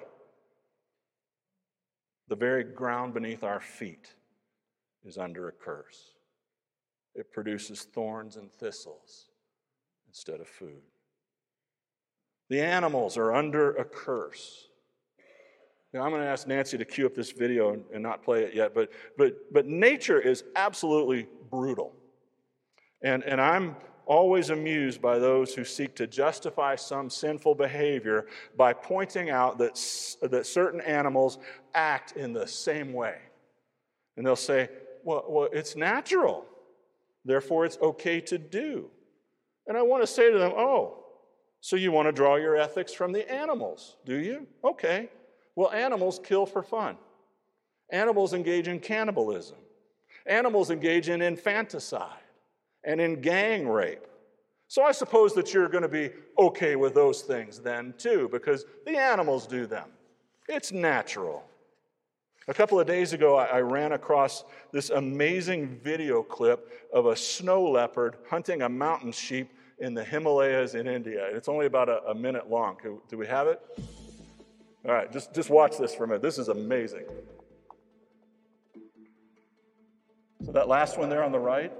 The 2.27 2.35
very 2.35 2.63
ground 2.63 3.13
beneath 3.13 3.43
our 3.43 3.59
feet 3.59 4.13
is 5.05 5.17
under 5.17 5.47
a 5.47 5.51
curse. 5.51 6.13
It 7.13 7.31
produces 7.31 7.83
thorns 7.83 8.37
and 8.37 8.51
thistles 8.51 9.27
instead 10.07 10.39
of 10.39 10.47
food. 10.47 10.81
The 12.49 12.61
animals 12.61 13.17
are 13.17 13.33
under 13.33 13.71
a 13.75 13.85
curse. 13.85 14.67
Now, 15.93 16.03
I'm 16.03 16.11
going 16.11 16.21
to 16.21 16.27
ask 16.27 16.47
Nancy 16.47 16.77
to 16.77 16.85
cue 16.85 17.05
up 17.05 17.13
this 17.13 17.31
video 17.31 17.77
and, 17.93 18.01
not 18.01 18.23
play 18.23 18.43
it 18.43 18.53
yet, 18.53 18.73
but, 18.73 18.91
but, 19.17 19.35
but 19.51 19.67
nature 19.67 20.19
is 20.19 20.45
absolutely 20.55 21.27
brutal. 21.49 21.93
And, 23.01 23.23
and 23.23 23.41
I'm 23.41 23.75
always 24.11 24.49
amused 24.49 25.01
by 25.01 25.17
those 25.17 25.53
who 25.53 25.63
seek 25.63 25.95
to 25.95 26.05
justify 26.05 26.75
some 26.75 27.09
sinful 27.09 27.55
behavior 27.55 28.25
by 28.57 28.73
pointing 28.73 29.29
out 29.29 29.57
that, 29.57 29.79
that 30.21 30.45
certain 30.45 30.81
animals 30.81 31.39
act 31.73 32.17
in 32.17 32.33
the 32.33 32.45
same 32.45 32.91
way. 32.91 33.15
And 34.17 34.25
they'll 34.25 34.35
say, 34.35 34.67
well, 35.05 35.23
well, 35.29 35.49
it's 35.53 35.77
natural, 35.77 36.45
therefore 37.23 37.65
it's 37.65 37.77
okay 37.81 38.19
to 38.19 38.37
do. 38.37 38.89
And 39.65 39.77
I 39.77 39.81
want 39.81 40.03
to 40.03 40.07
say 40.07 40.29
to 40.29 40.37
them, 40.37 40.51
oh, 40.57 41.05
so 41.61 41.77
you 41.77 41.93
want 41.93 42.09
to 42.09 42.11
draw 42.11 42.35
your 42.35 42.57
ethics 42.57 42.91
from 42.91 43.13
the 43.13 43.31
animals, 43.31 43.95
do 44.03 44.17
you? 44.17 44.45
Okay. 44.61 45.09
Well, 45.55 45.71
animals 45.71 46.19
kill 46.21 46.45
for 46.45 46.63
fun. 46.63 46.97
Animals 47.89 48.33
engage 48.33 48.67
in 48.67 48.81
cannibalism. 48.81 49.57
Animals 50.25 50.69
engage 50.69 51.07
in 51.07 51.21
infanticide 51.21 52.17
and 52.83 52.99
in 52.99 53.21
gang 53.21 53.67
rape. 53.67 54.05
So 54.67 54.83
I 54.83 54.91
suppose 54.91 55.33
that 55.33 55.53
you're 55.53 55.67
going 55.67 55.81
to 55.81 55.89
be 55.89 56.11
okay 56.37 56.75
with 56.75 56.93
those 56.93 57.21
things 57.21 57.59
then 57.59 57.93
too, 57.97 58.29
because 58.31 58.65
the 58.85 58.97
animals 58.97 59.45
do 59.45 59.65
them. 59.65 59.89
It's 60.47 60.71
natural. 60.71 61.43
A 62.47 62.53
couple 62.53 62.79
of 62.79 62.87
days 62.87 63.13
ago, 63.13 63.37
I 63.37 63.59
ran 63.59 63.91
across 63.91 64.43
this 64.71 64.89
amazing 64.89 65.79
video 65.83 66.23
clip 66.23 66.89
of 66.91 67.05
a 67.05 67.15
snow 67.15 67.63
leopard 67.63 68.15
hunting 68.29 68.63
a 68.63 68.69
mountain 68.69 69.11
sheep 69.11 69.51
in 69.77 69.93
the 69.93 70.03
Himalayas 70.03 70.73
in 70.73 70.87
India. 70.87 71.27
It's 71.31 71.47
only 71.47 71.65
about 71.65 71.89
a, 71.89 72.03
a 72.09 72.15
minute 72.15 72.49
long. 72.49 72.77
Do 73.09 73.17
we 73.17 73.27
have 73.27 73.47
it? 73.47 73.61
All 74.85 74.91
right, 74.91 75.11
just, 75.11 75.33
just 75.33 75.49
watch 75.49 75.77
this 75.77 75.93
for 75.93 76.05
a 76.05 76.07
minute. 76.07 76.23
This 76.23 76.39
is 76.39 76.47
amazing. 76.47 77.03
So, 80.43 80.51
that 80.51 80.67
last 80.67 80.97
one 80.97 81.09
there 81.09 81.23
on 81.23 81.31
the 81.31 81.39
right, 81.39 81.71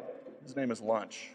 his 0.44 0.56
name 0.56 0.72
is 0.72 0.82
Lunch. 0.82 1.32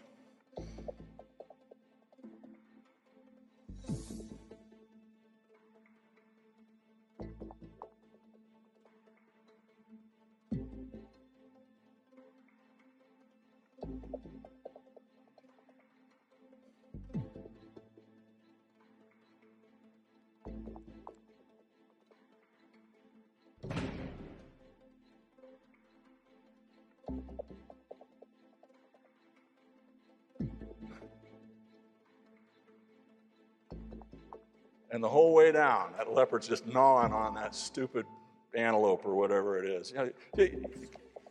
And 34.91 35.03
the 35.03 35.09
whole 35.09 35.33
way 35.33 35.51
down, 35.51 35.91
that 35.97 36.13
leopard's 36.13 36.47
just 36.47 36.65
gnawing 36.65 37.11
on 37.11 37.35
that 37.35 37.53
stupid 37.53 38.05
antelope 38.53 39.05
or 39.05 39.15
whatever 39.15 39.61
it 39.61 39.69
is. 39.69 39.91
You 39.91 39.97
know, 40.37 40.47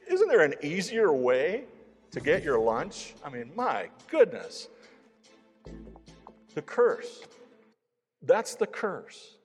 isn't 0.09 0.29
there 0.29 0.43
an 0.43 0.55
easier 0.63 1.13
way 1.13 1.65
to 2.11 2.21
get 2.21 2.43
your 2.43 2.59
lunch? 2.59 3.15
I 3.25 3.31
mean, 3.31 3.51
my 3.55 3.89
goodness. 4.09 4.69
The 6.55 6.63
curse. 6.63 7.23
That's 8.23 8.55
the 8.55 8.67
curse. 8.67 9.37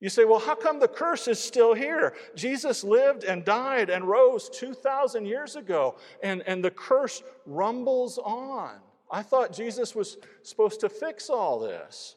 You 0.00 0.10
say, 0.10 0.24
well, 0.24 0.38
how 0.38 0.54
come 0.54 0.78
the 0.78 0.88
curse 0.88 1.26
is 1.26 1.38
still 1.38 1.72
here? 1.72 2.14
Jesus 2.34 2.84
lived 2.84 3.24
and 3.24 3.44
died 3.44 3.88
and 3.88 4.04
rose 4.04 4.50
2,000 4.50 5.24
years 5.24 5.56
ago, 5.56 5.96
and, 6.22 6.42
and 6.46 6.62
the 6.62 6.70
curse 6.70 7.22
rumbles 7.46 8.18
on. 8.18 8.74
I 9.10 9.22
thought 9.22 9.52
Jesus 9.52 9.94
was 9.94 10.18
supposed 10.42 10.80
to 10.80 10.88
fix 10.88 11.30
all 11.30 11.58
this. 11.58 12.16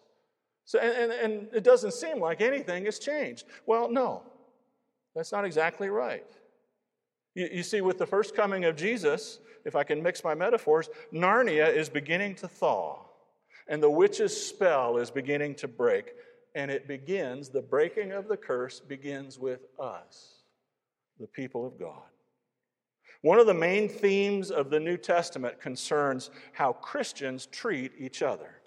So, 0.70 0.78
and, 0.78 1.12
and, 1.12 1.12
and 1.12 1.48
it 1.52 1.64
doesn't 1.64 1.96
seem 1.96 2.20
like 2.20 2.42
anything 2.42 2.86
has 2.86 3.00
changed. 3.00 3.46
Well, 3.66 3.90
no, 3.90 4.22
that's 5.16 5.32
not 5.32 5.44
exactly 5.44 5.90
right. 5.90 6.30
You, 7.34 7.50
you 7.52 7.64
see, 7.64 7.82
with 7.82 7.98
the 7.98 8.06
first 8.06 8.36
coming 8.36 8.66
of 8.66 8.76
Jesus, 8.76 9.40
if 9.66 9.76
I 9.76 9.84
can 9.84 10.04
mix 10.04 10.24
my 10.24 10.36
metaphors, 10.36 10.88
Narnia 11.12 11.76
is 11.76 11.90
beginning 11.90 12.36
to 12.36 12.48
thaw, 12.48 13.00
and 13.68 13.82
the 13.82 13.90
witch's 13.90 14.40
spell 14.40 14.98
is 14.98 15.10
beginning 15.10 15.56
to 15.56 15.68
break. 15.68 16.14
And 16.54 16.70
it 16.70 16.88
begins, 16.88 17.50
the 17.50 17.64
breaking 17.64 18.12
of 18.12 18.28
the 18.28 18.38
curse 18.38 18.80
begins 18.80 19.40
with 19.40 19.62
us, 19.80 20.44
the 21.20 21.26
people 21.26 21.66
of 21.66 21.80
God. 21.80 22.04
One 23.24 23.40
of 23.40 23.48
the 23.48 23.56
main 23.56 23.90
themes 23.90 24.52
of 24.52 24.70
the 24.70 24.80
New 24.80 24.98
Testament 24.98 25.60
concerns 25.60 26.30
how 26.54 26.74
Christians 26.74 27.48
treat 27.48 27.94
each 27.98 28.22
other. 28.22 28.59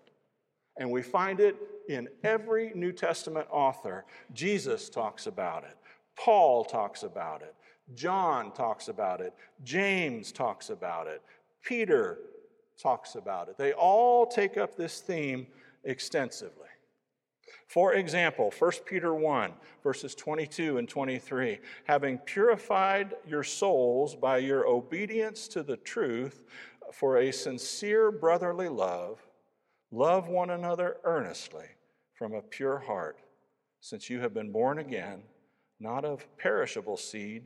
And 0.82 0.90
we 0.90 1.00
find 1.00 1.38
it 1.38 1.54
in 1.88 2.08
every 2.24 2.72
New 2.74 2.90
Testament 2.90 3.46
author. 3.52 4.04
Jesus 4.32 4.88
talks 4.88 5.28
about 5.28 5.62
it, 5.62 5.76
Paul 6.16 6.64
talks 6.64 7.04
about 7.04 7.40
it, 7.42 7.54
John 7.94 8.50
talks 8.50 8.88
about 8.88 9.20
it, 9.20 9.32
James 9.62 10.32
talks 10.32 10.70
about 10.70 11.06
it, 11.06 11.22
Peter 11.62 12.18
talks 12.76 13.14
about 13.14 13.48
it. 13.48 13.56
They 13.56 13.72
all 13.74 14.26
take 14.26 14.56
up 14.56 14.74
this 14.76 15.00
theme 15.00 15.46
extensively. 15.84 16.66
For 17.68 17.94
example, 17.94 18.52
1 18.58 18.72
Peter 18.84 19.14
1, 19.14 19.52
verses 19.84 20.16
22 20.16 20.78
and 20.78 20.88
23 20.88 21.60
having 21.84 22.18
purified 22.18 23.14
your 23.24 23.44
souls 23.44 24.16
by 24.16 24.38
your 24.38 24.66
obedience 24.66 25.46
to 25.46 25.62
the 25.62 25.76
truth 25.76 26.42
for 26.92 27.18
a 27.18 27.30
sincere 27.30 28.10
brotherly 28.10 28.68
love 28.68 29.20
Love 29.94 30.28
one 30.28 30.48
another 30.48 30.96
earnestly 31.04 31.66
from 32.14 32.32
a 32.32 32.40
pure 32.40 32.78
heart, 32.78 33.18
since 33.80 34.08
you 34.08 34.18
have 34.20 34.32
been 34.32 34.50
born 34.50 34.78
again, 34.78 35.22
not 35.78 36.02
of 36.02 36.26
perishable 36.38 36.96
seed, 36.96 37.44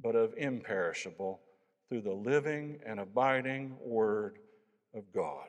but 0.00 0.14
of 0.14 0.32
imperishable, 0.36 1.40
through 1.88 2.00
the 2.00 2.12
living 2.12 2.78
and 2.86 3.00
abiding 3.00 3.76
Word 3.80 4.38
of 4.94 5.02
God. 5.12 5.48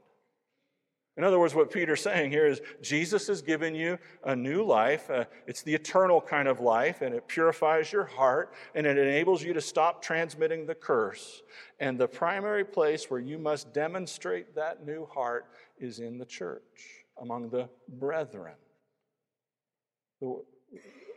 In 1.20 1.26
other 1.26 1.38
words, 1.38 1.54
what 1.54 1.70
Peter's 1.70 2.02
saying 2.02 2.32
here 2.32 2.48
is 2.48 2.62
Jesus 2.82 3.28
has 3.28 3.42
given 3.42 3.76
you 3.76 4.00
a 4.24 4.34
new 4.34 4.64
life. 4.64 5.10
Uh, 5.10 5.26
it's 5.48 5.62
the 5.62 5.76
eternal 5.76 6.22
kind 6.22 6.48
of 6.48 6.62
life, 6.62 7.02
and 7.02 7.14
it 7.14 7.28
purifies 7.28 7.92
your 7.92 8.06
heart, 8.06 8.54
and 8.74 8.88
it 8.88 8.98
enables 8.98 9.44
you 9.44 9.52
to 9.52 9.60
stop 9.60 10.02
transmitting 10.02 10.66
the 10.66 10.76
curse. 10.76 11.42
And 11.82 12.00
the 12.00 12.08
primary 12.08 12.64
place 12.64 13.12
where 13.12 13.20
you 13.20 13.38
must 13.38 13.74
demonstrate 13.74 14.56
that 14.56 14.86
new 14.86 15.08
heart 15.08 15.48
is 15.78 16.00
in 16.00 16.18
the 16.20 16.26
church, 16.26 17.04
among 17.22 17.50
the 17.50 17.68
brethren. 17.90 18.56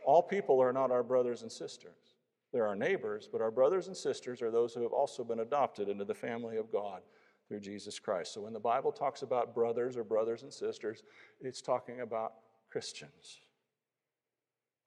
All 0.05 0.21
people 0.21 0.59
are 0.59 0.73
not 0.73 0.91
our 0.91 1.03
brothers 1.03 1.43
and 1.43 1.51
sisters. 1.51 1.93
They're 2.51 2.67
our 2.67 2.75
neighbors, 2.75 3.29
but 3.31 3.39
our 3.39 3.51
brothers 3.51 3.87
and 3.87 3.95
sisters 3.95 4.41
are 4.41 4.51
those 4.51 4.73
who 4.73 4.83
have 4.83 4.91
also 4.91 5.23
been 5.23 5.39
adopted 5.39 5.87
into 5.87 6.03
the 6.03 6.13
family 6.13 6.57
of 6.57 6.73
God 6.73 7.03
through 7.47 7.59
Jesus 7.59 7.99
Christ. 7.99 8.33
So 8.33 8.41
when 8.41 8.53
the 8.53 8.59
Bible 8.59 8.91
talks 8.91 9.21
about 9.21 9.53
brothers 9.53 9.97
or 9.97 10.03
brothers 10.03 10.43
and 10.43 10.53
sisters, 10.53 11.03
it's 11.41 11.61
talking 11.61 12.01
about 12.01 12.33
Christians. 12.69 13.41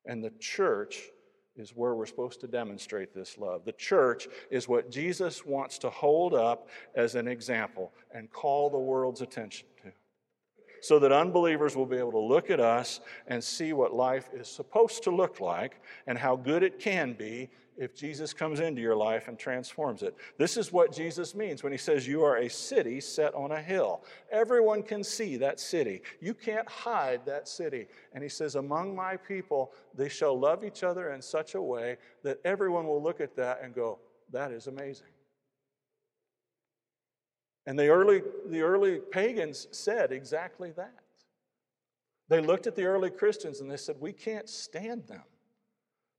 And 0.04 0.22
the 0.22 0.32
church 0.38 1.10
is 1.56 1.70
where 1.70 1.94
we're 1.94 2.06
supposed 2.06 2.40
to 2.40 2.46
demonstrate 2.46 3.14
this 3.14 3.38
love. 3.38 3.64
The 3.64 3.72
church 3.72 4.28
is 4.50 4.68
what 4.68 4.90
Jesus 4.90 5.44
wants 5.44 5.78
to 5.78 5.90
hold 5.90 6.34
up 6.34 6.68
as 6.94 7.14
an 7.14 7.26
example 7.26 7.92
and 8.14 8.30
call 8.30 8.70
the 8.70 8.78
world's 8.78 9.22
attention 9.22 9.66
to. 9.82 9.92
So 10.82 10.98
that 10.98 11.12
unbelievers 11.12 11.74
will 11.74 11.86
be 11.86 11.96
able 11.96 12.12
to 12.12 12.18
look 12.18 12.50
at 12.50 12.60
us 12.60 13.00
and 13.26 13.42
see 13.42 13.72
what 13.72 13.94
life 13.94 14.28
is 14.34 14.48
supposed 14.48 15.02
to 15.04 15.10
look 15.10 15.40
like 15.40 15.80
and 16.06 16.18
how 16.18 16.36
good 16.36 16.62
it 16.62 16.78
can 16.78 17.14
be 17.14 17.48
if 17.76 17.94
Jesus 17.94 18.32
comes 18.32 18.60
into 18.60 18.80
your 18.80 18.96
life 18.96 19.28
and 19.28 19.38
transforms 19.38 20.02
it. 20.02 20.14
This 20.38 20.56
is 20.56 20.72
what 20.72 20.92
Jesus 20.92 21.34
means 21.34 21.62
when 21.62 21.72
he 21.72 21.78
says, 21.78 22.06
You 22.06 22.22
are 22.24 22.38
a 22.38 22.48
city 22.48 23.00
set 23.00 23.34
on 23.34 23.52
a 23.52 23.60
hill. 23.60 24.02
Everyone 24.30 24.82
can 24.82 25.04
see 25.04 25.36
that 25.36 25.60
city. 25.60 26.02
You 26.20 26.34
can't 26.34 26.68
hide 26.68 27.26
that 27.26 27.48
city. 27.48 27.86
And 28.12 28.22
he 28.22 28.28
says, 28.28 28.54
Among 28.54 28.94
my 28.94 29.16
people, 29.16 29.72
they 29.94 30.08
shall 30.08 30.38
love 30.38 30.64
each 30.64 30.82
other 30.82 31.12
in 31.12 31.20
such 31.20 31.54
a 31.54 31.62
way 31.62 31.98
that 32.22 32.38
everyone 32.44 32.86
will 32.86 33.02
look 33.02 33.20
at 33.20 33.36
that 33.36 33.60
and 33.62 33.74
go, 33.74 33.98
That 34.32 34.52
is 34.52 34.66
amazing. 34.66 35.08
And 37.66 37.78
the 37.78 37.88
early, 37.88 38.22
the 38.46 38.62
early 38.62 39.00
pagans 39.10 39.66
said 39.72 40.12
exactly 40.12 40.70
that. 40.76 40.94
They 42.28 42.40
looked 42.40 42.66
at 42.66 42.76
the 42.76 42.84
early 42.84 43.10
Christians 43.10 43.60
and 43.60 43.70
they 43.70 43.76
said, 43.76 43.96
We 44.00 44.12
can't 44.12 44.48
stand 44.48 45.06
them. 45.06 45.22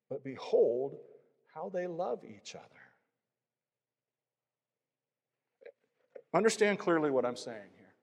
But 0.09 0.23
behold, 0.23 0.97
how 1.57 1.69
they 1.73 1.87
love 1.87 2.19
each 2.23 2.55
other. 2.55 2.63
Understand 6.33 6.77
clearly 6.77 7.09
what 7.09 7.25
I'm 7.25 7.35
saying 7.35 7.71
here. 7.77 7.95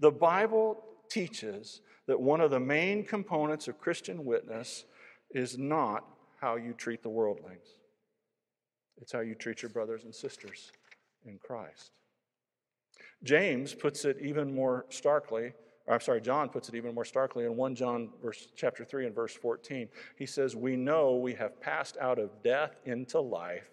The 0.00 0.10
Bible 0.10 0.82
teaches 1.08 1.82
that 2.08 2.20
one 2.20 2.40
of 2.40 2.50
the 2.50 2.58
main 2.58 3.04
components 3.04 3.68
of 3.68 3.78
Christian 3.78 4.24
witness 4.24 4.84
is 5.30 5.56
not 5.56 6.04
how 6.40 6.56
you 6.56 6.72
treat 6.72 7.02
the 7.02 7.08
worldlings, 7.08 7.68
it's 9.00 9.12
how 9.12 9.20
you 9.20 9.34
treat 9.34 9.62
your 9.62 9.70
brothers 9.70 10.04
and 10.04 10.14
sisters 10.14 10.72
in 11.24 11.38
Christ. 11.38 11.92
James 13.22 13.72
puts 13.72 14.04
it 14.04 14.18
even 14.20 14.52
more 14.54 14.84
starkly 14.88 15.52
I'm 15.86 16.00
sorry, 16.00 16.20
John 16.20 16.48
puts 16.48 16.68
it 16.68 16.74
even 16.74 16.94
more 16.94 17.04
starkly 17.04 17.44
in 17.44 17.56
1 17.56 17.74
John 17.74 18.08
verse, 18.22 18.48
chapter 18.56 18.84
3 18.84 19.06
and 19.06 19.14
verse 19.14 19.34
14. 19.34 19.88
He 20.16 20.24
says, 20.24 20.56
We 20.56 20.76
know 20.76 21.16
we 21.16 21.34
have 21.34 21.60
passed 21.60 21.98
out 22.00 22.18
of 22.18 22.42
death 22.42 22.76
into 22.86 23.20
life 23.20 23.70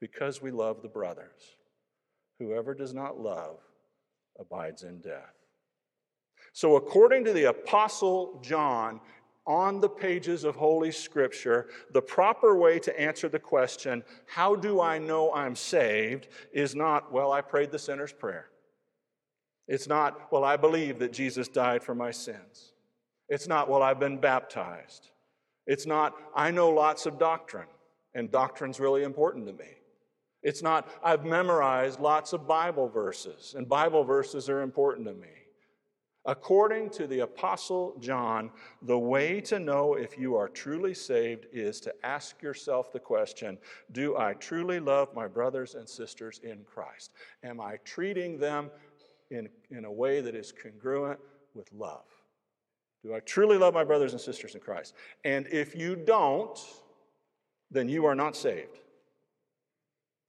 because 0.00 0.40
we 0.40 0.50
love 0.50 0.80
the 0.80 0.88
brothers. 0.88 1.56
Whoever 2.38 2.72
does 2.72 2.94
not 2.94 3.20
love 3.20 3.58
abides 4.38 4.84
in 4.84 5.00
death. 5.00 5.34
So, 6.54 6.76
according 6.76 7.24
to 7.26 7.34
the 7.34 7.44
Apostle 7.44 8.40
John, 8.42 9.00
on 9.46 9.80
the 9.80 9.88
pages 9.88 10.44
of 10.44 10.56
Holy 10.56 10.92
Scripture, 10.92 11.68
the 11.92 12.00
proper 12.00 12.56
way 12.56 12.78
to 12.78 13.00
answer 13.00 13.28
the 13.28 13.38
question, 13.38 14.02
How 14.26 14.54
do 14.54 14.80
I 14.80 14.98
know 14.98 15.32
I'm 15.34 15.54
saved? 15.54 16.28
is 16.52 16.74
not, 16.74 17.12
Well, 17.12 17.32
I 17.32 17.40
prayed 17.42 17.70
the 17.70 17.78
sinner's 17.78 18.12
prayer. 18.12 18.50
It's 19.68 19.86
not, 19.86 20.32
well, 20.32 20.44
I 20.44 20.56
believe 20.56 20.98
that 20.98 21.12
Jesus 21.12 21.48
died 21.48 21.82
for 21.82 21.94
my 21.94 22.10
sins. 22.10 22.72
It's 23.28 23.46
not, 23.46 23.68
well, 23.68 23.82
I've 23.82 24.00
been 24.00 24.18
baptized. 24.18 25.10
It's 25.66 25.86
not, 25.86 26.14
I 26.34 26.50
know 26.50 26.70
lots 26.70 27.06
of 27.06 27.18
doctrine, 27.18 27.68
and 28.14 28.30
doctrine's 28.30 28.80
really 28.80 29.04
important 29.04 29.46
to 29.46 29.52
me. 29.52 29.70
It's 30.42 30.62
not, 30.62 30.88
I've 31.04 31.24
memorized 31.24 32.00
lots 32.00 32.32
of 32.32 32.48
Bible 32.48 32.88
verses, 32.88 33.54
and 33.56 33.68
Bible 33.68 34.04
verses 34.04 34.48
are 34.48 34.62
important 34.62 35.06
to 35.06 35.14
me. 35.14 35.28
According 36.26 36.90
to 36.90 37.06
the 37.06 37.20
Apostle 37.20 37.94
John, 37.98 38.50
the 38.82 38.98
way 38.98 39.40
to 39.42 39.58
know 39.58 39.94
if 39.94 40.18
you 40.18 40.36
are 40.36 40.48
truly 40.48 40.92
saved 40.92 41.46
is 41.50 41.80
to 41.80 41.94
ask 42.04 42.42
yourself 42.42 42.92
the 42.92 43.00
question 43.00 43.56
Do 43.92 44.18
I 44.18 44.34
truly 44.34 44.80
love 44.80 45.14
my 45.14 45.26
brothers 45.26 45.74
and 45.76 45.88
sisters 45.88 46.40
in 46.42 46.64
Christ? 46.64 47.12
Am 47.42 47.58
I 47.58 47.78
treating 47.84 48.38
them 48.38 48.70
in, 49.30 49.48
in 49.70 49.84
a 49.84 49.92
way 49.92 50.20
that 50.20 50.34
is 50.34 50.52
congruent 50.52 51.18
with 51.54 51.72
love? 51.72 52.04
Do 53.02 53.14
I 53.14 53.20
truly 53.20 53.56
love 53.56 53.72
my 53.72 53.84
brothers 53.84 54.12
and 54.12 54.20
sisters 54.20 54.54
in 54.54 54.60
Christ? 54.60 54.94
And 55.24 55.46
if 55.50 55.74
you 55.74 55.96
don't, 55.96 56.58
then 57.70 57.88
you 57.88 58.04
are 58.04 58.14
not 58.14 58.36
saved. 58.36 58.78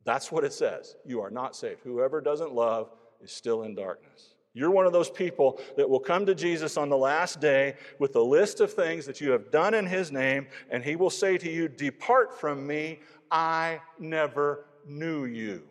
That's 0.03 0.31
what 0.31 0.43
it 0.43 0.53
says. 0.53 0.95
You 1.05 1.21
are 1.21 1.29
not 1.29 1.55
saved. 1.55 1.81
Whoever 1.83 2.21
doesn't 2.21 2.53
love 2.53 2.91
is 3.21 3.31
still 3.31 3.63
in 3.63 3.75
darkness. 3.75 4.35
You're 4.53 4.71
one 4.71 4.85
of 4.85 4.91
those 4.91 5.09
people 5.09 5.61
that 5.77 5.89
will 5.89 5.99
come 5.99 6.25
to 6.25 6.35
Jesus 6.35 6.75
on 6.75 6.89
the 6.89 6.97
last 6.97 7.39
day 7.39 7.75
with 7.99 8.15
a 8.15 8.21
list 8.21 8.59
of 8.59 8.73
things 8.73 9.05
that 9.05 9.21
you 9.21 9.31
have 9.31 9.51
done 9.51 9.73
in 9.73 9.85
his 9.85 10.11
name, 10.11 10.47
and 10.69 10.83
he 10.83 10.95
will 10.95 11.09
say 11.09 11.37
to 11.37 11.49
you, 11.49 11.69
Depart 11.69 12.37
from 12.37 12.67
me, 12.67 12.99
I 13.29 13.79
never 13.97 14.65
knew 14.85 15.25
you. 15.25 15.63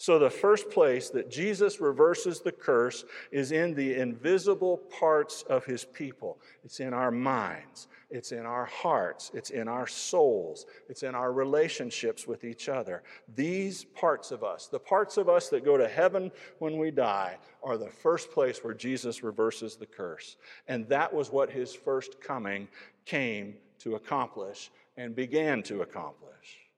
So, 0.00 0.18
the 0.18 0.30
first 0.30 0.70
place 0.70 1.10
that 1.10 1.30
Jesus 1.30 1.78
reverses 1.78 2.40
the 2.40 2.52
curse 2.52 3.04
is 3.30 3.52
in 3.52 3.74
the 3.74 3.96
invisible 3.96 4.78
parts 4.78 5.42
of 5.42 5.66
his 5.66 5.84
people. 5.84 6.38
It's 6.64 6.80
in 6.80 6.94
our 6.94 7.10
minds, 7.10 7.86
it's 8.08 8.32
in 8.32 8.46
our 8.46 8.64
hearts, 8.64 9.30
it's 9.34 9.50
in 9.50 9.68
our 9.68 9.86
souls, 9.86 10.64
it's 10.88 11.02
in 11.02 11.14
our 11.14 11.34
relationships 11.34 12.26
with 12.26 12.44
each 12.44 12.70
other. 12.70 13.02
These 13.34 13.84
parts 13.84 14.30
of 14.30 14.42
us, 14.42 14.68
the 14.68 14.78
parts 14.78 15.18
of 15.18 15.28
us 15.28 15.50
that 15.50 15.66
go 15.66 15.76
to 15.76 15.86
heaven 15.86 16.32
when 16.60 16.78
we 16.78 16.90
die, 16.90 17.36
are 17.62 17.76
the 17.76 17.90
first 17.90 18.30
place 18.30 18.64
where 18.64 18.72
Jesus 18.72 19.22
reverses 19.22 19.76
the 19.76 19.84
curse. 19.84 20.38
And 20.66 20.88
that 20.88 21.12
was 21.12 21.30
what 21.30 21.50
his 21.50 21.74
first 21.74 22.22
coming 22.22 22.68
came 23.04 23.56
to 23.80 23.96
accomplish 23.96 24.70
and 24.96 25.14
began 25.14 25.62
to 25.64 25.82
accomplish. 25.82 26.69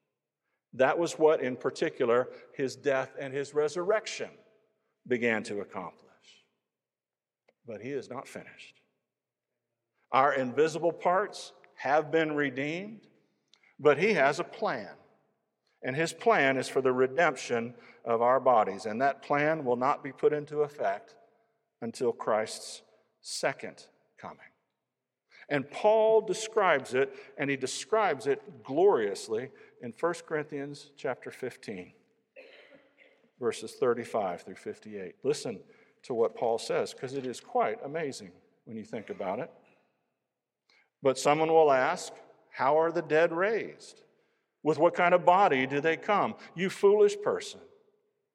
That 0.75 0.99
was 0.99 1.19
what, 1.19 1.43
in 1.43 1.57
particular, 1.57 2.29
his 2.55 2.77
death 2.77 3.15
and 3.19 3.33
his 3.33 3.55
resurrection 3.55 4.31
began 5.07 5.43
to 5.45 5.61
accomplish. 5.61 6.09
But 7.67 7.81
he 7.81 7.91
is 7.91 8.09
not 8.09 8.27
finished. 8.27 8.81
Our 10.11 10.35
invisible 10.35 10.93
parts 10.93 11.53
have 11.77 12.11
been 12.11 12.35
redeemed, 12.35 13.07
but 13.79 13.99
he 13.99 14.15
has 14.15 14.41
a 14.41 14.45
plan. 14.45 14.91
And 15.83 15.97
his 15.97 16.13
plan 16.13 16.57
is 16.57 16.69
for 16.69 16.81
the 16.81 16.93
redemption 16.93 17.75
of 18.05 18.23
our 18.23 18.41
bodies. 18.41 18.87
And 18.87 19.01
that 19.01 19.23
plan 19.23 19.65
will 19.65 19.77
not 19.77 20.05
be 20.05 20.13
put 20.13 20.33
into 20.33 20.61
effect 20.61 21.17
until 21.81 22.13
Christ's 22.13 22.83
second 23.21 23.87
coming. 24.17 24.39
And 25.49 25.69
Paul 25.71 26.21
describes 26.23 26.95
it, 26.95 27.13
and 27.37 27.51
he 27.51 27.57
describes 27.57 28.27
it 28.27 28.63
gloriously 28.63 29.51
in 29.83 29.93
1 29.99 30.15
Corinthians 30.27 30.91
chapter 30.97 31.31
15, 31.31 31.93
verses 33.41 33.73
35 33.73 34.43
through 34.43 34.55
58. 34.55 35.17
Listen 35.25 35.59
to 36.05 36.15
what 36.15 36.37
Paul 36.37 36.59
says, 36.59 36.95
because 36.95 37.15
it 37.15 37.27
is 37.27 37.41
quite 37.41 37.79
amazing 37.85 38.31
when 38.65 38.77
you 38.77 38.85
think 38.85 39.11
about 39.11 39.41
it. 39.41 39.51
But 41.03 41.19
someone 41.19 41.49
will 41.49 41.73
ask, 41.73 42.13
How 42.51 42.79
are 42.79 42.93
the 42.93 43.03
dead 43.03 43.33
raised? 43.33 44.03
With 44.63 44.79
what 44.79 44.95
kind 44.95 45.13
of 45.15 45.25
body 45.25 45.67
do 45.67 45.81
they 45.81 45.97
come? 45.97 46.37
You 46.55 46.71
foolish 46.71 47.17
person. 47.21 47.61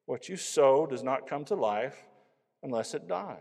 What 0.06 0.28
you 0.28 0.36
sow 0.36 0.86
does 0.86 1.04
not 1.04 1.28
come 1.28 1.46
to 1.46 1.56
life 1.56 2.04
unless 2.62 2.94
it 2.94 3.08
dies. 3.08 3.38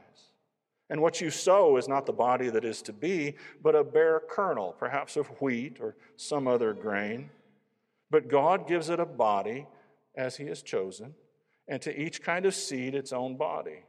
And 0.88 1.02
what 1.02 1.20
you 1.20 1.30
sow 1.30 1.76
is 1.76 1.88
not 1.88 2.06
the 2.06 2.12
body 2.12 2.48
that 2.50 2.64
is 2.64 2.82
to 2.82 2.92
be, 2.92 3.34
but 3.60 3.74
a 3.74 3.82
bare 3.82 4.22
kernel, 4.28 4.76
perhaps 4.78 5.16
of 5.16 5.26
wheat 5.40 5.78
or 5.80 5.96
some 6.16 6.46
other 6.46 6.72
grain. 6.72 7.30
But 8.10 8.28
God 8.28 8.68
gives 8.68 8.88
it 8.88 9.00
a 9.00 9.06
body 9.06 9.66
as 10.16 10.36
He 10.36 10.46
has 10.46 10.62
chosen, 10.62 11.14
and 11.68 11.82
to 11.82 12.00
each 12.00 12.22
kind 12.22 12.46
of 12.46 12.54
seed 12.54 12.94
its 12.94 13.12
own 13.12 13.36
body. 13.36 13.84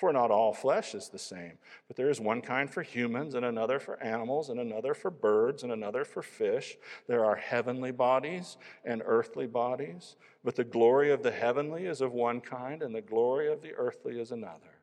For 0.00 0.14
not 0.14 0.30
all 0.30 0.54
flesh 0.54 0.94
is 0.94 1.10
the 1.10 1.18
same, 1.18 1.58
but 1.86 1.94
there 1.94 2.08
is 2.08 2.22
one 2.22 2.40
kind 2.40 2.70
for 2.72 2.80
humans, 2.80 3.34
and 3.34 3.44
another 3.44 3.78
for 3.78 4.02
animals, 4.02 4.48
and 4.48 4.58
another 4.58 4.94
for 4.94 5.10
birds, 5.10 5.62
and 5.62 5.70
another 5.70 6.06
for 6.06 6.22
fish. 6.22 6.78
There 7.06 7.22
are 7.22 7.36
heavenly 7.36 7.92
bodies 7.92 8.56
and 8.82 9.02
earthly 9.04 9.46
bodies, 9.46 10.16
but 10.42 10.56
the 10.56 10.64
glory 10.64 11.12
of 11.12 11.22
the 11.22 11.30
heavenly 11.30 11.84
is 11.84 12.00
of 12.00 12.12
one 12.12 12.40
kind, 12.40 12.82
and 12.82 12.94
the 12.94 13.02
glory 13.02 13.52
of 13.52 13.60
the 13.60 13.74
earthly 13.74 14.18
is 14.18 14.32
another. 14.32 14.80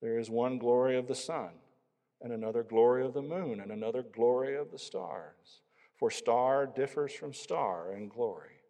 There 0.00 0.18
is 0.18 0.30
one 0.30 0.56
glory 0.56 0.96
of 0.96 1.06
the 1.06 1.14
sun, 1.14 1.50
and 2.22 2.32
another 2.32 2.62
glory 2.62 3.04
of 3.04 3.12
the 3.12 3.20
moon, 3.20 3.60
and 3.60 3.70
another 3.70 4.02
glory 4.02 4.56
of 4.56 4.70
the 4.70 4.78
stars. 4.78 5.60
For 6.00 6.10
star 6.10 6.66
differs 6.66 7.12
from 7.12 7.34
star 7.34 7.92
in 7.92 8.08
glory. 8.08 8.62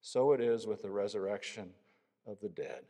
So 0.00 0.32
it 0.32 0.40
is 0.40 0.66
with 0.66 0.82
the 0.82 0.90
resurrection 0.90 1.70
of 2.26 2.40
the 2.40 2.48
dead. 2.48 2.82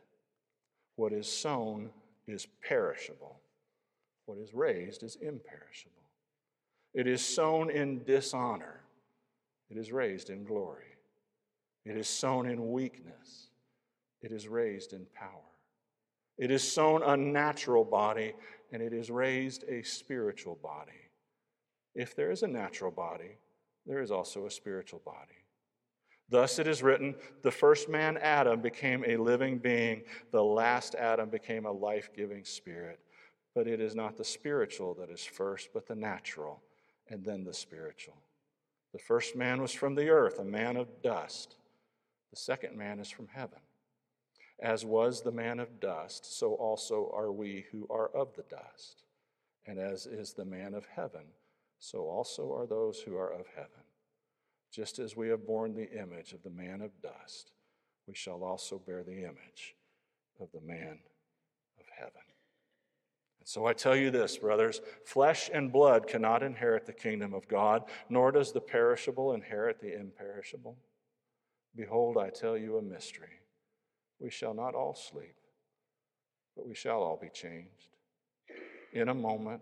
What 0.95 1.13
is 1.13 1.31
sown 1.31 1.91
is 2.27 2.47
perishable, 2.67 3.39
what 4.25 4.39
is 4.39 4.53
raised 4.53 5.03
is 5.03 5.15
imperishable. 5.15 5.93
It 6.93 7.07
is 7.07 7.23
sown 7.23 7.69
in 7.69 8.03
dishonor, 8.03 8.81
it 9.69 9.77
is 9.77 9.91
raised 9.91 10.31
in 10.31 10.43
glory. 10.43 10.85
It 11.85 11.95
is 11.95 12.07
sown 12.07 12.47
in 12.47 12.71
weakness, 12.71 13.49
it 14.21 14.31
is 14.31 14.47
raised 14.47 14.93
in 14.93 15.05
power. 15.13 15.29
It 16.39 16.49
is 16.49 16.63
sown 16.63 17.03
a 17.03 17.15
natural 17.15 17.83
body, 17.83 18.33
and 18.71 18.81
it 18.81 18.93
is 18.93 19.11
raised 19.11 19.63
a 19.69 19.83
spiritual 19.83 20.55
body. 20.55 21.09
If 21.93 22.15
there 22.15 22.31
is 22.31 22.43
a 22.43 22.47
natural 22.47 22.91
body, 22.91 23.37
there 23.85 24.01
is 24.01 24.11
also 24.11 24.45
a 24.45 24.51
spiritual 24.51 25.01
body. 25.05 25.39
Thus 26.29 26.59
it 26.59 26.67
is 26.67 26.83
written 26.83 27.15
the 27.41 27.51
first 27.51 27.89
man, 27.89 28.17
Adam, 28.17 28.61
became 28.61 29.03
a 29.07 29.17
living 29.17 29.57
being, 29.57 30.03
the 30.31 30.43
last 30.43 30.95
Adam 30.95 31.29
became 31.29 31.65
a 31.65 31.71
life 31.71 32.09
giving 32.15 32.45
spirit. 32.45 32.99
But 33.55 33.67
it 33.67 33.81
is 33.81 33.95
not 33.95 34.15
the 34.15 34.23
spiritual 34.23 34.93
that 34.95 35.09
is 35.09 35.25
first, 35.25 35.69
but 35.73 35.87
the 35.87 35.95
natural, 35.95 36.61
and 37.09 37.25
then 37.25 37.43
the 37.43 37.53
spiritual. 37.53 38.15
The 38.93 38.99
first 38.99 39.35
man 39.35 39.61
was 39.61 39.73
from 39.73 39.95
the 39.95 40.09
earth, 40.09 40.39
a 40.39 40.45
man 40.45 40.77
of 40.77 41.01
dust. 41.01 41.55
The 42.29 42.37
second 42.37 42.77
man 42.77 42.99
is 42.99 43.09
from 43.09 43.27
heaven. 43.27 43.59
As 44.61 44.85
was 44.85 45.21
the 45.21 45.31
man 45.31 45.59
of 45.59 45.79
dust, 45.79 46.37
so 46.37 46.53
also 46.53 47.11
are 47.13 47.31
we 47.31 47.65
who 47.71 47.87
are 47.89 48.09
of 48.09 48.35
the 48.35 48.43
dust. 48.43 49.03
And 49.65 49.79
as 49.79 50.05
is 50.05 50.33
the 50.33 50.45
man 50.45 50.73
of 50.73 50.85
heaven, 50.85 51.23
so 51.79 52.09
also 52.09 52.53
are 52.53 52.67
those 52.67 52.99
who 52.99 53.15
are 53.15 53.31
of 53.31 53.47
heaven. 53.55 53.69
Just 54.71 54.99
as 54.99 55.15
we 55.15 55.29
have 55.29 55.47
borne 55.47 55.73
the 55.73 55.91
image 55.91 56.33
of 56.33 56.43
the 56.43 56.49
man 56.49 56.81
of 56.81 57.01
dust, 57.01 57.51
we 58.07 58.13
shall 58.13 58.43
also 58.43 58.77
bear 58.77 59.03
the 59.03 59.23
image 59.23 59.75
of 60.39 60.49
the 60.53 60.61
man 60.61 60.99
of 61.79 61.85
heaven. 61.97 62.21
And 63.39 63.47
so 63.47 63.65
I 63.65 63.73
tell 63.73 63.95
you 63.95 64.11
this, 64.11 64.37
brothers 64.37 64.81
flesh 65.05 65.49
and 65.53 65.71
blood 65.71 66.07
cannot 66.07 66.43
inherit 66.43 66.85
the 66.85 66.93
kingdom 66.93 67.33
of 67.33 67.47
God, 67.47 67.83
nor 68.09 68.31
does 68.31 68.51
the 68.51 68.61
perishable 68.61 69.33
inherit 69.33 69.79
the 69.79 69.97
imperishable. 69.97 70.77
Behold, 71.75 72.17
I 72.17 72.29
tell 72.29 72.57
you 72.57 72.77
a 72.77 72.81
mystery. 72.81 73.39
We 74.19 74.29
shall 74.29 74.53
not 74.53 74.75
all 74.75 74.95
sleep, 74.95 75.35
but 76.55 76.67
we 76.67 76.75
shall 76.75 77.01
all 77.01 77.17
be 77.19 77.29
changed. 77.29 77.95
In 78.91 79.09
a 79.09 79.13
moment, 79.13 79.61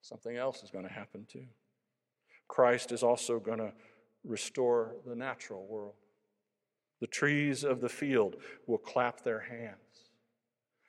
something 0.00 0.36
else 0.36 0.62
is 0.62 0.70
going 0.70 0.86
to 0.86 0.92
happen 0.92 1.26
too. 1.30 1.46
Christ 2.46 2.92
is 2.92 3.02
also 3.02 3.38
going 3.38 3.58
to 3.58 3.72
restore 4.24 4.94
the 5.06 5.14
natural 5.14 5.66
world. 5.66 5.94
The 7.00 7.06
trees 7.06 7.62
of 7.64 7.80
the 7.80 7.88
field 7.88 8.36
will 8.66 8.78
clap 8.78 9.22
their 9.22 9.40
hands, 9.40 10.10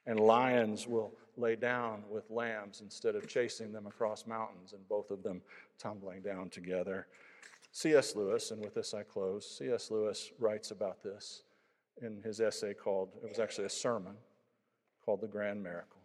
and 0.05 0.19
lions 0.19 0.87
will 0.87 1.13
lay 1.37 1.55
down 1.55 2.03
with 2.09 2.29
lambs 2.29 2.81
instead 2.81 3.15
of 3.15 3.27
chasing 3.27 3.71
them 3.71 3.87
across 3.87 4.25
mountains 4.25 4.73
and 4.73 4.87
both 4.89 5.11
of 5.11 5.23
them 5.23 5.41
tumbling 5.77 6.21
down 6.21 6.49
together. 6.49 7.07
C.S. 7.71 8.15
Lewis, 8.15 8.51
and 8.51 8.61
with 8.61 8.73
this 8.73 8.93
I 8.93 9.03
close, 9.03 9.57
C.S. 9.57 9.91
Lewis 9.91 10.31
writes 10.39 10.71
about 10.71 11.03
this 11.03 11.43
in 12.01 12.21
his 12.23 12.41
essay 12.41 12.73
called, 12.73 13.09
it 13.23 13.29
was 13.29 13.39
actually 13.39 13.65
a 13.65 13.69
sermon 13.69 14.13
called 15.03 15.21
The 15.21 15.27
Grand 15.27 15.61
Miracle. 15.61 16.01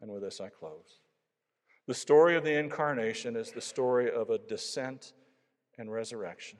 And 0.00 0.10
with 0.10 0.22
this 0.22 0.40
I 0.40 0.48
close. 0.48 1.00
The 1.88 1.94
story 1.94 2.36
of 2.36 2.44
the 2.44 2.52
incarnation 2.52 3.34
is 3.34 3.50
the 3.50 3.62
story 3.62 4.12
of 4.12 4.28
a 4.28 4.36
descent 4.36 5.14
and 5.78 5.90
resurrection. 5.90 6.58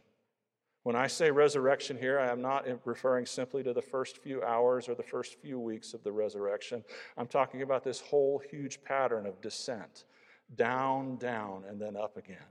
When 0.84 0.96
I 0.96 1.06
say 1.06 1.30
resurrection 1.30 1.98
here, 1.98 2.18
I 2.18 2.28
am 2.28 2.40
not 2.40 2.64
referring 2.86 3.26
simply 3.26 3.62
to 3.64 3.74
the 3.74 3.82
first 3.82 4.16
few 4.22 4.42
hours 4.42 4.88
or 4.88 4.94
the 4.94 5.02
first 5.02 5.38
few 5.38 5.60
weeks 5.60 5.92
of 5.92 6.02
the 6.02 6.10
resurrection. 6.10 6.82
I'm 7.18 7.26
talking 7.26 7.60
about 7.60 7.84
this 7.84 8.00
whole 8.00 8.40
huge 8.50 8.82
pattern 8.82 9.26
of 9.26 9.38
descent 9.42 10.06
down, 10.56 11.16
down, 11.16 11.64
and 11.68 11.78
then 11.78 11.94
up 11.94 12.16
again. 12.16 12.48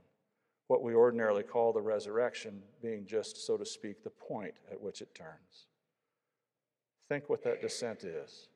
What 0.68 0.84
we 0.84 0.94
ordinarily 0.94 1.42
call 1.42 1.72
the 1.72 1.82
resurrection 1.82 2.62
being 2.80 3.06
just, 3.06 3.44
so 3.44 3.56
to 3.56 3.66
speak, 3.66 4.04
the 4.04 4.10
point 4.10 4.54
at 4.70 4.80
which 4.80 5.02
it 5.02 5.12
turns. 5.16 5.66
Think 7.08 7.28
what 7.28 7.42
that 7.42 7.60
descent 7.60 8.04
is 8.04 8.46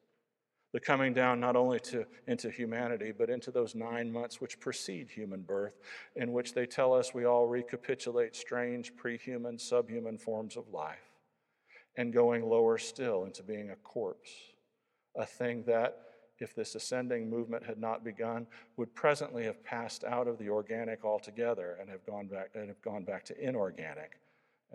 the 0.72 0.80
coming 0.80 1.12
down 1.12 1.38
not 1.38 1.54
only 1.54 1.78
to, 1.78 2.06
into 2.26 2.50
humanity, 2.50 3.12
but 3.16 3.28
into 3.28 3.50
those 3.50 3.74
nine 3.74 4.10
months 4.10 4.40
which 4.40 4.58
precede 4.58 5.10
human 5.10 5.42
birth, 5.42 5.78
in 6.16 6.32
which 6.32 6.54
they 6.54 6.66
tell 6.66 6.94
us 6.94 7.12
we 7.12 7.26
all 7.26 7.46
recapitulate 7.46 8.34
strange 8.34 8.92
prehuman, 8.96 9.60
subhuman 9.60 10.16
forms 10.16 10.56
of 10.56 10.68
life, 10.72 11.12
and 11.96 12.12
going 12.12 12.48
lower 12.48 12.78
still 12.78 13.24
into 13.24 13.42
being 13.42 13.70
a 13.70 13.76
corpse, 13.76 14.30
a 15.16 15.26
thing 15.26 15.62
that, 15.66 15.98
if 16.38 16.54
this 16.54 16.74
ascending 16.74 17.28
movement 17.28 17.64
had 17.64 17.78
not 17.78 18.02
begun, 18.02 18.46
would 18.76 18.92
presently 18.94 19.44
have 19.44 19.62
passed 19.62 20.02
out 20.04 20.26
of 20.26 20.38
the 20.38 20.48
organic 20.48 21.04
altogether 21.04 21.76
and 21.80 21.88
have 21.90 22.04
gone 22.06 22.26
back, 22.26 22.48
and 22.54 22.68
have 22.68 22.82
gone 22.82 23.04
back 23.04 23.24
to 23.24 23.38
inorganic, 23.38 24.18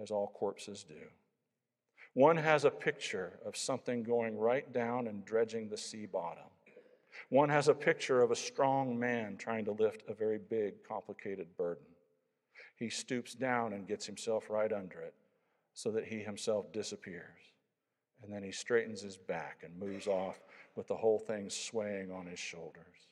as 0.01 0.11
all 0.11 0.27
corpses 0.35 0.83
do. 0.83 0.93
One 2.17 2.37
has 2.37 2.65
a 2.65 2.71
picture 2.71 3.37
of 3.45 3.55
something 3.55 4.01
going 4.01 4.39
right 4.39 4.73
down 4.73 5.05
and 5.05 5.23
dredging 5.23 5.69
the 5.69 5.77
sea 5.77 6.07
bottom. 6.07 6.49
One 7.29 7.47
has 7.49 7.67
a 7.67 7.75
picture 7.75 8.23
of 8.23 8.31
a 8.31 8.35
strong 8.35 8.97
man 8.97 9.37
trying 9.37 9.65
to 9.65 9.71
lift 9.73 10.01
a 10.07 10.15
very 10.15 10.39
big, 10.39 10.83
complicated 10.83 11.45
burden. 11.57 11.85
He 12.75 12.89
stoops 12.89 13.35
down 13.35 13.73
and 13.73 13.87
gets 13.87 14.07
himself 14.07 14.49
right 14.49 14.73
under 14.73 14.99
it 14.99 15.13
so 15.75 15.91
that 15.91 16.05
he 16.05 16.17
himself 16.17 16.71
disappears. 16.71 17.53
And 18.23 18.33
then 18.33 18.41
he 18.41 18.51
straightens 18.51 19.03
his 19.03 19.17
back 19.17 19.59
and 19.63 19.77
moves 19.77 20.07
off 20.07 20.41
with 20.75 20.87
the 20.87 20.97
whole 20.97 21.19
thing 21.19 21.51
swaying 21.51 22.11
on 22.11 22.25
his 22.25 22.39
shoulders. 22.39 23.09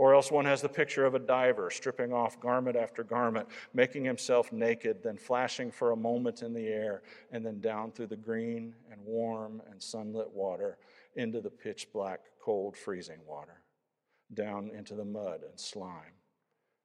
Or 0.00 0.14
else 0.14 0.32
one 0.32 0.46
has 0.46 0.62
the 0.62 0.68
picture 0.70 1.04
of 1.04 1.14
a 1.14 1.18
diver 1.18 1.68
stripping 1.68 2.10
off 2.10 2.40
garment 2.40 2.74
after 2.74 3.04
garment, 3.04 3.46
making 3.74 4.02
himself 4.02 4.50
naked, 4.50 5.02
then 5.02 5.18
flashing 5.18 5.70
for 5.70 5.90
a 5.90 5.96
moment 5.96 6.40
in 6.40 6.54
the 6.54 6.68
air, 6.68 7.02
and 7.32 7.44
then 7.44 7.60
down 7.60 7.92
through 7.92 8.06
the 8.06 8.16
green 8.16 8.74
and 8.90 8.98
warm 9.04 9.60
and 9.70 9.82
sunlit 9.82 10.30
water 10.30 10.78
into 11.16 11.42
the 11.42 11.50
pitch 11.50 11.88
black, 11.92 12.20
cold, 12.42 12.78
freezing 12.78 13.18
water, 13.26 13.60
down 14.32 14.70
into 14.74 14.94
the 14.94 15.04
mud 15.04 15.42
and 15.46 15.60
slime. 15.60 16.14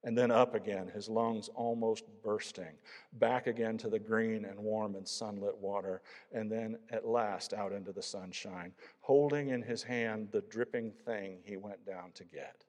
And 0.04 0.16
then 0.16 0.30
up 0.30 0.54
again, 0.54 0.86
his 0.86 1.08
lungs 1.08 1.48
almost 1.54 2.04
bursting, 2.22 2.76
back 3.14 3.46
again 3.46 3.78
to 3.78 3.88
the 3.88 3.98
green 3.98 4.44
and 4.44 4.60
warm 4.60 4.94
and 4.94 5.08
sunlit 5.08 5.56
water, 5.56 6.02
and 6.32 6.52
then 6.52 6.76
at 6.90 7.06
last 7.06 7.54
out 7.54 7.72
into 7.72 7.92
the 7.92 8.02
sunshine, 8.02 8.72
holding 9.00 9.48
in 9.48 9.62
his 9.62 9.82
hand 9.82 10.28
the 10.32 10.42
dripping 10.50 10.92
thing 11.06 11.38
he 11.44 11.56
went 11.56 11.86
down 11.86 12.12
to 12.12 12.24
get. 12.24 12.65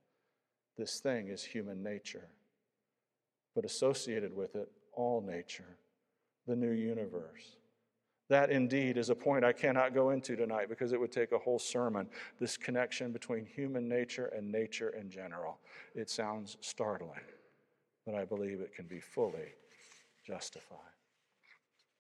This 0.78 1.00
thing 1.00 1.30
is 1.30 1.44
human 1.44 1.82
nature, 1.82 2.28
but 3.56 3.66
associated 3.66 4.36
with 4.36 4.56
it, 4.56 4.70
all 4.94 5.22
nature, 5.22 5.78
the 6.46 6.56
new 6.56 6.72
universe, 6.72 7.58
That 8.30 8.52
indeed 8.52 8.98
is 8.98 9.10
a 9.10 9.16
point 9.16 9.46
I 9.46 9.54
cannot 9.54 9.94
go 9.94 10.10
into 10.10 10.36
tonight 10.36 10.68
because 10.68 10.92
it 10.92 11.00
would 11.00 11.12
take 11.12 11.32
a 11.32 11.38
whole 11.38 11.60
sermon. 11.60 12.10
This 12.40 12.58
connection 12.58 13.12
between 13.12 13.46
human 13.46 13.88
nature 13.88 14.28
and 14.36 14.52
nature 14.52 14.90
in 14.90 15.10
general. 15.10 15.60
It 15.96 16.10
sounds 16.10 16.58
startling, 16.60 17.22
but 18.06 18.16
I 18.16 18.26
believe 18.26 18.60
it 18.60 18.76
can 18.76 18.86
be 18.86 19.00
fully 19.00 19.54
justified. 20.26 20.78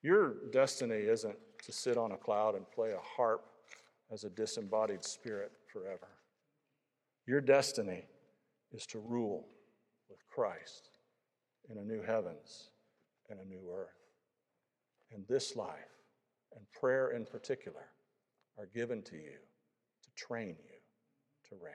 Your 0.01 0.35
destiny 0.51 0.95
isn't 0.95 1.37
to 1.63 1.71
sit 1.71 1.97
on 1.97 2.11
a 2.11 2.17
cloud 2.17 2.55
and 2.55 2.69
play 2.69 2.91
a 2.91 2.99
harp 2.99 3.45
as 4.11 4.25
a 4.25 4.29
disembodied 4.29 5.05
spirit 5.05 5.51
forever. 5.71 6.07
Your 7.25 7.41
destiny 7.41 8.03
is 8.71 8.85
to 8.87 8.99
rule 8.99 9.47
with 10.09 10.25
Christ 10.27 10.89
in 11.69 11.77
a 11.77 11.83
new 11.83 12.01
heavens 12.01 12.69
and 13.29 13.39
a 13.39 13.45
new 13.45 13.69
earth. 13.73 13.89
And 15.11 15.25
this 15.27 15.55
life 15.55 16.01
and 16.55 16.65
prayer 16.71 17.11
in 17.11 17.25
particular 17.25 17.87
are 18.57 18.69
given 18.73 19.01
to 19.03 19.15
you 19.15 19.37
to 20.03 20.09
train 20.15 20.55
you 20.59 21.49
to 21.49 21.55
reign. 21.63 21.73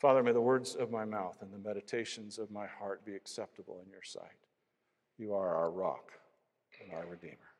Father, 0.00 0.22
may 0.22 0.32
the 0.32 0.40
words 0.40 0.74
of 0.74 0.90
my 0.90 1.04
mouth 1.04 1.38
and 1.42 1.52
the 1.52 1.58
meditations 1.58 2.38
of 2.38 2.50
my 2.50 2.66
heart 2.66 3.04
be 3.04 3.14
acceptable 3.14 3.80
in 3.84 3.90
your 3.90 4.02
sight. 4.02 4.24
You 5.18 5.34
are 5.34 5.54
our 5.54 5.70
rock 5.70 6.10
and 6.82 6.92
our 6.92 7.06
Redeemer. 7.06 7.51